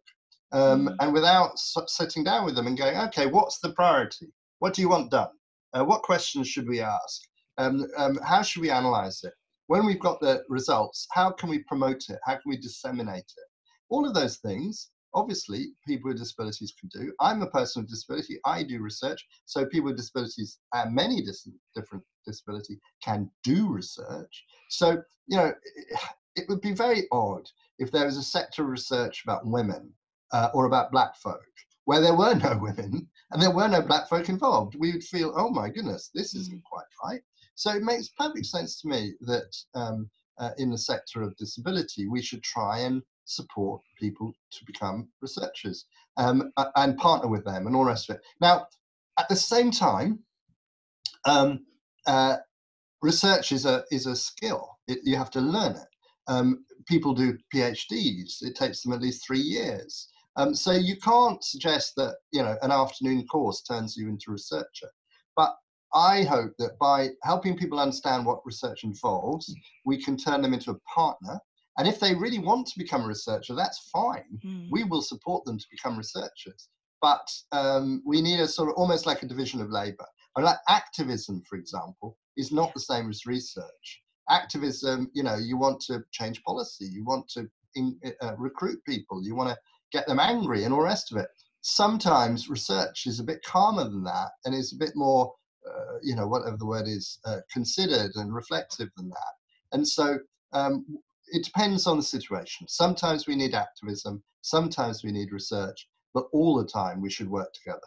um, 0.53 0.89
mm. 0.89 0.97
and 1.01 1.13
without 1.13 1.53
sitting 1.57 2.25
down 2.25 2.45
with 2.45 2.55
them 2.55 2.67
and 2.67 2.79
going 2.79 2.97
okay 2.97 3.27
what's 3.27 3.59
the 3.61 3.73
priority 3.73 4.33
what 4.61 4.75
do 4.75 4.83
you 4.83 4.89
want 4.89 5.11
done 5.11 5.29
uh, 5.73 5.85
what 5.85 6.03
questions 6.03 6.49
should 6.49 6.69
we 6.69 6.81
ask 6.81 7.23
um, 7.61 7.87
um, 7.97 8.19
how 8.25 8.43
should 8.43 8.63
we 8.63 8.71
analyze 8.71 9.23
it? 9.23 9.35
When 9.67 9.87
we've 9.87 10.01
got 10.01 10.21
the 10.21 10.43
results, 10.49 11.07
how 11.13 11.31
can 11.31 11.49
we 11.49 11.61
promote 11.65 12.09
it? 12.09 12.19
How 12.25 12.33
can 12.33 12.43
we 12.47 12.57
disseminate 12.57 13.19
it? 13.19 13.49
All 13.91 14.07
of 14.07 14.15
those 14.15 14.39
things, 14.39 14.91
obviously, 15.15 15.73
people 15.87 16.09
with 16.09 16.19
disabilities 16.19 16.73
can 16.79 16.89
do. 16.89 17.13
I'm 17.21 17.43
a 17.43 17.51
person 17.51 17.83
with 17.83 17.91
disability. 17.91 18.41
I 18.45 18.63
do 18.63 18.81
research. 18.81 19.25
So 19.45 19.67
people 19.67 19.87
with 19.87 19.97
disabilities 19.97 20.59
and 20.73 20.95
many 20.95 21.23
different 21.75 22.05
disability 22.27 22.81
can 23.05 23.31
do 23.45 23.69
research. 23.69 24.45
So, 24.71 25.03
you 25.27 25.37
know, 25.37 25.53
it 26.37 26.49
would 26.49 26.61
be 26.61 26.73
very 26.73 27.03
odd 27.13 27.47
if 27.79 27.91
there 27.91 28.07
was 28.07 28.17
a 28.17 28.23
sector 28.23 28.63
of 28.63 28.69
research 28.69 29.23
about 29.25 29.47
women 29.47 29.93
uh, 30.33 30.49
or 30.55 30.67
about 30.67 30.93
black 30.93 31.17
folk 31.17 31.43
where 31.85 32.01
there 32.01 32.15
were 32.15 32.35
no 32.35 32.57
women 32.63 33.09
and 33.33 33.43
there 33.43 33.51
were 33.51 33.69
no 33.69 33.83
black 33.83 34.09
folk 34.09 34.29
involved. 34.29 34.77
We 34.79 34.93
would 34.93 35.05
feel, 35.05 35.33
oh 35.37 35.51
my 35.51 35.69
goodness, 35.69 36.11
this 36.15 36.35
isn't 36.35 36.59
mm. 36.59 36.63
quite 36.63 36.87
right. 37.05 37.21
So 37.55 37.71
it 37.73 37.83
makes 37.83 38.09
perfect 38.09 38.47
sense 38.47 38.81
to 38.81 38.89
me 38.89 39.15
that 39.23 39.57
um, 39.75 40.11
uh, 40.39 40.51
in 40.59 40.71
the 40.71 40.79
sector 40.79 41.23
of 41.23 41.37
disability, 41.37 42.09
we 42.09 42.23
should 42.23 42.43
try 42.43 42.79
and 42.81 43.03
support 43.25 43.83
people 43.99 44.33
to 44.53 44.65
become 44.65 45.09
researchers 45.21 45.87
um, 46.17 46.51
and 46.77 46.97
partner 46.97 47.29
with 47.29 47.45
them 47.45 47.67
and 47.67 47.77
all 47.77 47.85
the 47.85 47.91
rest 47.91 48.09
of 48.09 48.17
it. 48.17 48.23
Now, 48.41 48.67
at 49.19 49.29
the 49.29 49.37
same 49.37 49.71
time, 49.71 50.21
um, 51.25 51.67
uh, 52.07 52.39
research 53.03 53.53
is 53.53 53.67
a 53.67 53.85
is 53.91 54.07
a 54.07 54.17
skill. 54.17 54.79
It, 54.89 55.01
you 55.05 55.17
have 55.17 55.31
to 55.33 55.41
learn 55.41 55.73
it. 55.73 55.89
Um, 56.29 56.65
people 56.87 57.15
do 57.15 57.37
PhDs. 57.55 58.43
It 58.43 58.55
takes 58.57 58.83
them 58.83 58.93
at 58.93 59.03
least 59.03 59.27
three 59.27 59.41
years. 59.41 60.09
Um, 60.37 60.55
so 60.55 60.73
you 60.73 60.97
can't 60.97 61.43
suggest 61.45 61.93
that 61.97 62.17
you 62.33 62.43
know 62.43 62.57
an 62.63 62.71
afternoon 62.71 63.27
course 63.27 63.63
turns 63.63 63.97
you 63.97 64.09
into 64.09 64.31
a 64.31 64.33
researcher. 64.33 64.89
But 65.37 65.55
I 65.95 66.23
hope 66.23 66.53
that 66.59 66.79
by 66.79 67.11
helping 67.23 67.57
people 67.57 67.81
understand 67.81 68.25
what 68.25 68.45
research 68.45 68.85
involves, 68.85 69.53
we 69.85 70.03
can 70.03 70.17
turn 70.17 70.43
them 70.43 70.55
into 70.55 70.71
a 70.71 70.79
partner. 70.95 71.39
And 71.79 71.89
if 71.89 71.99
they 71.99 72.15
really 72.15 72.39
want 72.39 72.67
to 72.69 72.79
become 72.79 73.03
a 73.03 73.09
researcher, 73.09 73.55
that's 73.55 73.91
fine. 73.93 74.39
Mm. 74.45 74.69
We 74.71 74.85
will 74.85 75.03
support 75.03 75.45
them 75.45 75.59
to 75.59 75.67
become 75.71 75.97
researchers. 75.97 76.69
But 77.01 77.27
um, 77.53 78.03
we 78.05 78.21
need 78.21 78.41
a 78.41 78.47
sort 78.47 78.69
of 78.69 78.75
almost 78.75 79.07
like 79.07 79.23
a 79.23 79.27
division 79.27 79.61
of 79.61 79.71
labor. 79.71 80.07
And 80.37 80.45
like 80.45 80.59
activism, 80.69 81.43
for 81.49 81.57
example, 81.57 82.17
is 82.37 82.53
not 82.53 82.73
the 82.75 82.81
same 82.81 83.09
as 83.09 83.27
research. 83.27 84.03
Activism, 84.29 85.11
you 85.15 85.23
know, 85.23 85.37
you 85.37 85.57
want 85.57 85.81
to 85.89 86.03
change 86.13 86.43
policy, 86.45 86.85
you 86.85 87.05
want 87.05 87.29
to 87.31 87.49
in, 87.75 87.99
uh, 88.23 88.37
recruit 88.37 88.79
people, 88.87 89.25
you 89.25 89.35
want 89.35 89.49
to 89.51 89.59
get 89.93 90.07
them 90.07 90.21
angry, 90.21 90.65
and 90.65 90.73
all 90.73 90.81
the 90.81 90.87
rest 90.87 91.13
of 91.13 91.19
it. 91.19 91.29
Sometimes 91.63 92.49
research 92.49 93.07
is 93.07 93.21
a 93.21 93.25
bit 93.25 93.43
calmer 93.45 93.85
than 93.85 94.05
that 94.05 94.31
and 94.45 94.55
is 94.55 94.73
a 94.73 94.77
bit 94.77 94.93
more 94.95 95.33
uh, 95.67 95.99
you 96.03 96.15
know, 96.15 96.27
whatever 96.27 96.57
the 96.57 96.67
word 96.67 96.87
is, 96.87 97.19
uh, 97.25 97.39
considered 97.53 98.13
and 98.17 98.35
reflective 98.35 98.89
than 98.97 99.09
that. 99.09 99.35
And 99.73 99.87
so 99.87 100.19
um, 100.53 100.85
it 101.29 101.45
depends 101.45 101.87
on 101.87 101.97
the 101.97 102.03
situation. 102.03 102.67
Sometimes 102.69 103.27
we 103.27 103.37
need 103.37 103.55
activism, 103.55 104.23
sometimes 104.43 105.05
we 105.05 105.13
need 105.13 105.33
research, 105.33 105.89
but 106.15 106.25
all 106.33 106.57
the 106.57 106.67
time 106.67 107.01
we 107.01 107.11
should 107.11 107.31
work 107.31 107.53
together. 107.53 107.81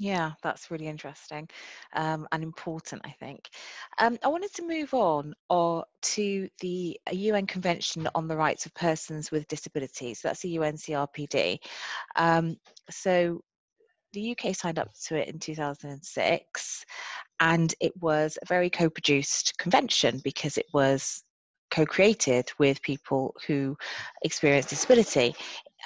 Yeah, 0.00 0.32
that's 0.42 0.70
really 0.70 0.86
interesting 0.86 1.46
um, 1.92 2.26
and 2.32 2.42
important, 2.42 3.02
I 3.04 3.10
think. 3.20 3.50
Um, 3.98 4.18
I 4.24 4.28
wanted 4.28 4.52
to 4.54 4.66
move 4.66 4.94
on 4.94 5.34
or 5.50 5.84
to 6.02 6.48
the 6.60 6.98
UN 7.12 7.46
Convention 7.46 8.08
on 8.14 8.26
the 8.26 8.36
Rights 8.36 8.64
of 8.64 8.72
Persons 8.72 9.30
with 9.30 9.46
Disabilities. 9.48 10.20
That's 10.22 10.40
the 10.40 10.56
UNCRPD. 10.56 11.58
Um, 12.16 12.56
so 12.88 13.42
the 14.12 14.36
UK 14.36 14.54
signed 14.54 14.78
up 14.78 14.88
to 15.06 15.16
it 15.16 15.28
in 15.28 15.38
2006, 15.38 16.84
and 17.40 17.74
it 17.80 17.92
was 18.00 18.38
a 18.42 18.46
very 18.46 18.70
co 18.70 18.90
produced 18.90 19.56
convention 19.58 20.20
because 20.24 20.58
it 20.58 20.66
was 20.72 21.22
co 21.70 21.86
created 21.86 22.50
with 22.58 22.82
people 22.82 23.34
who 23.46 23.76
experience 24.22 24.66
disability. 24.66 25.34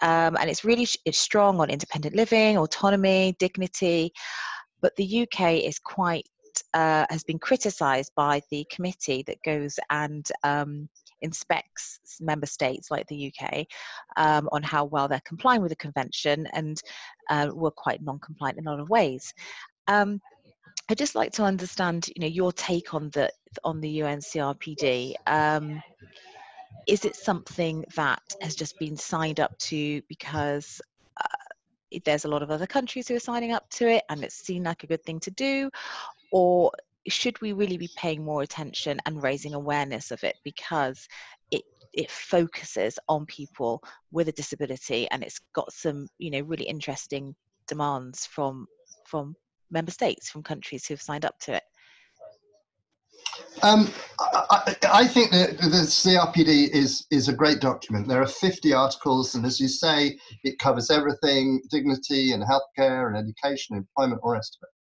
Um, 0.03 0.37
and 0.39 0.51
it's 0.51 0.65
really 0.65 0.87
it's 1.05 1.19
strong 1.19 1.61
on 1.61 1.71
independent 1.71 2.17
living, 2.17 2.59
autonomy, 2.59 3.37
dignity. 3.39 4.13
But 4.81 4.97
the 4.97 5.23
UK 5.23 5.55
is 5.65 5.79
quite 5.79 6.29
uh, 6.73 7.07
has 7.11 7.25
been 7.25 7.39
criticised 7.39 8.13
by 8.17 8.41
the 8.51 8.67
committee 8.71 9.25
that 9.27 9.43
goes 9.45 9.79
and 9.91 10.29
um, 10.43 10.89
inspects 11.23 12.01
member 12.21 12.47
states 12.47 12.91
like 12.91 13.07
the 13.07 13.33
UK 13.33 13.67
um, 14.17 14.49
on 14.53 14.63
how 14.63 14.85
well 14.85 15.09
they're 15.09 15.21
complying 15.25 15.63
with 15.63 15.71
the 15.71 15.77
convention, 15.77 16.47
and 16.53 16.81
uh, 17.31 17.51
were 17.53 17.71
quite 17.71 18.03
non-compliant 18.03 18.59
in 18.59 18.67
a 18.67 18.71
lot 18.71 18.81
of 18.81 18.89
ways. 18.89 19.33
Um, 19.89 20.21
I'd 20.89 20.99
just 20.99 21.15
like 21.15 21.33
to 21.33 21.45
understand, 21.45 22.09
you 22.15 22.21
know, 22.21 22.27
your 22.27 22.53
take 22.53 22.95
on 22.95 23.11
the 23.11 23.31
on 23.63 23.81
the 23.81 24.01
UNCRPD. 24.01 25.15
Um, 25.27 25.83
is 26.87 27.05
it 27.05 27.17
something 27.17 27.85
that 27.97 28.23
has 28.43 28.55
just 28.55 28.79
been 28.79 28.97
signed 28.97 29.41
up 29.41 29.57
to 29.59 30.03
because 30.09 30.83
uh, 31.17 32.01
there's 32.05 32.27
a 32.27 32.29
lot 32.29 32.43
of 32.43 32.51
other 32.51 32.67
countries 32.67 33.09
who 33.09 33.15
are 33.15 33.21
signing 33.21 33.53
up 33.53 33.69
to 33.71 33.89
it 33.89 34.05
and 34.11 34.23
it's 34.23 34.35
seen 34.35 34.65
like 34.65 34.85
a 34.85 34.87
good 34.87 35.03
thing 35.05 35.21
to 35.21 35.31
do, 35.31 35.71
or 36.31 36.71
should 37.09 37.41
we 37.41 37.53
really 37.53 37.77
be 37.77 37.91
paying 37.97 38.25
more 38.25 38.43
attention 38.43 38.99
and 39.07 39.23
raising 39.23 39.55
awareness 39.55 40.11
of 40.11 40.23
it 40.25 40.37
because 40.45 41.07
it 41.51 41.63
it 41.93 42.11
focuses 42.11 42.99
on 43.09 43.27
people 43.27 43.83
with 44.11 44.29
a 44.29 44.33
disability 44.33 45.09
and 45.11 45.23
it's 45.23 45.41
got 45.55 45.73
some 45.73 46.09
you 46.19 46.31
know 46.31 46.41
really 46.41 46.65
interesting 46.65 47.35
demands 47.67 48.27
from 48.27 48.67
from 49.07 49.35
member 49.71 49.93
states 49.93 50.31
from 50.31 50.43
countries 50.43 50.87
who've 50.87 51.03
signed 51.03 51.25
up 51.25 51.39
to 51.39 51.55
it 51.55 51.63
um, 53.63 53.91
I, 54.21 54.77
I, 54.93 55.07
think 55.07 55.31
that 55.31 55.59
the 55.59 55.87
CRPD 55.87 56.69
is 56.71 57.07
is 57.11 57.29
a 57.29 57.33
great 57.33 57.61
document. 57.61 58.07
There 58.07 58.21
are 58.21 58.27
50 58.27 58.73
articles, 58.73 59.35
and 59.35 59.47
as 59.47 59.59
you 59.59 59.69
say, 59.69 60.19
it 60.43 60.59
covers 60.59 60.91
everything: 60.91 61.63
dignity 61.71 62.33
and 62.33 62.45
healthcare 62.45 63.09
and 63.09 63.17
education, 63.17 63.77
employment, 63.77 64.21
all 64.23 64.33
rest 64.33 64.59
of 64.61 64.67
it. 64.69 64.74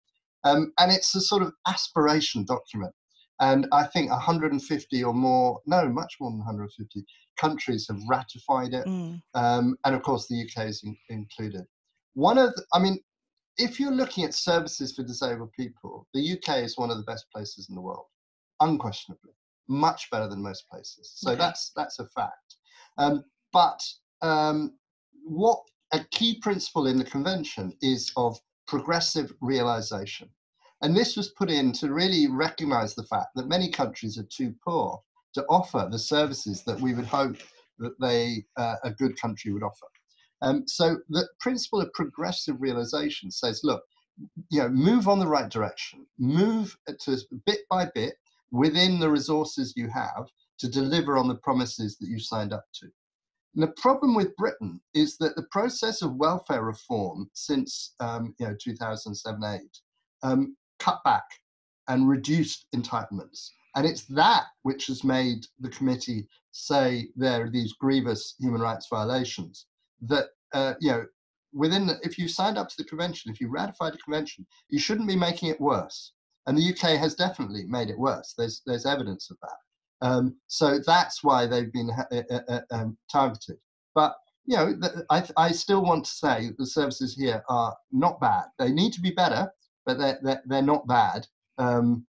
Um, 0.44 0.74
and 0.80 0.92
it's 0.92 1.14
a 1.16 1.22
sort 1.22 1.44
of 1.44 1.54
aspiration 1.68 2.46
document. 2.46 2.94
And 3.40 3.68
I 3.72 3.86
think 3.88 4.12
150 4.12 5.04
or 5.04 5.14
more, 5.14 5.60
no, 5.66 5.90
much 5.90 6.16
more 6.20 6.30
than 6.30 6.40
150 6.40 7.04
countries 7.40 7.88
have 7.90 8.00
ratified 8.08 8.74
it. 8.74 8.86
Mm. 8.86 9.22
Um, 9.34 9.78
and 9.84 9.96
of 9.96 10.04
course, 10.04 10.28
the 10.28 10.42
UK 10.42 10.68
is 10.68 10.84
in, 10.84 10.96
included. 11.10 11.64
one 12.14 12.38
of 12.38 12.54
the, 12.56 12.64
I 12.74 12.80
mean, 12.80 13.00
if 13.58 13.80
you're 13.80 13.92
looking 13.92 14.24
at 14.24 14.34
services 14.34 14.94
for 14.96 15.04
disabled 15.04 15.52
people, 15.58 16.08
the 16.14 16.34
UK 16.34 16.58
is 16.60 16.78
one 16.78 16.92
of 16.92 16.98
the 16.98 17.04
best 17.04 17.26
places 17.34 17.68
in 17.70 17.76
the 17.76 17.82
world, 17.82 18.06
unquestionably, 18.60 19.32
much 19.68 20.10
better 20.12 20.28
than 20.28 20.42
most 20.42 20.66
places. 20.72 21.12
So 21.16 21.32
okay. 21.32 21.40
that's 21.40 21.72
that's 21.76 22.00
a 22.00 22.08
fact. 22.08 22.58
Um, 22.98 23.24
but 23.52 23.82
um, 24.22 24.78
what 25.24 25.60
a 25.94 26.00
key 26.12 26.40
principle 26.42 26.88
in 26.88 26.98
the 26.98 27.04
convention 27.04 27.74
is 27.82 28.12
of 28.16 28.40
progressive 28.72 29.34
realization. 29.42 30.30
And 30.82 30.96
this 30.96 31.18
was 31.18 31.34
put 31.38 31.52
in 31.52 31.74
to 31.74 31.92
really 31.92 32.28
recognize 32.28 32.96
the 32.96 33.04
fact 33.04 33.32
that 33.36 33.50
many 33.50 33.70
countries 33.70 34.18
are 34.18 34.30
too 34.38 34.56
poor 34.66 34.98
to 35.34 35.44
offer 35.50 35.90
the 35.92 36.00
services 36.00 36.64
that 36.64 36.80
we 36.80 36.94
would 36.94 37.06
hope 37.06 37.36
that 37.80 38.00
they, 38.00 38.46
uh, 38.56 38.78
a 38.86 38.92
good 38.92 39.20
country 39.20 39.52
would 39.52 39.62
offer. 39.62 39.88
Um, 40.42 40.64
so 40.68 41.00
the 41.10 41.28
principle 41.42 41.82
of 41.82 41.92
progressive 41.92 42.56
realization 42.62 43.30
says, 43.30 43.60
look, 43.62 43.84
you 44.50 44.62
know, 44.62 44.70
move 44.70 45.10
on 45.10 45.20
the 45.20 45.28
right 45.28 45.50
direction, 45.50 46.06
move 46.18 46.78
to 47.02 47.18
bit 47.46 47.60
by 47.70 47.90
bit 47.94 48.16
within 48.52 49.02
the 49.02 49.10
resources 49.10 49.74
you 49.76 49.90
have 49.90 50.26
to 50.60 50.70
deliver 50.70 51.18
on 51.18 51.28
the 51.28 51.42
promises 51.48 51.98
that 51.98 52.08
you 52.08 52.20
signed 52.20 52.54
up 52.54 52.64
to. 52.76 52.88
And 53.54 53.64
the 53.64 53.74
problem 53.78 54.16
with 54.16 54.36
Britain 54.38 54.80
is 54.94 55.18
that 55.18 55.36
the 55.36 55.48
process 55.52 56.02
of 56.02 56.16
welfare 56.16 56.64
reform 56.64 57.30
since 57.34 57.94
um, 58.00 58.34
you 58.40 58.48
know 58.48 58.56
2007-8 58.56 59.60
um, 60.24 60.56
cut 60.80 61.04
back 61.04 61.26
and 61.88 62.08
reduced 62.08 62.68
entitlements. 62.76 63.50
And 63.76 63.86
it's 63.86 64.04
that 64.06 64.46
which 64.64 64.88
has 64.88 65.04
made 65.04 65.46
the 65.60 65.70
committee 65.70 66.28
say 66.52 67.08
there 67.16 67.46
are 67.46 67.50
these 67.50 67.74
grievous 67.74 68.36
human 68.40 68.62
rights 68.62 68.88
violations 68.90 69.68
that, 70.02 70.28
uh, 70.54 70.74
you 70.80 70.92
know, 70.92 71.06
within, 71.54 71.88
the, 71.88 71.98
if 72.04 72.18
you 72.18 72.28
signed 72.28 72.58
up 72.58 72.70
to 72.70 72.78
the 72.78 72.84
convention, 72.84 73.32
if 73.32 73.40
you 73.40 73.50
ratified 73.50 73.94
the 73.94 73.98
convention, 74.00 74.46
you 74.70 74.80
shouldn't 74.80 75.08
be 75.08 75.16
making 75.16 75.50
it 75.50 75.60
worse. 75.60 76.14
And 76.48 76.58
the 76.58 76.70
UK 76.72 77.00
has 77.00 77.16
definitely 77.16 77.66
made 77.66 77.90
it 77.90 77.98
worse. 77.98 78.34
There's, 78.38 78.62
there's 78.66 78.86
evidence 78.86 79.30
of 79.30 79.38
that. 79.42 79.58
Um, 80.02 80.36
so 80.48 80.80
that's 80.86 81.24
why 81.24 81.46
they've 81.46 81.72
been 81.72 81.92
uh, 81.92 82.22
uh, 82.32 82.40
uh, 82.48 82.62
um, 82.72 82.98
targeted. 83.12 83.58
But 83.94 84.16
you 84.46 84.58
know, 84.58 84.74
I, 85.10 85.24
I 85.38 85.52
still 85.52 85.84
want 85.84 86.06
to 86.06 86.12
say 86.12 86.50
the 86.58 86.66
services 86.66 87.16
here 87.16 87.44
are 87.48 87.76
not 87.92 88.20
bad. 88.20 88.46
They 88.58 88.72
need 88.72 88.94
to 88.94 89.02
be 89.02 89.12
better, 89.12 89.52
but 89.86 90.00
they're, 90.00 90.20
they're, 90.24 90.42
they're 90.46 90.62
not 90.62 90.88
bad. 90.88 91.28
Um, 91.58 92.06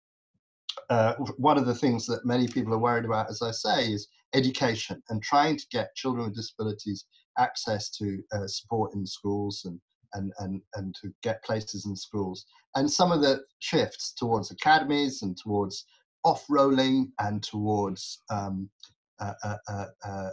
uh, 0.90 1.14
one 1.38 1.58
of 1.58 1.66
the 1.66 1.76
things 1.76 2.06
that 2.06 2.26
many 2.26 2.48
people 2.48 2.74
are 2.74 2.80
worried 2.80 3.06
about, 3.06 3.30
as 3.30 3.42
I 3.42 3.52
say, 3.52 3.92
is 3.92 4.08
education 4.34 5.02
and 5.10 5.22
trying 5.22 5.58
to 5.58 5.66
get 5.72 5.96
children 5.96 6.26
with 6.26 6.36
disabilities 6.36 7.06
access 7.38 7.90
to 7.90 8.22
uh, 8.34 8.48
support 8.48 8.94
in 8.94 9.06
schools 9.06 9.66
and, 9.66 9.80
and, 10.14 10.32
and, 10.40 10.62
and 10.76 10.96
to 11.02 11.12
get 11.24 11.44
places 11.44 11.86
in 11.86 11.96
schools. 11.96 12.46
And 12.76 12.90
some 12.90 13.12
of 13.12 13.22
the 13.22 13.42
shifts 13.60 14.14
towards 14.14 14.52
academies 14.52 15.22
and 15.24 15.38
towards 15.38 15.86
off-rolling 16.24 17.12
and 17.20 17.42
towards 17.44 18.24
um, 18.30 18.70
uh, 19.20 19.34
uh, 19.44 19.58
uh, 19.68 19.86
uh 20.06 20.30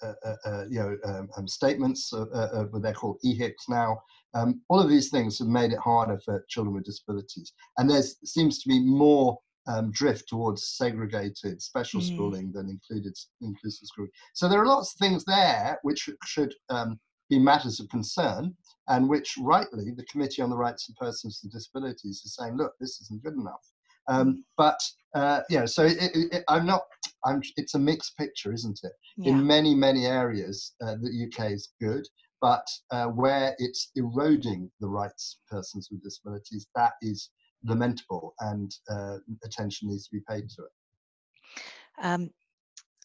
uh, 0.00 0.12
uh, 0.24 0.34
uh, 0.44 0.64
you 0.68 0.78
know, 0.78 0.96
um, 1.04 1.28
um, 1.36 1.48
statements, 1.48 2.12
what 2.12 2.82
they're 2.82 2.92
called 2.92 3.18
EHICs 3.24 3.68
now. 3.68 4.00
Um, 4.34 4.60
all 4.68 4.78
of 4.78 4.88
these 4.88 5.10
things 5.10 5.38
have 5.40 5.48
made 5.48 5.72
it 5.72 5.78
harder 5.78 6.20
for 6.24 6.44
children 6.48 6.74
with 6.74 6.84
disabilities. 6.84 7.52
And 7.78 7.90
there 7.90 8.02
seems 8.24 8.62
to 8.62 8.68
be 8.68 8.78
more 8.78 9.38
um, 9.66 9.90
drift 9.90 10.28
towards 10.28 10.76
segregated 10.76 11.60
special 11.60 12.00
mm. 12.00 12.06
schooling 12.14 12.52
than 12.52 12.68
included 12.68 13.16
inclusive 13.40 13.88
schooling. 13.88 14.12
So 14.34 14.48
there 14.48 14.62
are 14.62 14.66
lots 14.66 14.94
of 14.94 14.98
things 14.98 15.24
there 15.24 15.78
which 15.82 16.08
should 16.24 16.54
um, 16.70 17.00
be 17.28 17.38
matters 17.38 17.80
of 17.80 17.88
concern 17.88 18.54
and 18.88 19.08
which 19.08 19.34
rightly 19.38 19.92
the 19.96 20.04
Committee 20.04 20.42
on 20.42 20.50
the 20.50 20.56
Rights 20.56 20.88
of 20.88 20.96
Persons 20.96 21.40
with 21.42 21.52
Disabilities 21.52 22.22
is 22.24 22.36
saying, 22.36 22.56
look, 22.56 22.72
this 22.78 23.00
isn't 23.02 23.22
good 23.22 23.34
enough. 23.34 23.66
Um, 24.08 24.44
but 24.56 24.78
uh, 25.14 25.40
know, 25.50 25.66
so 25.66 25.84
it, 25.84 25.96
it, 26.00 26.32
it, 26.32 26.44
I'm 26.48 26.66
not. 26.66 26.82
I'm. 27.24 27.42
It's 27.56 27.74
a 27.74 27.78
mixed 27.78 28.16
picture, 28.16 28.52
isn't 28.52 28.80
it? 28.82 28.92
Yeah. 29.16 29.32
In 29.32 29.46
many 29.46 29.74
many 29.74 30.06
areas, 30.06 30.74
uh, 30.82 30.96
the 31.00 31.26
UK 31.26 31.52
is 31.52 31.70
good, 31.80 32.06
but 32.40 32.66
uh, 32.90 33.06
where 33.06 33.54
it's 33.58 33.90
eroding 33.96 34.70
the 34.80 34.88
rights 34.88 35.38
of 35.38 35.56
persons 35.56 35.88
with 35.90 36.02
disabilities, 36.02 36.66
that 36.74 36.92
is 37.02 37.30
lamentable, 37.64 38.34
and 38.40 38.74
uh, 38.90 39.16
attention 39.44 39.88
needs 39.88 40.08
to 40.08 40.16
be 40.16 40.22
paid 40.28 40.48
to 40.50 40.62
it. 40.62 42.02
Um, 42.02 42.30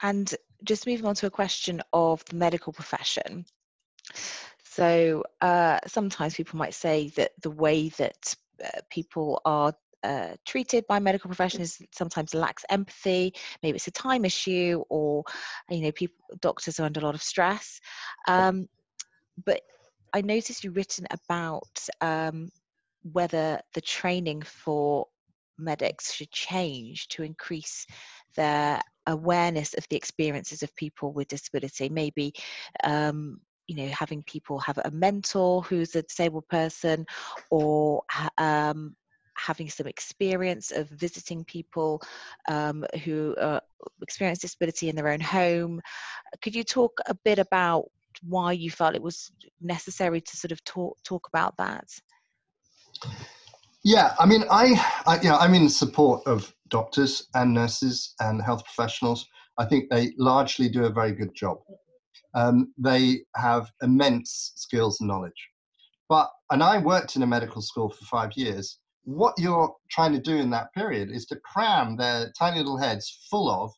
and 0.01 0.34
just 0.64 0.88
moving 0.88 1.06
on 1.06 1.16
to 1.16 1.28
a 1.28 1.32
question 1.32 1.82
of 1.93 2.24
the 2.26 2.36
medical 2.36 2.74
profession. 2.74 3.45
So 4.64 5.24
uh, 5.41 5.80
sometimes 5.88 6.36
people 6.36 6.58
might 6.58 6.74
say 6.74 7.10
that 7.16 7.32
the 7.41 7.51
way 7.51 7.89
that 7.89 8.36
uh, 8.64 8.82
people 8.89 9.41
are 9.45 9.74
uh, 10.04 10.36
treated 10.45 10.86
by 10.88 10.99
medical 10.99 11.28
professionals 11.28 11.82
sometimes 11.91 12.34
lacks 12.34 12.66
empathy 12.70 13.34
maybe 13.62 13.76
it's 13.76 13.88
a 13.88 13.91
time 13.91 14.26
issue 14.26 14.84
or 14.89 15.24
you 15.70 15.82
know 15.82 15.91
people 15.91 16.16
doctors 16.41 16.80
are 16.80 16.86
under 16.86 16.99
a 16.99 17.04
lot 17.04 17.16
of 17.16 17.22
stress. 17.22 17.80
Um, 18.28 18.68
but 19.45 19.62
i 20.14 20.22
noticed 20.22 20.64
you've 20.64 20.76
written 20.76 21.08
about 21.10 21.80
um, 22.01 22.49
whether 23.12 23.60
the 23.74 23.82
training 23.82 24.41
for 24.41 25.08
medics 25.58 26.14
should 26.14 26.32
change 26.32 27.08
to 27.10 27.24
increase 27.24 27.86
their 28.36 28.82
awareness 29.08 29.74
of 29.74 29.86
the 29.89 29.95
experiences 29.95 30.64
of 30.64 30.76
people 30.76 31.12
with 31.12 31.28
disability. 31.28 31.89
Maybe 31.89 32.34
um, 32.84 33.39
you 33.68 33.78
know 33.78 33.88
having 33.88 34.24
people 34.24 34.60
have 34.60 34.78
a 34.84 34.91
mentor 34.91 35.62
who's 35.62 35.95
a 35.95 36.04
disabled 36.04 36.47
person 36.49 37.06
or 37.49 38.04
um, 38.38 38.95
having 39.36 39.70
some 39.70 39.88
experience 39.88 40.72
of 40.72 40.88
visiting 40.90 41.44
people 41.46 42.02
um, 42.48 42.86
who 43.04 43.36
uh, 43.36 43.60
experience 44.02 44.40
disability 44.40 44.90
in 44.90 44.96
their 44.96 45.10
own 45.10 45.20
home. 45.20 45.82
Could 46.42 46.56
you 46.56 46.64
talk 46.64 46.92
a 47.08 47.16
bit 47.26 47.40
about 47.40 47.86
why 48.22 48.52
you 48.52 48.70
felt 48.70 48.96
it 48.96 49.02
was 49.02 49.32
necessary 49.62 50.22
to 50.22 50.38
sort 50.38 50.52
of 50.52 50.64
talk 50.64 50.98
talk 51.04 51.28
about 51.28 51.56
that? 51.58 51.86
Yeah, 53.84 54.14
I 54.18 54.26
mean, 54.26 54.46
I, 54.50 54.80
I 55.06 55.22
know, 55.24 55.36
I'm 55.36 55.54
in 55.54 55.68
support 55.68 56.26
of 56.26 56.54
doctors 56.70 57.28
and 57.36 57.54
nurses 57.54 58.16
and 58.22 58.42
health 58.42 58.64
professionals. 58.64 59.28
I 59.58 59.66
think 59.66 59.90
they 59.90 60.14
largely 60.18 60.70
do 60.70 60.86
a 60.86 60.90
very 60.90 61.12
good 61.12 61.36
job. 61.36 61.58
Um, 62.34 62.74
they 62.78 63.26
have 63.36 63.70
immense 63.82 64.54
skills 64.56 65.02
and 65.02 65.10
knowledge. 65.10 65.50
But, 66.08 66.30
and 66.50 66.64
I 66.64 66.78
worked 66.78 67.16
in 67.18 67.24
a 67.24 67.28
medical 67.28 67.62
school 67.62 67.90
for 67.90 68.06
five 68.06 68.32
years, 68.36 68.80
what 69.04 69.34
you're 69.38 69.74
trying 69.91 70.14
to 70.14 70.20
do 70.20 70.36
in 70.36 70.49
that 70.51 70.74
period 70.74 71.10
is 71.12 71.26
to 71.28 71.36
cram 71.38 71.97
their 71.97 72.32
tiny 72.38 72.58
little 72.58 72.78
heads 72.78 73.28
full 73.30 73.49
of 73.49 73.72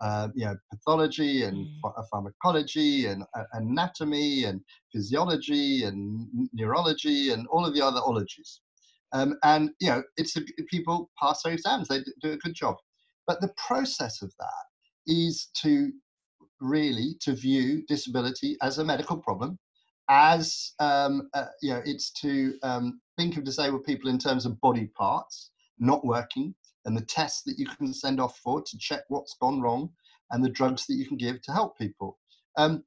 uh, 0.00 0.28
you 0.34 0.46
know 0.46 0.56
pathology 0.70 1.42
and 1.42 1.66
mm. 1.66 2.04
pharmacology 2.10 3.06
and 3.06 3.22
uh, 3.36 3.44
anatomy 3.52 4.44
and 4.44 4.60
physiology 4.92 5.84
and 5.84 6.26
neurology 6.54 7.32
and 7.32 7.46
all 7.48 7.66
of 7.66 7.74
the 7.74 7.82
other 7.82 8.00
ologies. 8.04 8.60
Um, 9.12 9.36
and 9.42 9.70
you 9.80 9.90
know 9.90 10.02
it's 10.16 10.36
a, 10.36 10.40
people 10.70 11.10
pass 11.20 11.42
their 11.42 11.52
exams. 11.52 11.88
They 11.88 12.00
do 12.22 12.32
a 12.32 12.38
good 12.38 12.54
job. 12.54 12.76
But 13.26 13.40
the 13.40 13.52
process 13.56 14.22
of 14.22 14.32
that 14.38 14.64
is 15.06 15.48
to 15.62 15.92
really 16.60 17.14
to 17.20 17.34
view 17.34 17.82
disability 17.86 18.56
as 18.62 18.78
a 18.78 18.84
medical 18.84 19.16
problem 19.16 19.58
as 20.10 20.72
um, 20.80 21.30
uh, 21.34 21.46
you 21.62 21.70
know, 21.72 21.80
it's 21.86 22.10
to 22.10 22.54
um, 22.64 23.00
think 23.16 23.36
of 23.36 23.44
disabled 23.44 23.84
people 23.84 24.10
in 24.10 24.18
terms 24.18 24.44
of 24.44 24.60
body 24.60 24.86
parts 24.98 25.52
not 25.78 26.04
working 26.04 26.54
and 26.84 26.96
the 26.96 27.04
tests 27.04 27.42
that 27.44 27.58
you 27.58 27.66
can 27.78 27.94
send 27.94 28.20
off 28.20 28.38
for 28.38 28.60
to 28.60 28.78
check 28.78 29.02
what's 29.08 29.36
gone 29.40 29.60
wrong 29.60 29.88
and 30.32 30.44
the 30.44 30.50
drugs 30.50 30.86
that 30.86 30.94
you 30.94 31.06
can 31.06 31.16
give 31.16 31.40
to 31.42 31.52
help 31.52 31.78
people. 31.78 32.18
Um, 32.58 32.84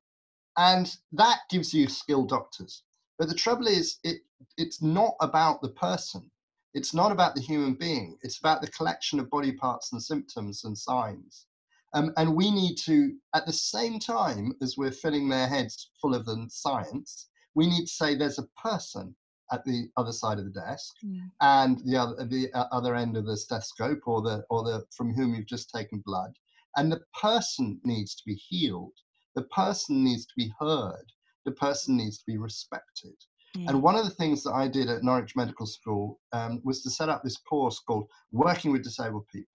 and 0.58 0.94
that 1.14 1.40
gives 1.50 1.74
you 1.74 1.88
skilled 1.88 2.30
doctors. 2.30 2.84
But 3.18 3.30
the 3.30 3.36
trouble 3.36 3.68
is, 3.68 4.00
it, 4.04 4.22
it's 4.58 4.82
not 4.82 5.14
about 5.22 5.62
the 5.62 5.70
person. 5.70 6.30
It's 6.74 6.94
not 6.94 7.12
about 7.12 7.36
the 7.36 7.42
human 7.42 7.76
being. 7.76 8.18
It's 8.22 8.40
about 8.40 8.62
the 8.62 8.72
collection 8.72 9.20
of 9.20 9.30
body 9.30 9.54
parts 9.54 9.94
and 9.94 10.04
symptoms 10.04 10.66
and 10.66 10.78
signs. 10.78 11.48
Um, 11.94 12.12
and 12.18 12.36
we 12.36 12.50
need 12.50 12.76
to, 12.86 13.14
at 13.36 13.46
the 13.46 13.54
same 13.54 14.00
time 14.00 14.54
as 14.62 14.76
we're 14.78 14.92
filling 14.92 15.30
their 15.30 15.48
heads 15.48 15.92
full 16.02 16.16
of 16.16 16.26
the 16.26 16.46
science, 16.50 17.30
we 17.56 17.68
need 17.68 17.86
to 17.86 17.92
say 17.92 18.16
there's 18.16 18.40
a 18.40 18.48
person 18.62 19.16
at 19.52 19.64
the 19.66 19.88
other 19.98 20.12
side 20.12 20.40
of 20.40 20.46
the 20.46 20.60
desk 20.60 20.96
mm. 21.06 21.20
and 21.42 21.80
the 21.86 21.96
other 21.96 22.26
the 22.26 22.52
uh, 22.54 22.66
other 22.72 22.96
end 22.96 23.16
of 23.16 23.26
the 23.26 23.38
stethoscope 23.38 24.02
or 24.08 24.22
the 24.22 24.44
or 24.50 24.64
the 24.64 24.84
from 24.96 25.14
whom 25.14 25.36
you've 25.36 25.46
just 25.46 25.70
taken 25.70 26.02
blood. 26.06 26.32
And 26.76 26.92
the 26.92 27.02
person 27.22 27.80
needs 27.84 28.16
to 28.16 28.24
be 28.26 28.34
healed. 28.34 28.94
The 29.36 29.44
person 29.44 30.04
needs 30.04 30.26
to 30.26 30.34
be 30.36 30.52
heard. 30.60 31.06
The 31.46 31.52
person 31.52 31.98
needs 31.98 32.18
to 32.18 32.24
be 32.26 32.38
respected. 32.38 33.16
Mm. 33.56 33.70
and 33.70 33.84
one 33.84 33.96
of 33.96 34.04
the 34.04 34.10
things 34.10 34.42
that 34.42 34.54
i 34.54 34.68
did 34.68 34.90
at 34.90 35.04
norwich 35.04 35.36
medical 35.36 35.68
school 35.68 36.20
um, 36.32 36.60
was 36.64 36.82
to 36.82 36.90
set 36.90 37.08
up 37.08 37.22
this 37.22 37.38
course 37.38 37.80
called 37.88 38.08
working 38.32 38.72
with 38.72 38.84
disabled 38.84 39.28
people 39.32 39.53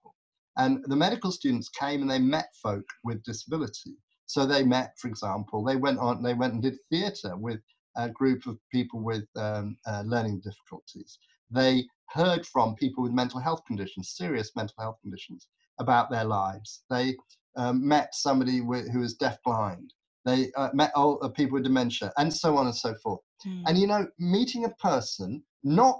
and 0.59 0.83
the 0.87 0.95
medical 0.95 1.31
students 1.31 1.69
came 1.69 2.01
and 2.01 2.11
they 2.11 2.19
met 2.19 2.49
folk 2.61 2.85
with 3.03 3.23
disability. 3.23 3.95
So 4.25 4.45
they 4.45 4.63
met, 4.63 4.91
for 4.99 5.07
example, 5.07 5.63
they 5.63 5.77
went 5.77 5.99
on, 5.99 6.21
they 6.21 6.35
went 6.35 6.53
and 6.53 6.61
did 6.61 6.77
theatre 6.91 7.35
with 7.35 7.61
a 7.95 8.09
group 8.09 8.45
of 8.45 8.59
people 8.71 8.99
with 9.01 9.25
um, 9.35 9.77
uh, 9.87 10.03
learning 10.05 10.41
difficulties. 10.41 11.17
They 11.49 11.87
heard 12.09 12.45
from 12.45 12.75
people 12.75 13.01
with 13.03 13.13
mental 13.13 13.39
health 13.39 13.61
conditions, 13.65 14.13
serious 14.15 14.51
mental 14.55 14.75
health 14.79 14.97
conditions, 15.01 15.47
about 15.79 16.11
their 16.11 16.25
lives. 16.25 16.83
They 16.89 17.15
um, 17.55 17.87
met 17.87 18.13
somebody 18.13 18.61
with, 18.61 18.91
who 18.91 18.99
was 18.99 19.17
deafblind. 19.17 19.87
They 20.25 20.51
uh, 20.57 20.69
met 20.73 20.91
old, 20.95 21.19
uh, 21.23 21.29
people 21.29 21.55
with 21.55 21.63
dementia, 21.63 22.11
and 22.17 22.31
so 22.31 22.57
on 22.57 22.65
and 22.67 22.75
so 22.75 22.93
forth. 23.01 23.21
Mm. 23.47 23.63
And 23.65 23.77
you 23.77 23.87
know, 23.87 24.05
meeting 24.19 24.65
a 24.65 24.75
person 24.81 25.41
not 25.63 25.99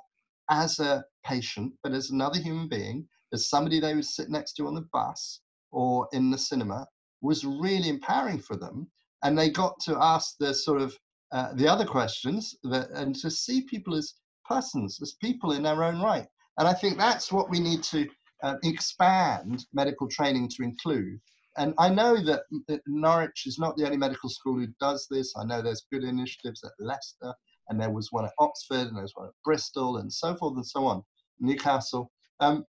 as 0.49 0.79
a 0.79 1.05
patient, 1.25 1.73
but 1.81 1.93
as 1.93 2.09
another 2.09 2.39
human 2.39 2.67
being, 2.67 3.07
as 3.33 3.49
somebody 3.49 3.79
they 3.79 3.95
would 3.95 4.05
sit 4.05 4.29
next 4.29 4.53
to 4.53 4.67
on 4.67 4.75
the 4.75 4.87
bus 4.93 5.41
or 5.71 6.07
in 6.13 6.31
the 6.31 6.37
cinema, 6.37 6.87
was 7.21 7.45
really 7.45 7.89
empowering 7.89 8.39
for 8.39 8.55
them. 8.55 8.89
And 9.23 9.37
they 9.37 9.49
got 9.49 9.79
to 9.81 9.97
ask 10.01 10.35
the 10.39 10.53
sort 10.53 10.81
of 10.81 10.95
uh, 11.31 11.53
the 11.53 11.67
other 11.67 11.85
questions 11.85 12.55
that, 12.63 12.89
and 12.91 13.15
to 13.15 13.29
see 13.29 13.61
people 13.61 13.95
as 13.95 14.13
persons, 14.47 14.99
as 15.01 15.15
people 15.21 15.51
in 15.51 15.63
their 15.63 15.83
own 15.83 16.01
right. 16.01 16.25
And 16.57 16.67
I 16.67 16.73
think 16.73 16.97
that's 16.97 17.31
what 17.31 17.49
we 17.49 17.59
need 17.59 17.83
to 17.83 18.07
uh, 18.43 18.55
expand 18.63 19.65
medical 19.73 20.07
training 20.07 20.49
to 20.55 20.63
include. 20.63 21.19
And 21.57 21.73
I 21.77 21.89
know 21.89 22.15
that 22.23 22.43
Norwich 22.87 23.43
is 23.45 23.59
not 23.59 23.75
the 23.75 23.85
only 23.85 23.97
medical 23.97 24.29
school 24.29 24.57
who 24.57 24.67
does 24.79 25.07
this. 25.11 25.33
I 25.37 25.43
know 25.43 25.61
there's 25.61 25.85
good 25.91 26.03
initiatives 26.03 26.63
at 26.63 26.71
Leicester, 26.79 27.33
and 27.67 27.79
there 27.79 27.91
was 27.91 28.07
one 28.11 28.25
at 28.25 28.33
Oxford, 28.39 28.87
and 28.87 28.95
there 28.95 29.03
was 29.03 29.15
one 29.15 29.27
at 29.27 29.33
Bristol, 29.43 29.97
and 29.97 30.11
so 30.11 30.35
forth 30.35 30.55
and 30.55 30.65
so 30.65 30.85
on, 30.85 31.03
Newcastle. 31.39 32.11
Um, 32.39 32.65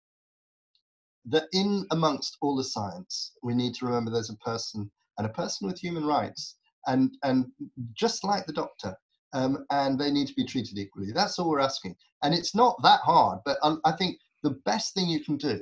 that 1.32 1.48
in 1.54 1.86
amongst 1.92 2.38
all 2.42 2.56
the 2.56 2.64
science, 2.64 3.34
we 3.44 3.54
need 3.54 3.74
to 3.76 3.86
remember 3.86 4.12
there's 4.12 4.30
a 4.30 4.38
person 4.38 4.92
and 5.18 5.28
a 5.28 5.34
person 5.34 5.68
with 5.68 5.80
human 5.80 6.06
rights, 6.06 6.58
and 6.88 7.12
and 7.24 7.48
just 7.94 8.24
like 8.24 8.46
the 8.46 8.54
doctor, 8.54 8.96
um, 9.34 9.66
and 9.72 10.00
they 10.00 10.12
need 10.12 10.28
to 10.28 10.34
be 10.36 10.46
treated 10.46 10.78
equally. 10.78 11.12
That's 11.12 11.38
all 11.38 11.50
we're 11.50 11.60
asking, 11.60 11.96
and 12.24 12.34
it's 12.34 12.56
not 12.56 12.78
that 12.84 13.02
hard. 13.02 13.40
But 13.46 13.58
um, 13.64 13.82
I 13.86 13.92
think 13.92 14.18
the 14.44 14.58
best 14.66 14.94
thing 14.94 15.08
you 15.08 15.24
can 15.24 15.38
do 15.38 15.60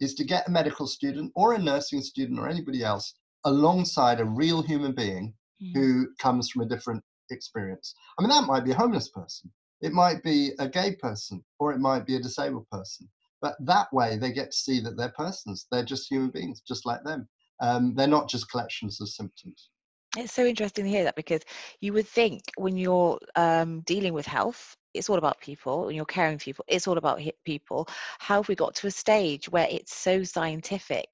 is 0.00 0.14
to 0.14 0.24
get 0.24 0.46
a 0.46 0.50
medical 0.50 0.86
student 0.86 1.32
or 1.34 1.54
a 1.54 1.58
nursing 1.58 2.02
student 2.02 2.38
or 2.38 2.48
anybody 2.48 2.84
else 2.84 3.14
alongside 3.44 4.20
a 4.20 4.24
real 4.24 4.62
human 4.62 4.92
being 4.92 5.34
mm. 5.62 5.74
who 5.74 6.08
comes 6.20 6.50
from 6.50 6.62
a 6.62 6.68
different 6.68 7.02
experience. 7.30 7.94
I 8.18 8.22
mean, 8.22 8.30
that 8.30 8.46
might 8.46 8.64
be 8.64 8.72
a 8.72 8.76
homeless 8.76 9.08
person, 9.08 9.50
it 9.80 9.92
might 9.92 10.22
be 10.22 10.52
a 10.58 10.68
gay 10.68 10.94
person, 10.96 11.44
or 11.58 11.72
it 11.72 11.78
might 11.78 12.06
be 12.06 12.16
a 12.16 12.20
disabled 12.20 12.68
person. 12.70 13.08
But 13.40 13.56
that 13.60 13.92
way, 13.92 14.16
they 14.16 14.32
get 14.32 14.50
to 14.50 14.56
see 14.56 14.80
that 14.80 14.96
they're 14.96 15.12
persons. 15.16 15.66
They're 15.70 15.84
just 15.84 16.10
human 16.10 16.30
beings, 16.30 16.62
just 16.66 16.86
like 16.86 17.04
them. 17.04 17.28
Um, 17.60 17.94
they're 17.94 18.06
not 18.06 18.28
just 18.28 18.50
collections 18.50 19.00
of 19.00 19.08
symptoms. 19.08 19.70
It's 20.16 20.32
so 20.32 20.44
interesting 20.44 20.84
to 20.84 20.90
hear 20.90 21.04
that 21.04 21.16
because 21.16 21.42
you 21.80 21.92
would 21.92 22.08
think 22.08 22.42
when 22.56 22.76
you're 22.76 23.18
um, 23.36 23.82
dealing 23.82 24.14
with 24.14 24.26
health, 24.26 24.74
it's 24.94 25.10
all 25.10 25.18
about 25.18 25.40
people. 25.40 25.86
When 25.86 25.94
you're 25.94 26.06
caring 26.06 26.38
for 26.38 26.44
people, 26.44 26.64
it's 26.66 26.88
all 26.88 26.96
about 26.96 27.20
people. 27.44 27.86
How 28.18 28.36
have 28.36 28.48
we 28.48 28.54
got 28.54 28.74
to 28.76 28.86
a 28.86 28.90
stage 28.90 29.50
where 29.50 29.68
it's 29.70 29.94
so 29.94 30.24
scientific 30.24 31.06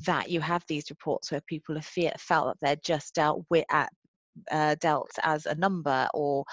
that 0.00 0.30
you 0.30 0.40
have 0.40 0.64
these 0.66 0.88
reports 0.88 1.30
where 1.30 1.42
people 1.46 1.74
have 1.74 1.84
fe- 1.84 2.12
felt 2.18 2.48
that 2.48 2.56
they're 2.66 2.82
just 2.82 3.14
dealt 3.14 3.44
with 3.50 3.66
at 3.70 3.90
uh, 4.50 4.76
dealt 4.80 5.10
as 5.24 5.46
a 5.46 5.54
number 5.56 6.08
or 6.14 6.44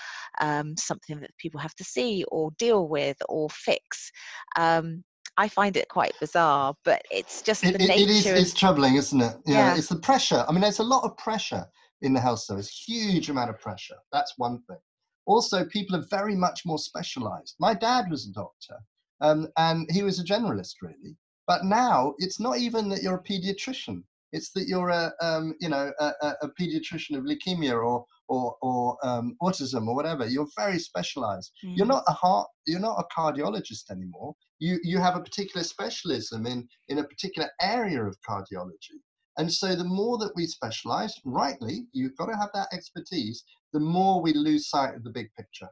um, 0.41 0.75
something 0.77 1.19
that 1.19 1.37
people 1.37 1.59
have 1.59 1.75
to 1.75 1.83
see 1.83 2.25
or 2.29 2.51
deal 2.57 2.87
with 2.87 3.17
or 3.29 3.49
fix. 3.49 4.11
Um, 4.57 5.03
I 5.37 5.47
find 5.47 5.75
it 5.75 5.89
quite 5.89 6.13
bizarre, 6.19 6.75
but 6.83 7.01
it's 7.11 7.41
just 7.41 7.61
the 7.61 7.69
it, 7.69 7.79
nature. 7.79 7.93
It 7.93 8.09
is, 8.09 8.25
it's 8.25 8.53
troubling, 8.53 8.95
isn't 8.95 9.19
it? 9.21 9.35
Yeah, 9.45 9.73
yeah, 9.73 9.77
it's 9.77 9.87
the 9.87 9.97
pressure. 9.97 10.45
I 10.47 10.51
mean, 10.51 10.61
there's 10.61 10.79
a 10.79 10.83
lot 10.83 11.03
of 11.03 11.17
pressure 11.17 11.65
in 12.01 12.13
the 12.13 12.21
health 12.21 12.39
service, 12.39 12.69
huge 12.87 13.29
amount 13.29 13.49
of 13.49 13.59
pressure. 13.59 13.97
That's 14.11 14.33
one 14.37 14.61
thing. 14.67 14.77
Also, 15.25 15.65
people 15.65 15.95
are 15.95 16.05
very 16.09 16.35
much 16.35 16.61
more 16.65 16.77
specialized. 16.77 17.55
My 17.59 17.73
dad 17.73 18.09
was 18.09 18.27
a 18.27 18.31
doctor, 18.31 18.77
um, 19.21 19.47
and 19.57 19.89
he 19.91 20.03
was 20.03 20.19
a 20.19 20.23
generalist, 20.23 20.75
really. 20.81 21.17
But 21.47 21.65
now 21.65 22.13
it's 22.17 22.39
not 22.39 22.57
even 22.57 22.89
that 22.89 23.01
you're 23.01 23.15
a 23.15 23.23
pediatrician. 23.23 24.03
It's 24.31 24.51
that 24.51 24.67
you're 24.67 24.89
a, 24.89 25.13
um, 25.21 25.55
you 25.59 25.69
know, 25.69 25.91
a, 25.99 26.11
a, 26.41 26.49
pediatrician 26.59 27.17
of 27.17 27.23
leukemia 27.23 27.73
or 27.73 28.05
or, 28.27 28.55
or 28.61 28.97
um, 29.03 29.35
autism 29.41 29.87
or 29.87 29.95
whatever. 29.95 30.27
You're 30.27 30.47
very 30.57 30.79
specialized. 30.79 31.51
Mm. 31.63 31.77
You're 31.77 31.85
not 31.87 32.03
a 32.07 32.11
heart. 32.11 32.47
You're 32.65 32.79
not 32.79 32.99
a 32.99 33.19
cardiologist 33.19 33.91
anymore. 33.91 34.35
You 34.59 34.79
you 34.83 34.99
have 34.99 35.15
a 35.15 35.23
particular 35.23 35.63
specialism 35.63 36.45
in 36.45 36.67
in 36.87 36.99
a 36.99 37.03
particular 37.03 37.49
area 37.61 38.03
of 38.03 38.17
cardiology. 38.27 38.99
And 39.37 39.51
so 39.51 39.75
the 39.75 39.83
more 39.83 40.17
that 40.19 40.31
we 40.35 40.47
specialize, 40.47 41.13
rightly, 41.25 41.87
you've 41.91 42.15
got 42.15 42.27
to 42.27 42.37
have 42.37 42.51
that 42.53 42.69
expertise, 42.71 43.43
the 43.73 43.81
more 43.81 44.21
we 44.21 44.33
lose 44.33 44.69
sight 44.69 44.95
of 44.95 45.03
the 45.03 45.09
big 45.09 45.27
picture. 45.37 45.67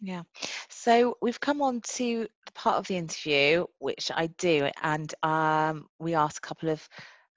Yeah. 0.00 0.22
So 0.68 1.16
we've 1.22 1.40
come 1.40 1.62
on 1.62 1.80
to 1.94 2.28
the 2.44 2.52
part 2.52 2.76
of 2.76 2.86
the 2.86 2.98
interview 2.98 3.64
which 3.78 4.10
I 4.14 4.26
do, 4.38 4.68
and 4.82 5.14
um, 5.22 5.86
we 5.98 6.14
ask 6.14 6.44
a 6.44 6.46
couple 6.46 6.68
of 6.68 6.86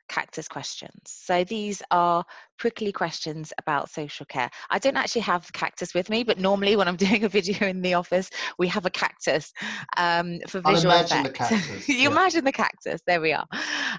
cactus 0.10 0.48
questions. 0.48 1.00
So 1.06 1.44
these 1.44 1.82
are 1.92 2.26
prickly 2.58 2.92
questions 2.92 3.54
about 3.58 3.90
social 3.90 4.26
care. 4.26 4.50
I 4.70 4.80
don't 4.80 4.98
actually 4.98 5.22
have 5.22 5.52
cactus 5.54 5.94
with 5.94 6.10
me, 6.10 6.24
but 6.24 6.40
normally 6.40 6.76
when 6.76 6.88
I'm 6.88 6.96
doing 7.08 7.24
a 7.24 7.30
video 7.30 7.68
in 7.68 7.82
the 7.82 7.94
office, 7.94 8.30
we 8.58 8.68
have 8.68 8.86
a 8.86 8.90
cactus 8.90 9.54
um, 9.98 10.40
for 10.48 10.60
visual 10.60 10.92
I'll 10.92 11.00
imagine 11.00 11.20
effect. 11.20 11.38
The 11.38 11.56
cactus, 11.56 11.90
you 11.90 11.96
yeah. 11.96 12.12
imagine 12.12 12.44
the 12.44 12.52
cactus. 12.52 13.02
There 13.08 13.22
we 13.22 13.34
are. 13.34 13.48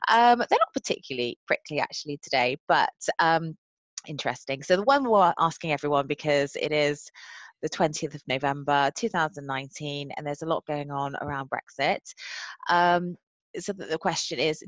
Um, 0.08 0.38
they're 0.38 0.58
not 0.58 0.74
particularly 0.74 1.38
prickly 1.46 1.80
actually 1.80 2.18
today, 2.22 2.56
but 2.68 2.90
um, 3.18 3.56
interesting. 4.06 4.62
So 4.62 4.76
the 4.76 4.82
one 4.82 5.08
we're 5.08 5.32
asking 5.38 5.72
everyone 5.72 6.06
because 6.06 6.56
it 6.60 6.72
is 6.72 7.10
the 7.62 7.68
20th 7.68 8.14
of 8.14 8.22
November 8.26 8.90
2019, 8.96 10.10
and 10.16 10.26
there's 10.26 10.42
a 10.42 10.46
lot 10.46 10.64
going 10.66 10.90
on 10.90 11.14
around 11.20 11.50
Brexit. 11.50 12.00
Um, 12.68 13.16
so 13.58 13.72
the 13.72 13.98
question 13.98 14.38
is 14.38 14.62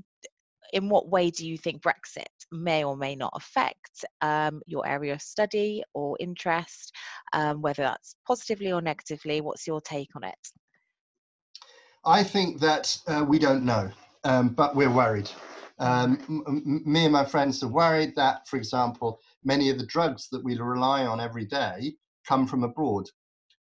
in 0.73 0.89
what 0.89 1.09
way 1.09 1.31
do 1.31 1.47
you 1.47 1.57
think 1.57 1.83
Brexit 1.83 2.25
may 2.51 2.85
or 2.85 2.97
may 2.97 3.15
not 3.15 3.33
affect 3.35 4.05
um, 4.21 4.63
your 4.67 4.87
area 4.87 5.15
of 5.15 5.23
study 5.23 5.83
or 5.95 6.17
interest, 6.19 6.93
um, 7.33 7.63
whether 7.63 7.83
that's 7.83 8.17
positively 8.27 8.73
or 8.73 8.81
negatively? 8.81 9.41
What's 9.41 9.67
your 9.67 9.81
take 9.81 10.09
on 10.17 10.25
it? 10.25 10.35
I 12.05 12.25
think 12.25 12.61
that 12.61 12.99
uh, 13.07 13.25
we 13.27 13.39
don't 13.39 13.65
know, 13.65 13.91
um, 14.25 14.49
but 14.51 14.75
we're 14.75 14.91
worried. 14.91 15.31
Um, 15.79 16.19
m- 16.29 16.83
me 16.85 17.05
and 17.05 17.13
my 17.13 17.25
friends 17.25 17.63
are 17.63 17.69
worried 17.69 18.15
that, 18.17 18.49
for 18.49 18.57
example, 18.57 19.21
many 19.45 19.71
of 19.71 19.79
the 19.79 19.87
drugs 19.87 20.29
that 20.31 20.43
we 20.43 20.59
rely 20.59 21.07
on 21.07 21.21
every 21.21 21.45
day 21.45 21.95
come 22.27 22.47
from 22.47 22.65
abroad. 22.65 23.09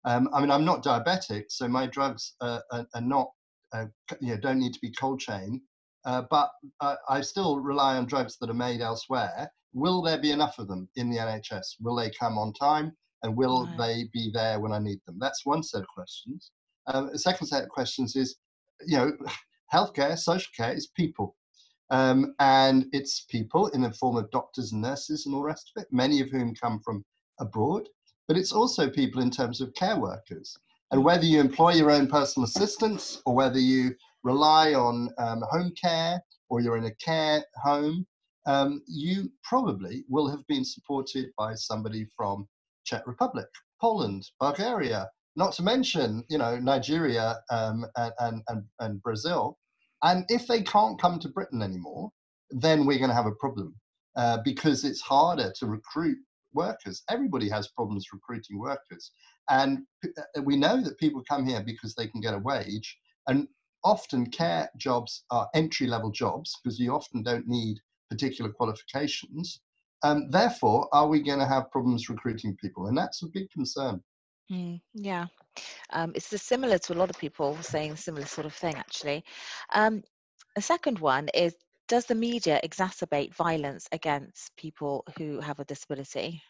Um, 0.04 0.28
I 0.32 0.40
mean, 0.40 0.50
I'm 0.50 0.64
not 0.64 0.82
diabetic, 0.82 1.44
so 1.48 1.68
my 1.68 1.86
drugs 1.86 2.34
uh, 2.40 2.60
are, 2.72 2.86
are, 2.94 3.00
not, 3.00 3.30
uh, 3.72 3.86
you 4.20 4.28
know, 4.28 4.36
don't 4.38 4.58
need 4.58 4.72
to 4.72 4.80
be 4.80 4.92
cold 4.92 5.20
chain. 5.20 5.60
Uh, 6.04 6.22
but 6.30 6.50
uh, 6.80 6.96
I 7.08 7.20
still 7.20 7.60
rely 7.60 7.96
on 7.96 8.06
drugs 8.06 8.38
that 8.38 8.50
are 8.50 8.54
made 8.54 8.80
elsewhere. 8.80 9.50
Will 9.72 10.02
there 10.02 10.18
be 10.18 10.30
enough 10.30 10.58
of 10.58 10.68
them 10.68 10.88
in 10.96 11.10
the 11.10 11.18
NHS? 11.18 11.76
Will 11.80 11.96
they 11.96 12.10
come 12.10 12.38
on 12.38 12.52
time? 12.52 12.92
And 13.22 13.36
will 13.36 13.66
right. 13.66 13.78
they 13.78 14.04
be 14.12 14.30
there 14.32 14.60
when 14.60 14.72
I 14.72 14.78
need 14.78 15.00
them? 15.06 15.18
That's 15.18 15.44
one 15.44 15.62
set 15.62 15.82
of 15.82 15.88
questions. 15.88 16.52
Um, 16.86 17.10
the 17.12 17.18
second 17.18 17.46
set 17.46 17.62
of 17.62 17.68
questions 17.68 18.16
is, 18.16 18.36
you 18.86 18.96
know, 18.96 19.12
healthcare, 19.72 20.18
social 20.18 20.50
care 20.56 20.72
is 20.72 20.88
people. 20.88 21.36
Um, 21.90 22.34
and 22.38 22.86
it's 22.92 23.26
people 23.28 23.66
in 23.68 23.82
the 23.82 23.92
form 23.92 24.16
of 24.16 24.30
doctors 24.30 24.72
and 24.72 24.80
nurses 24.80 25.26
and 25.26 25.34
all 25.34 25.42
the 25.42 25.48
rest 25.48 25.72
of 25.74 25.82
it, 25.82 25.88
many 25.92 26.20
of 26.20 26.30
whom 26.30 26.54
come 26.54 26.80
from 26.80 27.04
abroad. 27.40 27.88
But 28.26 28.36
it's 28.36 28.52
also 28.52 28.88
people 28.88 29.20
in 29.22 29.30
terms 29.30 29.60
of 29.60 29.74
care 29.74 29.98
workers. 29.98 30.56
And 30.92 31.04
whether 31.04 31.24
you 31.24 31.40
employ 31.40 31.74
your 31.74 31.90
own 31.90 32.06
personal 32.08 32.44
assistants 32.46 33.20
or 33.26 33.34
whether 33.34 33.58
you 33.58 33.94
rely 34.22 34.74
on 34.74 35.10
um, 35.18 35.42
home 35.50 35.72
care 35.80 36.22
or 36.48 36.60
you're 36.60 36.76
in 36.76 36.86
a 36.86 36.94
care 36.96 37.44
home, 37.62 38.06
um, 38.46 38.82
you 38.86 39.30
probably 39.44 40.04
will 40.08 40.28
have 40.28 40.46
been 40.46 40.64
supported 40.64 41.26
by 41.38 41.54
somebody 41.54 42.06
from 42.16 42.48
Czech 42.84 43.06
Republic, 43.06 43.46
Poland, 43.80 44.26
Bulgaria, 44.40 45.08
not 45.36 45.52
to 45.54 45.62
mention, 45.62 46.24
you 46.28 46.38
know, 46.38 46.58
Nigeria 46.58 47.36
um, 47.50 47.86
and, 47.96 48.42
and, 48.48 48.64
and 48.80 49.02
Brazil. 49.02 49.58
And 50.02 50.24
if 50.28 50.46
they 50.46 50.62
can't 50.62 51.00
come 51.00 51.18
to 51.20 51.28
Britain 51.28 51.62
anymore, 51.62 52.10
then 52.50 52.86
we're 52.86 52.98
going 52.98 53.10
to 53.10 53.14
have 53.16 53.26
a 53.26 53.32
problem 53.32 53.74
uh, 54.16 54.38
because 54.44 54.84
it's 54.84 55.00
harder 55.00 55.52
to 55.58 55.66
recruit 55.66 56.18
workers. 56.52 57.02
Everybody 57.08 57.48
has 57.48 57.68
problems 57.68 58.06
recruiting 58.12 58.58
workers. 58.58 59.12
And 59.48 59.80
uh, 60.04 60.42
we 60.42 60.56
know 60.56 60.80
that 60.80 60.98
people 60.98 61.22
come 61.28 61.46
here 61.46 61.62
because 61.64 61.94
they 61.94 62.08
can 62.08 62.20
get 62.20 62.34
a 62.34 62.38
wage. 62.38 62.98
And 63.28 63.46
often 63.84 64.26
care 64.30 64.70
jobs 64.76 65.24
are 65.30 65.48
entry 65.54 65.86
level 65.86 66.10
jobs 66.10 66.58
because 66.62 66.78
you 66.78 66.92
often 66.94 67.22
don't 67.22 67.46
need 67.46 67.78
particular 68.10 68.50
qualifications. 68.50 69.60
Um, 70.02 70.30
therefore, 70.30 70.88
are 70.92 71.08
we 71.08 71.22
going 71.22 71.38
to 71.38 71.46
have 71.46 71.70
problems 71.70 72.08
recruiting 72.08 72.56
people? 72.56 72.86
And 72.86 72.96
that's 72.96 73.22
a 73.22 73.26
big 73.26 73.50
concern. 73.50 74.02
Mm, 74.50 74.80
yeah, 74.94 75.26
um, 75.90 76.12
it's 76.14 76.42
similar 76.42 76.78
to 76.78 76.92
a 76.92 76.98
lot 76.98 77.10
of 77.10 77.18
people 77.18 77.56
saying 77.62 77.96
similar 77.96 78.26
sort 78.26 78.46
of 78.46 78.54
thing, 78.54 78.74
actually. 78.76 79.24
Um, 79.72 80.02
a 80.56 80.62
second 80.62 80.98
one 80.98 81.28
is 81.34 81.54
Does 81.88 82.06
the 82.06 82.14
media 82.14 82.60
exacerbate 82.62 83.34
violence 83.34 83.88
against 83.90 84.54
people 84.56 85.04
who 85.18 85.40
have 85.40 85.58
a 85.58 85.64
disability? 85.64 86.40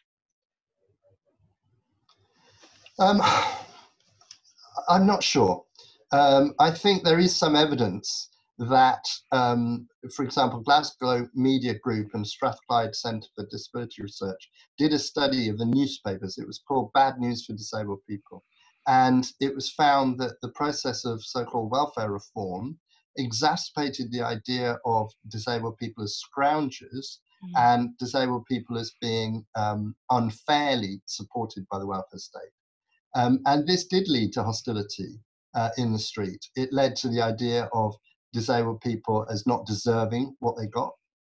Um, 2.99 3.23
I'm 4.89 5.07
not 5.07 5.23
sure. 5.23 5.65
Um, 6.13 6.55
I 6.59 6.71
think 6.71 7.05
there 7.05 7.19
is 7.19 7.37
some 7.37 7.55
evidence 7.55 8.31
that, 8.59 9.05
um, 9.33 9.89
for 10.15 10.25
example, 10.25 10.61
Glasgow 10.61 11.29
Media 11.35 11.75
Group 11.79 12.11
and 12.15 12.27
Strathclyde 12.27 12.95
Centre 12.95 13.29
for 13.35 13.47
Disability 13.51 14.03
Research 14.03 14.51
did 14.77 14.93
a 14.93 14.99
study 14.99 15.49
of 15.49 15.59
the 15.59 15.65
newspapers. 15.65 16.37
It 16.37 16.47
was 16.47 16.61
called 16.67 16.93
Bad 16.93 17.19
News 17.19 17.47
for 17.47 17.55
Disabled 17.55 18.01
People. 18.09 18.45
And 18.87 19.27
it 19.41 19.55
was 19.55 19.71
found 19.71 20.19
that 20.19 20.41
the 20.43 20.51
process 20.51 21.05
of 21.05 21.23
so 21.23 21.45
called 21.45 21.71
welfare 21.71 22.11
reform 22.11 22.79
exacerbated 23.17 24.11
the 24.11 24.23
idea 24.23 24.79
of 24.85 25.11
disabled 25.29 25.77
people 25.79 26.05
as 26.05 26.21
scroungers 26.21 27.19
mm. 27.43 27.51
and 27.57 27.97
disabled 27.99 28.45
people 28.47 28.79
as 28.79 28.93
being 29.01 29.45
um, 29.55 29.95
unfairly 30.11 31.01
supported 31.07 31.67
by 31.71 31.79
the 31.79 31.87
welfare 31.87 32.19
state. 32.19 32.53
Um, 33.15 33.41
and 33.47 33.67
this 33.67 33.87
did 33.87 34.09
lead 34.09 34.33
to 34.35 34.43
hostility 34.43 35.19
uh, 35.55 35.71
in 35.77 35.93
the 35.93 35.99
street. 35.99 36.41
It 36.57 36.73
led 36.73 36.97
to 36.97 37.09
the 37.09 37.23
idea 37.23 37.69
of 37.73 37.95
disabled 38.33 38.81
people 38.81 39.27
as 39.31 39.47
not 39.47 39.67
deserving 39.67 40.37
what 40.41 40.57
they 40.57 40.67
got, 40.67 40.93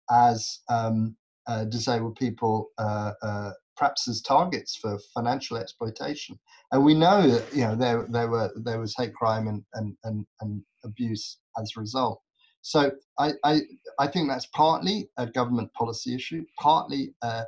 as 0.09 0.59
um, 0.69 1.15
uh, 1.47 1.65
disabled 1.65 2.15
people 2.15 2.69
uh, 2.77 3.13
uh, 3.21 3.51
perhaps 3.77 4.07
as 4.07 4.21
targets 4.21 4.75
for 4.75 4.97
financial 5.13 5.57
exploitation. 5.57 6.37
And 6.71 6.83
we 6.83 6.93
know 6.93 7.27
that 7.27 7.53
you 7.53 7.61
know 7.61 7.75
there 7.75 8.05
there 8.09 8.27
were 8.27 8.51
there 8.55 8.79
was 8.79 8.95
hate 8.95 9.13
crime 9.13 9.47
and 9.47 9.63
and 9.73 9.95
and, 10.03 10.25
and 10.41 10.63
abuse 10.83 11.37
as 11.59 11.71
a 11.75 11.79
result. 11.79 12.21
So 12.61 12.91
I, 13.17 13.33
I 13.43 13.61
I 13.99 14.07
think 14.07 14.27
that's 14.29 14.47
partly 14.47 15.09
a 15.17 15.27
government 15.27 15.71
policy 15.73 16.15
issue, 16.15 16.43
partly 16.59 17.13
a 17.21 17.43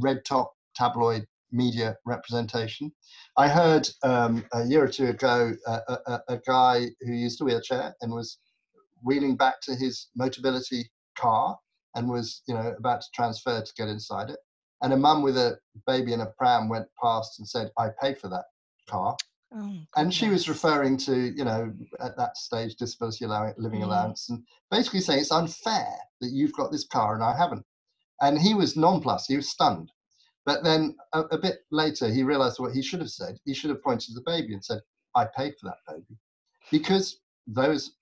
red 0.00 0.24
top 0.24 0.54
tabloid 0.74 1.26
media 1.54 1.96
representation. 2.04 2.92
I 3.36 3.48
heard 3.48 3.88
um, 4.02 4.44
a 4.52 4.64
year 4.64 4.84
or 4.84 4.88
two 4.88 5.06
ago 5.06 5.52
uh, 5.66 5.96
a, 6.06 6.20
a, 6.28 6.38
guy 6.46 6.86
who 7.00 7.12
used 7.12 7.40
a 7.40 7.44
wheelchair 7.44 7.94
and 8.00 8.12
was 8.12 8.38
wheeling 9.02 9.36
back 9.36 9.60
to 9.62 9.74
his 9.74 10.08
Motability 10.18 10.84
car 11.16 11.58
and 11.94 12.08
was, 12.08 12.42
you 12.48 12.54
know, 12.54 12.74
about 12.76 13.02
to 13.02 13.06
transfer 13.14 13.62
to 13.62 13.72
get 13.76 13.88
inside 13.88 14.30
it. 14.30 14.38
And 14.82 14.92
a 14.92 14.96
mum 14.96 15.22
with 15.22 15.36
a 15.36 15.58
baby 15.86 16.12
in 16.12 16.20
a 16.20 16.26
pram 16.38 16.68
went 16.68 16.86
past 17.00 17.38
and 17.38 17.48
said, 17.48 17.70
"I 17.78 17.88
pay 18.00 18.14
for 18.14 18.28
that 18.28 18.44
car." 18.88 19.16
Oh, 19.56 19.78
and 19.96 20.12
she 20.12 20.28
was 20.28 20.48
referring 20.48 20.96
to, 20.98 21.32
you 21.36 21.44
know, 21.44 21.72
at 22.00 22.16
that 22.16 22.36
stage, 22.36 22.74
disability 22.74 23.24
living 23.26 23.80
mm. 23.80 23.84
allowance, 23.84 24.28
and 24.28 24.42
basically 24.70 25.00
saying 25.00 25.20
it's 25.20 25.30
unfair 25.30 25.94
that 26.20 26.30
you've 26.30 26.52
got 26.54 26.72
this 26.72 26.86
car 26.86 27.14
and 27.14 27.22
I 27.22 27.36
haven't. 27.36 27.64
And 28.20 28.38
he 28.38 28.54
was 28.54 28.76
nonplussed. 28.76 29.28
He 29.28 29.36
was 29.36 29.48
stunned. 29.48 29.92
But 30.46 30.62
then 30.62 30.96
a, 31.12 31.22
a, 31.22 31.38
bit 31.38 31.60
later, 31.70 32.08
he 32.08 32.22
realized 32.22 32.58
what 32.58 32.74
he 32.74 32.82
should 32.82 33.00
have 33.00 33.10
said. 33.10 33.38
He 33.44 33.54
should 33.54 33.70
have 33.70 33.82
pointed 33.82 34.08
to 34.08 34.14
the 34.14 34.22
baby 34.26 34.52
and 34.52 34.64
said, 34.64 34.80
I 35.14 35.26
paid 35.36 35.54
for 35.58 35.66
that 35.68 35.78
baby. 35.88 36.18
Because 36.70 37.18
those 37.46 37.92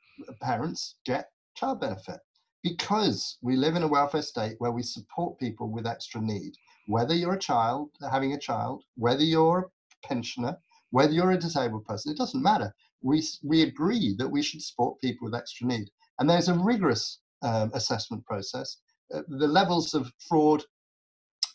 parents 0.41 0.97
get 1.05 1.31
child 1.55 1.81
benefit. 1.81 2.21
Because 2.63 3.39
we 3.43 3.57
live 3.57 3.77
in 3.77 3.83
a 3.83 3.89
welfare 3.89 4.23
state 4.23 4.57
where 4.59 4.73
we 4.73 4.83
support 4.83 5.39
people 5.39 5.69
with 5.71 5.87
extra 5.87 6.21
need, 6.21 6.55
whether 6.87 7.15
you're 7.15 7.35
a 7.35 7.39
child 7.39 7.91
having 8.11 8.33
a 8.33 8.39
child, 8.39 8.85
whether 8.97 9.23
you're 9.23 9.71
a 9.71 10.07
pensioner, 10.07 10.57
whether 10.91 11.13
you're 11.13 11.33
a 11.33 11.39
disabled 11.39 11.85
person, 11.85 12.13
it 12.13 12.19
doesn't 12.19 12.43
matter. 12.43 12.75
We, 13.03 13.23
we 13.43 13.63
agree 13.63 14.15
that 14.19 14.29
we 14.29 14.43
should 14.43 14.63
support 14.63 15.01
people 15.01 15.27
with 15.27 15.35
extra 15.35 15.67
need. 15.67 15.91
And 16.19 16.29
there's 16.29 16.49
a 16.49 16.55
rigorous 16.55 17.21
um, 17.43 17.71
assessment 17.75 18.25
process. 18.25 18.77
Uh, 19.13 19.23
the 19.29 19.49
levels 19.49 19.95
of 19.95 20.13
fraud 20.29 20.63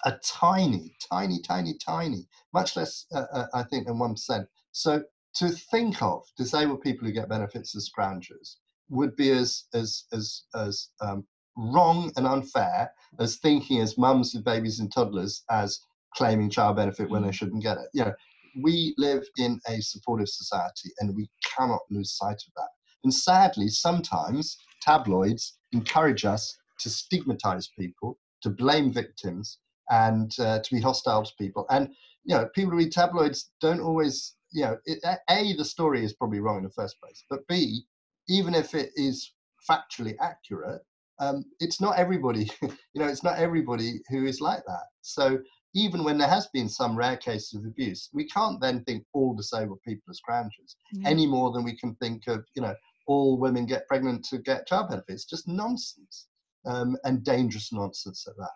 are 0.08 0.20
tiny, 0.24 0.94
tiny, 1.12 1.42
tiny, 1.42 1.74
tiny, 1.86 2.26
much 2.54 2.76
less, 2.76 3.06
uh, 3.14 3.26
uh, 3.34 3.48
I 3.54 3.64
think, 3.64 3.88
than 3.88 3.96
1%. 3.96 4.48
So 4.72 5.04
to 5.36 5.50
think 5.50 6.02
of 6.02 6.24
disabled 6.38 6.82
people 6.82 7.06
who 7.06 7.14
get 7.14 7.30
benefits 7.30 7.76
as 7.76 7.90
scroungers 7.90 8.56
would 8.90 9.16
be 9.18 9.32
as, 9.32 9.66
as, 9.74 10.06
as, 10.14 10.44
as 10.56 10.90
um, 11.02 11.26
wrong 11.58 12.12
and 12.16 12.26
unfair 12.26 12.92
as 13.20 13.38
thinking 13.38 13.82
as 13.82 13.98
mums 13.98 14.34
with 14.34 14.46
babies 14.46 14.80
and 14.80 14.92
toddlers 14.94 15.44
as 15.50 15.80
claiming 16.16 16.50
child 16.50 16.78
benefit 16.78 17.10
when 17.10 17.24
they 17.24 17.30
mm. 17.30 17.34
shouldn't 17.34 17.64
get 17.64 17.78
it. 17.78 17.90
You 17.94 18.06
know, 18.06 18.14
we 18.62 18.96
live 18.98 19.24
in 19.38 19.60
a 19.68 19.82
supportive 19.82 20.30
society 20.30 20.90
and 21.00 21.16
we 21.16 21.30
cannot 21.44 21.82
lose 21.92 22.16
sight 22.16 22.42
of 22.48 22.54
that. 22.56 22.70
And 23.04 23.14
sadly, 23.14 23.68
sometimes 23.68 24.58
tabloids 24.82 25.58
encourage 25.74 26.24
us 26.24 26.58
to 26.80 26.90
stigmatize 26.90 27.70
people, 27.78 28.18
to 28.42 28.50
blame 28.50 28.92
victims, 28.94 29.58
and 29.90 30.32
uh, 30.40 30.60
to 30.60 30.76
be 30.76 30.82
hostile 30.82 31.24
to 31.24 31.32
people. 31.40 31.66
And 31.70 31.90
you 32.24 32.36
know, 32.36 32.48
people 32.54 32.72
who 32.72 32.78
read 32.78 32.92
tabloids 32.92 33.52
don't 33.62 33.80
always, 33.80 34.36
you 34.52 34.64
know, 34.64 34.78
it, 34.86 35.00
a 35.30 35.54
the 35.56 35.66
story 35.66 36.04
is 36.04 36.14
probably 36.14 36.40
wrong 36.40 36.58
in 36.58 36.64
the 36.64 36.70
first 36.70 36.96
place, 37.02 37.24
but 37.30 37.48
b 37.48 37.84
even 38.30 38.54
if 38.54 38.76
it 38.76 38.92
is 38.96 39.34
factually 39.70 40.16
accurate, 40.20 40.82
um, 41.20 41.46
it's 41.60 41.82
not 41.82 41.98
everybody. 41.98 42.50
you 42.62 42.70
know, 42.96 43.08
it's 43.08 43.24
not 43.24 43.38
everybody 43.38 44.02
who 44.10 44.26
is 44.26 44.42
like 44.42 44.64
that. 44.68 44.84
So 45.02 45.40
even 45.74 46.04
when 46.04 46.18
there 46.18 46.28
has 46.28 46.48
been 46.54 46.70
some 46.70 46.98
rare 46.98 47.18
cases 47.18 47.54
of 47.56 47.66
abuse, 47.66 48.10
we 48.14 48.28
can't 48.28 48.60
then 48.60 48.84
think 48.84 49.04
all 49.14 49.36
disabled 49.36 49.80
people 49.88 50.12
are 50.12 50.14
scroungers 50.14 50.76
yeah. 50.92 51.10
any 51.10 51.28
more 51.28 51.52
than 51.52 51.64
we 51.64 51.76
can 51.78 51.96
think 51.96 52.28
of, 52.28 52.44
you 52.56 52.62
know, 52.62 52.74
all 53.08 53.38
women 53.38 53.66
get 53.66 53.88
pregnant 53.88 54.26
to 54.26 54.38
get 54.40 54.68
child 54.68 54.90
benefits. 54.90 55.26
Just 55.26 55.48
nonsense 55.48 56.28
um, 56.66 56.98
and 57.04 57.24
dangerous 57.24 57.72
nonsense 57.72 58.26
at 58.28 58.36
that. 58.38 58.52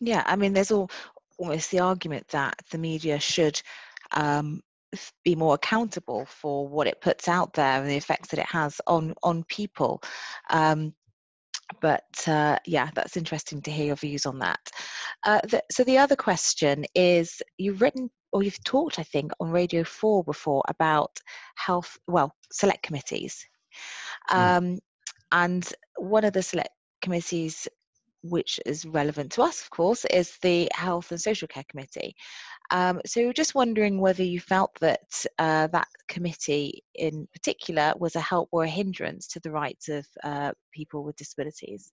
Yeah, 0.00 0.22
I 0.26 0.36
mean, 0.36 0.52
there's 0.52 0.70
all 0.70 0.90
almost 1.38 1.70
the 1.70 1.80
argument 1.80 2.28
that 2.28 2.54
the 2.70 2.78
media 2.78 3.18
should 3.18 3.60
um, 4.12 4.60
be 5.24 5.34
more 5.34 5.54
accountable 5.54 6.26
for 6.26 6.68
what 6.68 6.86
it 6.86 7.00
puts 7.00 7.28
out 7.28 7.52
there 7.54 7.80
and 7.80 7.90
the 7.90 7.96
effects 7.96 8.28
that 8.28 8.40
it 8.40 8.46
has 8.46 8.80
on 8.86 9.14
on 9.22 9.44
people. 9.44 10.02
Um, 10.50 10.94
but 11.80 12.04
uh, 12.26 12.58
yeah, 12.66 12.90
that's 12.94 13.16
interesting 13.16 13.62
to 13.62 13.70
hear 13.70 13.86
your 13.86 13.96
views 13.96 14.26
on 14.26 14.38
that. 14.40 14.60
Uh, 15.24 15.40
the, 15.48 15.62
so 15.70 15.84
the 15.84 15.98
other 15.98 16.16
question 16.16 16.84
is: 16.94 17.42
you've 17.58 17.80
written 17.80 18.10
or 18.32 18.42
you've 18.42 18.62
talked, 18.64 18.98
I 18.98 19.04
think, 19.04 19.32
on 19.40 19.50
Radio 19.50 19.84
Four 19.84 20.24
before 20.24 20.62
about 20.68 21.18
health, 21.54 21.96
well, 22.06 22.34
select 22.52 22.82
committees, 22.82 23.46
hmm. 24.28 24.36
um, 24.36 24.64
mm. 24.64 24.78
and 25.32 25.72
one 25.96 26.24
of 26.24 26.32
the 26.32 26.42
select 26.42 26.70
committees 27.00 27.68
which 28.24 28.58
is 28.64 28.86
relevant 28.86 29.32
to 29.32 29.42
us, 29.42 29.62
of 29.62 29.70
course, 29.70 30.04
is 30.06 30.36
the 30.42 30.68
Health 30.72 31.10
and 31.10 31.20
Social 31.20 31.46
Care 31.46 31.64
Committee. 31.68 32.16
Um, 32.70 33.00
so, 33.04 33.32
just 33.32 33.54
wondering 33.54 34.00
whether 34.00 34.22
you 34.22 34.40
felt 34.40 34.74
that 34.80 35.24
uh, 35.38 35.66
that 35.68 35.88
committee 36.08 36.82
in 36.94 37.28
particular 37.32 37.92
was 37.98 38.16
a 38.16 38.20
help 38.20 38.48
or 38.52 38.64
a 38.64 38.68
hindrance 38.68 39.26
to 39.28 39.40
the 39.40 39.50
rights 39.50 39.88
of 39.88 40.06
uh, 40.24 40.52
people 40.72 41.04
with 41.04 41.16
disabilities. 41.16 41.92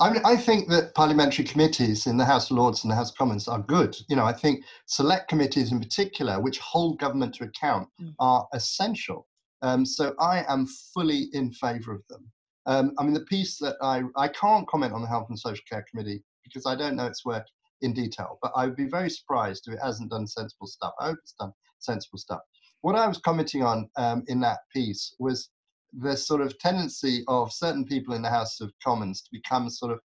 I, 0.00 0.10
mean, 0.10 0.22
I 0.24 0.36
think 0.36 0.68
that 0.68 0.94
parliamentary 0.94 1.44
committees 1.44 2.06
in 2.06 2.16
the 2.16 2.24
House 2.24 2.50
of 2.50 2.56
Lords 2.56 2.84
and 2.84 2.90
the 2.90 2.96
House 2.96 3.10
of 3.10 3.16
Commons 3.16 3.48
are 3.48 3.60
good. 3.60 3.96
You 4.08 4.16
know, 4.16 4.24
I 4.24 4.32
think 4.32 4.64
select 4.86 5.28
committees 5.28 5.72
in 5.72 5.80
particular, 5.80 6.40
which 6.40 6.58
hold 6.58 7.00
government 7.00 7.34
to 7.36 7.44
account, 7.44 7.88
mm. 8.00 8.14
are 8.18 8.46
essential. 8.52 9.26
Um, 9.62 9.84
so 9.84 10.14
I 10.20 10.44
am 10.48 10.66
fully 10.94 11.28
in 11.32 11.52
favour 11.52 11.92
of 11.92 12.02
them. 12.08 12.30
Um, 12.68 12.92
I 12.98 13.02
mean, 13.02 13.14
the 13.14 13.20
piece 13.20 13.56
that 13.58 13.76
I, 13.82 14.02
I 14.14 14.28
can't 14.28 14.68
comment 14.68 14.92
on 14.92 15.00
the 15.00 15.08
Health 15.08 15.26
and 15.30 15.38
Social 15.38 15.64
Care 15.68 15.84
Committee 15.90 16.22
because 16.44 16.66
I 16.66 16.76
don't 16.76 16.96
know 16.96 17.06
its 17.06 17.24
work 17.24 17.46
in 17.80 17.94
detail, 17.94 18.38
but 18.42 18.52
I 18.54 18.66
would 18.66 18.76
be 18.76 18.86
very 18.86 19.08
surprised 19.08 19.66
if 19.66 19.74
it 19.74 19.80
hasn't 19.82 20.10
done 20.10 20.26
sensible 20.26 20.66
stuff. 20.66 20.92
I 21.00 21.06
hope 21.06 21.18
it's 21.22 21.34
done 21.40 21.52
sensible 21.78 22.18
stuff. 22.18 22.40
What 22.82 22.94
I 22.94 23.08
was 23.08 23.18
commenting 23.18 23.62
on 23.62 23.88
um, 23.96 24.22
in 24.28 24.38
that 24.40 24.58
piece 24.72 25.14
was 25.18 25.48
the 25.92 26.14
sort 26.14 26.42
of 26.42 26.58
tendency 26.58 27.24
of 27.26 27.52
certain 27.52 27.86
people 27.86 28.14
in 28.14 28.22
the 28.22 28.28
House 28.28 28.60
of 28.60 28.70
Commons 28.84 29.22
to 29.22 29.30
become 29.32 29.70
sort 29.70 29.92
of 29.92 30.00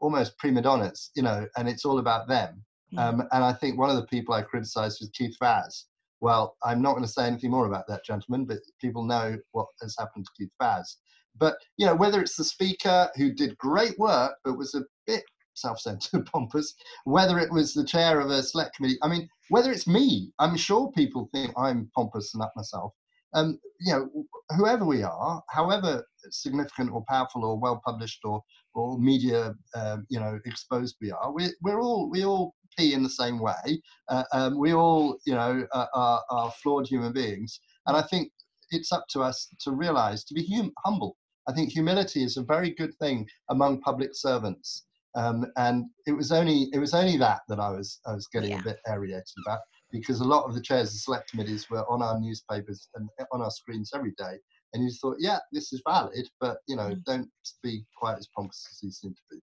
almost 0.00 0.36
prima 0.38 0.62
donnas, 0.62 1.10
you 1.14 1.22
know, 1.22 1.46
and 1.56 1.68
it's 1.68 1.84
all 1.84 2.00
about 2.00 2.28
them. 2.28 2.64
Mm. 2.92 2.98
Um, 2.98 3.20
and 3.32 3.44
I 3.44 3.52
think 3.52 3.78
one 3.78 3.90
of 3.90 3.96
the 3.96 4.06
people 4.06 4.34
I 4.34 4.42
criticised 4.42 4.98
was 5.00 5.10
Keith 5.10 5.36
Vaz. 5.40 5.86
Well, 6.20 6.56
I'm 6.64 6.82
not 6.82 6.92
going 6.92 7.04
to 7.04 7.08
say 7.08 7.26
anything 7.26 7.52
more 7.52 7.66
about 7.66 7.86
that 7.88 8.04
gentleman, 8.04 8.44
but 8.44 8.58
people 8.80 9.04
know 9.04 9.38
what 9.52 9.68
has 9.80 9.94
happened 9.98 10.24
to 10.24 10.30
Keith 10.36 10.52
Vaz. 10.60 10.96
But 11.38 11.56
you 11.76 11.86
know, 11.86 11.94
whether 11.94 12.20
it's 12.20 12.36
the 12.36 12.44
speaker 12.44 13.10
who 13.16 13.32
did 13.32 13.58
great 13.58 13.98
work 13.98 14.34
but 14.44 14.58
was 14.58 14.74
a 14.74 14.82
bit 15.06 15.24
self-centered, 15.54 16.26
pompous, 16.32 16.74
whether 17.04 17.38
it 17.38 17.52
was 17.52 17.74
the 17.74 17.84
chair 17.84 18.20
of 18.20 18.30
a 18.30 18.42
select 18.42 18.76
committee, 18.76 18.98
I 19.02 19.08
mean, 19.08 19.28
whether 19.48 19.72
it's 19.72 19.86
me, 19.86 20.32
I'm 20.38 20.56
sure 20.56 20.92
people 20.92 21.28
think 21.32 21.52
I'm 21.56 21.90
pompous 21.94 22.34
and 22.34 22.42
up 22.42 22.52
myself. 22.56 22.92
Um, 23.34 23.58
you 23.80 23.92
know, 23.92 24.24
whoever 24.56 24.86
we 24.86 25.02
are, 25.02 25.42
however 25.50 26.04
significant 26.30 26.90
or 26.90 27.04
powerful 27.08 27.44
or 27.44 27.58
well 27.58 27.80
published 27.84 28.20
or 28.24 28.42
or 28.74 28.98
media, 28.98 29.54
um, 29.74 30.06
you 30.08 30.18
know, 30.18 30.38
exposed 30.46 30.96
we 31.00 31.10
are, 31.10 31.32
we, 31.32 31.48
we're 31.62 31.80
all 31.80 32.08
we 32.08 32.24
all 32.24 32.54
pee 32.76 32.94
in 32.94 33.02
the 33.02 33.10
same 33.10 33.38
way. 33.38 33.82
Uh, 34.08 34.24
um, 34.32 34.58
we 34.58 34.72
all, 34.72 35.18
you 35.26 35.34
know, 35.34 35.66
are, 35.74 36.22
are 36.30 36.52
flawed 36.62 36.86
human 36.86 37.12
beings, 37.12 37.60
and 37.86 37.96
I 37.96 38.02
think 38.02 38.32
it's 38.70 38.92
up 38.92 39.04
to 39.10 39.20
us 39.20 39.48
to 39.60 39.72
realize 39.72 40.24
to 40.24 40.34
be 40.34 40.46
hum- 40.54 40.72
humble 40.84 41.16
I 41.48 41.52
think 41.52 41.70
humility 41.72 42.22
is 42.22 42.36
a 42.36 42.42
very 42.42 42.70
good 42.70 42.94
thing 42.96 43.26
among 43.50 43.80
public 43.80 44.10
servants. 44.14 44.84
Um, 45.14 45.46
and 45.56 45.86
it 46.06 46.12
was 46.12 46.30
only 46.30 46.68
it 46.72 46.78
was 46.78 46.92
only 46.94 47.16
that 47.16 47.40
that 47.48 47.58
I 47.58 47.70
was 47.70 47.98
I 48.06 48.12
was 48.14 48.28
getting 48.28 48.50
Yeah. 48.50 48.60
a 48.60 48.62
bit 48.62 48.78
irritated 48.86 49.24
about 49.46 49.60
because 49.90 50.20
a 50.20 50.24
lot 50.24 50.44
of 50.44 50.54
the 50.54 50.60
chairs 50.60 50.92
of 50.94 51.00
select 51.00 51.30
committees 51.30 51.66
were 51.70 51.90
on 51.90 52.02
our 52.02 52.20
newspapers 52.20 52.88
and 52.94 53.08
on 53.32 53.40
our 53.40 53.50
screens 53.50 53.90
every 53.94 54.12
day, 54.18 54.38
and 54.74 54.84
you 54.84 54.90
thought, 55.00 55.16
yeah, 55.18 55.38
this 55.50 55.72
is 55.72 55.80
valid, 55.88 56.28
but 56.40 56.58
you 56.68 56.76
know, 56.76 56.90
Mm. 56.90 57.04
don't 57.04 57.30
be 57.62 57.84
quite 57.96 58.18
as 58.18 58.28
pompous 58.36 58.68
as 58.70 58.82
you 58.82 58.90
seem 58.90 59.14
to 59.14 59.22
be. 59.30 59.40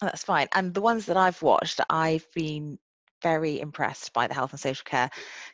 That's 0.00 0.24
fine. 0.24 0.48
And 0.54 0.74
the 0.74 0.80
ones 0.80 1.06
that 1.06 1.16
I've 1.16 1.40
watched, 1.42 1.80
I've 1.90 2.26
been 2.34 2.78
very 3.22 3.60
impressed 3.60 4.12
by 4.12 4.26
the 4.26 4.34
Health 4.34 4.52
and 4.52 4.60
Social 4.60 4.84
Care 4.84 5.10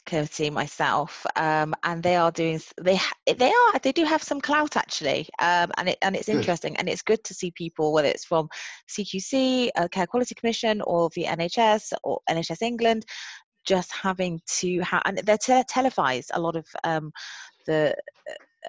Committee 0.07 0.51
myself, 0.51 1.25
um, 1.37 1.75
and 1.83 2.03
they 2.03 2.17
are 2.17 2.31
doing. 2.31 2.61
They 2.81 2.99
they 3.27 3.51
are 3.51 3.79
they 3.83 3.93
do 3.93 4.05
have 4.05 4.23
some 4.23 4.41
clout 4.41 4.77
actually, 4.77 5.29
um, 5.39 5.71
and 5.77 5.91
it 5.91 5.99
and 6.03 6.17
it's 6.17 6.29
Good. 6.29 6.37
interesting, 6.37 6.77
and 6.77 6.89
it's 6.89 7.03
good 7.03 7.23
to 7.25 7.35
see 7.35 7.51
people 7.51 7.93
whether 7.93 8.09
it's 8.09 8.25
from 8.25 8.49
CQC, 8.89 9.71
uh, 9.77 9.89
Care 9.89 10.07
Quality 10.07 10.35
Commission, 10.35 10.83
or 10.83 11.11
the 11.15 11.25
NHS 11.25 11.93
or 12.03 12.21
NHS 12.29 12.63
England, 12.63 13.05
just 13.65 13.93
having 13.93 14.41
to 14.59 14.81
have 14.81 15.03
and 15.05 15.19
they're 15.19 15.39
te- 15.39 15.63
televised 15.69 16.31
a 16.35 16.41
lot 16.41 16.57
of 16.57 16.67
um, 16.85 17.13
the 17.67 17.95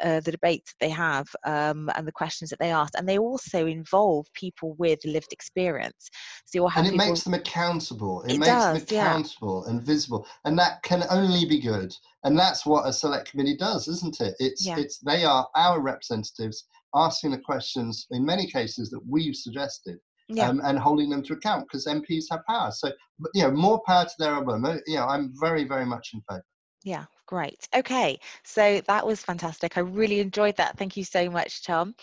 uh, 0.03 0.19
the 0.21 0.31
debates 0.31 0.73
that 0.73 0.85
they 0.85 0.91
have 0.91 1.27
um, 1.45 1.89
and 1.95 2.07
the 2.07 2.11
questions 2.11 2.49
that 2.49 2.59
they 2.59 2.71
ask, 2.71 2.93
and 2.97 3.07
they 3.07 3.17
also 3.17 3.65
involve 3.65 4.25
people 4.33 4.75
with 4.77 4.99
lived 5.05 5.31
experience. 5.31 6.09
So 6.45 6.59
you'll 6.59 6.69
have 6.69 6.85
and 6.85 6.93
it 6.93 6.97
people. 6.97 7.07
makes 7.07 7.23
them 7.23 7.33
accountable. 7.33 8.21
It, 8.23 8.33
It 8.33 8.39
makes 8.39 8.51
them 8.51 8.73
does, 8.77 8.91
yeah. 8.91 9.05
accountable 9.05 9.65
and 9.65 9.81
visible, 9.81 10.27
and 10.45 10.57
that 10.59 10.81
can 10.83 11.03
only 11.09 11.45
be 11.45 11.59
good. 11.59 11.93
And 12.23 12.37
that's 12.37 12.65
what 12.65 12.87
a 12.87 12.93
select 12.93 13.31
committee 13.31 13.57
does, 13.57 13.87
isn't 13.87 14.19
it? 14.21 14.35
It's 14.39 14.65
Yeah. 14.65 14.77
it's 14.77 14.99
they 14.99 15.23
are 15.25 15.47
our 15.55 15.81
representatives 15.81 16.65
asking 16.95 17.31
the 17.31 17.39
questions 17.39 18.07
in 18.11 18.25
many 18.25 18.47
cases 18.47 18.89
that 18.89 19.01
we've 19.07 19.35
suggested. 19.35 19.97
yeah, 20.27 20.49
Um, 20.49 20.59
and 20.63 20.79
holding 20.79 21.09
them 21.11 21.21
to 21.23 21.33
account 21.33 21.67
because 21.67 21.85
MPs 21.85 22.25
have 22.31 22.39
power. 22.47 22.71
So, 22.71 22.91
you 23.35 23.43
know, 23.43 23.51
more 23.51 23.79
power 23.85 24.05
to 24.05 24.11
their 24.17 24.33
elbow. 24.33 24.55
You 24.87 24.95
know, 24.95 25.05
I'm 25.05 25.31
very, 25.39 25.65
very 25.65 25.85
much 25.85 26.09
in 26.15 26.21
favour. 26.27 26.43
yeah, 26.83 27.05
great. 27.25 27.67
Okay, 27.75 28.19
so 28.43 28.81
that 28.87 29.05
was 29.05 29.21
fantastic. 29.21 29.77
I 29.77 29.81
really 29.81 30.19
enjoyed 30.19 30.55
that. 30.57 30.77
Thank 30.77 30.97
you 30.97 31.03
so 31.03 31.29
much, 31.29 31.63
Tom. 31.63 31.95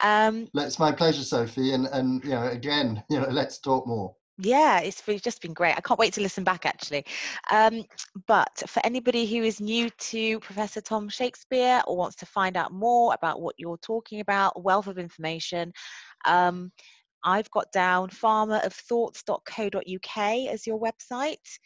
Um, 0.00 0.48
It's 0.54 0.78
my 0.78 0.92
pleasure, 0.92 1.22
Sophie. 1.22 1.74
And 1.74 1.86
and 1.86 2.22
you 2.24 2.30
know, 2.30 2.46
again, 2.46 3.02
you 3.10 3.20
know, 3.20 3.28
let's 3.28 3.58
talk 3.58 3.86
more. 3.86 4.14
yeah, 4.38 4.80
it's 4.80 5.02
just 5.22 5.42
been 5.42 5.52
great. 5.52 5.76
I 5.76 5.80
can't 5.80 6.00
wait 6.00 6.14
to 6.14 6.22
listen 6.22 6.44
back 6.44 6.64
actually. 6.64 7.04
Um, 7.50 7.84
but 8.26 8.62
for 8.66 8.80
anybody 8.84 9.26
who 9.26 9.42
is 9.42 9.60
new 9.60 9.90
to 9.90 10.40
Professor 10.40 10.80
Tom 10.80 11.08
Shakespeare 11.08 11.82
or 11.86 11.96
wants 11.96 12.16
to 12.16 12.26
find 12.26 12.56
out 12.56 12.72
more 12.72 13.12
about 13.14 13.40
what 13.42 13.54
you're 13.58 13.78
talking 13.78 14.20
about, 14.20 14.62
wealth 14.62 14.86
of 14.86 14.98
information, 14.98 15.72
um, 16.24 16.72
I've 17.22 17.50
got 17.50 17.70
down 17.72 18.08
farmerofthoughts.co.uk 18.08 20.48
as 20.48 20.66
your 20.66 20.80
website. 20.80 21.58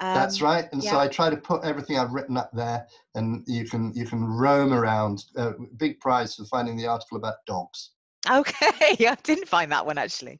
That's 0.00 0.40
Um, 0.40 0.48
right. 0.48 0.68
And 0.72 0.82
so. 0.82 0.98
I 0.98 1.08
try 1.08 1.30
to 1.30 1.36
put 1.36 1.64
everything 1.64 1.98
I've 1.98 2.12
written 2.12 2.36
up 2.36 2.50
there, 2.52 2.86
and 3.14 3.44
you 3.46 3.64
can 3.68 3.92
you 3.94 4.06
can 4.06 4.24
roam 4.24 4.72
around. 4.72 5.24
Uh, 5.36 5.52
big 5.76 6.00
prize 6.00 6.34
for 6.34 6.44
finding 6.46 6.76
the 6.76 6.86
article 6.86 7.16
about 7.16 7.36
dogs. 7.46 7.90
Okay, 8.30 8.66
I 9.08 9.16
didn't 9.24 9.48
find 9.48 9.72
that 9.72 9.84
one 9.84 9.98
actually. 9.98 10.38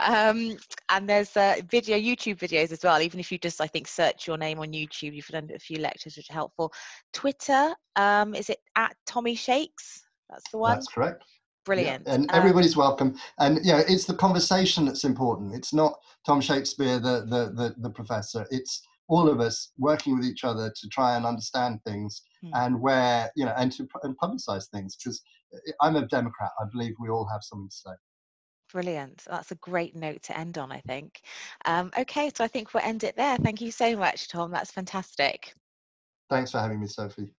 Um, 0.00 0.56
and 0.90 1.08
there's 1.08 1.34
uh, 1.36 1.56
video, 1.70 1.96
YouTube 1.96 2.38
videos 2.38 2.72
as 2.72 2.82
well. 2.82 3.00
Even 3.00 3.20
if 3.20 3.32
you 3.32 3.38
just, 3.38 3.60
I 3.60 3.66
think, 3.66 3.88
search 3.88 4.26
your 4.26 4.36
name 4.36 4.58
on 4.58 4.72
YouTube, 4.72 5.14
you've 5.14 5.26
done 5.28 5.48
a 5.54 5.58
few 5.58 5.78
lectures 5.78 6.16
which 6.16 6.28
are 6.28 6.34
helpful. 6.34 6.72
Twitter, 7.14 7.74
um, 7.96 8.34
is 8.34 8.50
it 8.50 8.58
at 8.76 8.94
Tommy 9.06 9.34
Shakes? 9.34 10.02
That's 10.28 10.50
the 10.50 10.58
one. 10.58 10.74
That's 10.76 10.88
correct. 10.88 11.22
Yeah, 11.22 11.26
Brilliant. 11.64 12.06
And 12.06 12.30
Um, 12.30 12.36
everybody's 12.36 12.76
welcome. 12.76 13.16
And 13.38 13.64
you 13.64 13.72
know, 13.72 13.82
it's 13.88 14.04
the 14.04 14.14
conversation 14.14 14.84
that's 14.84 15.04
important. 15.04 15.54
It's 15.54 15.72
not 15.72 15.98
Tom 16.26 16.40
Shakespeare, 16.40 16.98
the 16.98 17.24
the 17.24 17.52
the, 17.54 17.74
the 17.78 17.90
professor. 17.90 18.46
It's 18.50 18.82
all 19.12 19.28
of 19.28 19.40
us 19.40 19.72
working 19.76 20.16
with 20.16 20.24
each 20.24 20.42
other 20.42 20.72
to 20.74 20.88
try 20.88 21.16
and 21.16 21.26
understand 21.26 21.78
things 21.84 22.22
Hmm. 22.40 22.50
and 22.54 22.80
where 22.80 23.30
you 23.36 23.44
know 23.44 23.54
and 23.56 23.70
to 23.72 23.86
and 24.02 24.16
publicize 24.18 24.68
things 24.70 24.96
because 24.96 25.22
I'm 25.82 25.96
a 25.96 26.06
Democrat. 26.06 26.50
I 26.60 26.64
believe 26.72 26.94
we 26.98 27.10
all 27.10 27.28
have 27.30 27.42
something 27.42 27.68
to 27.68 27.76
say. 27.76 27.90
Brilliant. 28.72 29.24
That's 29.28 29.50
a 29.50 29.56
great 29.56 29.94
note 29.94 30.22
to 30.24 30.38
end 30.38 30.56
on, 30.56 30.72
I 30.72 30.80
think. 30.80 31.20
Um, 31.66 31.92
okay, 31.98 32.30
so 32.34 32.42
I 32.42 32.48
think 32.48 32.72
we'll 32.72 32.82
end 32.82 33.04
it 33.04 33.16
there. 33.16 33.36
Thank 33.36 33.60
you 33.60 33.70
so 33.70 33.94
much, 33.96 34.28
Tom. 34.28 34.50
That's 34.50 34.72
fantastic. 34.72 35.52
Thanks 36.30 36.50
for 36.50 36.58
having 36.58 36.80
me, 36.80 36.86
Sophie. 36.86 37.34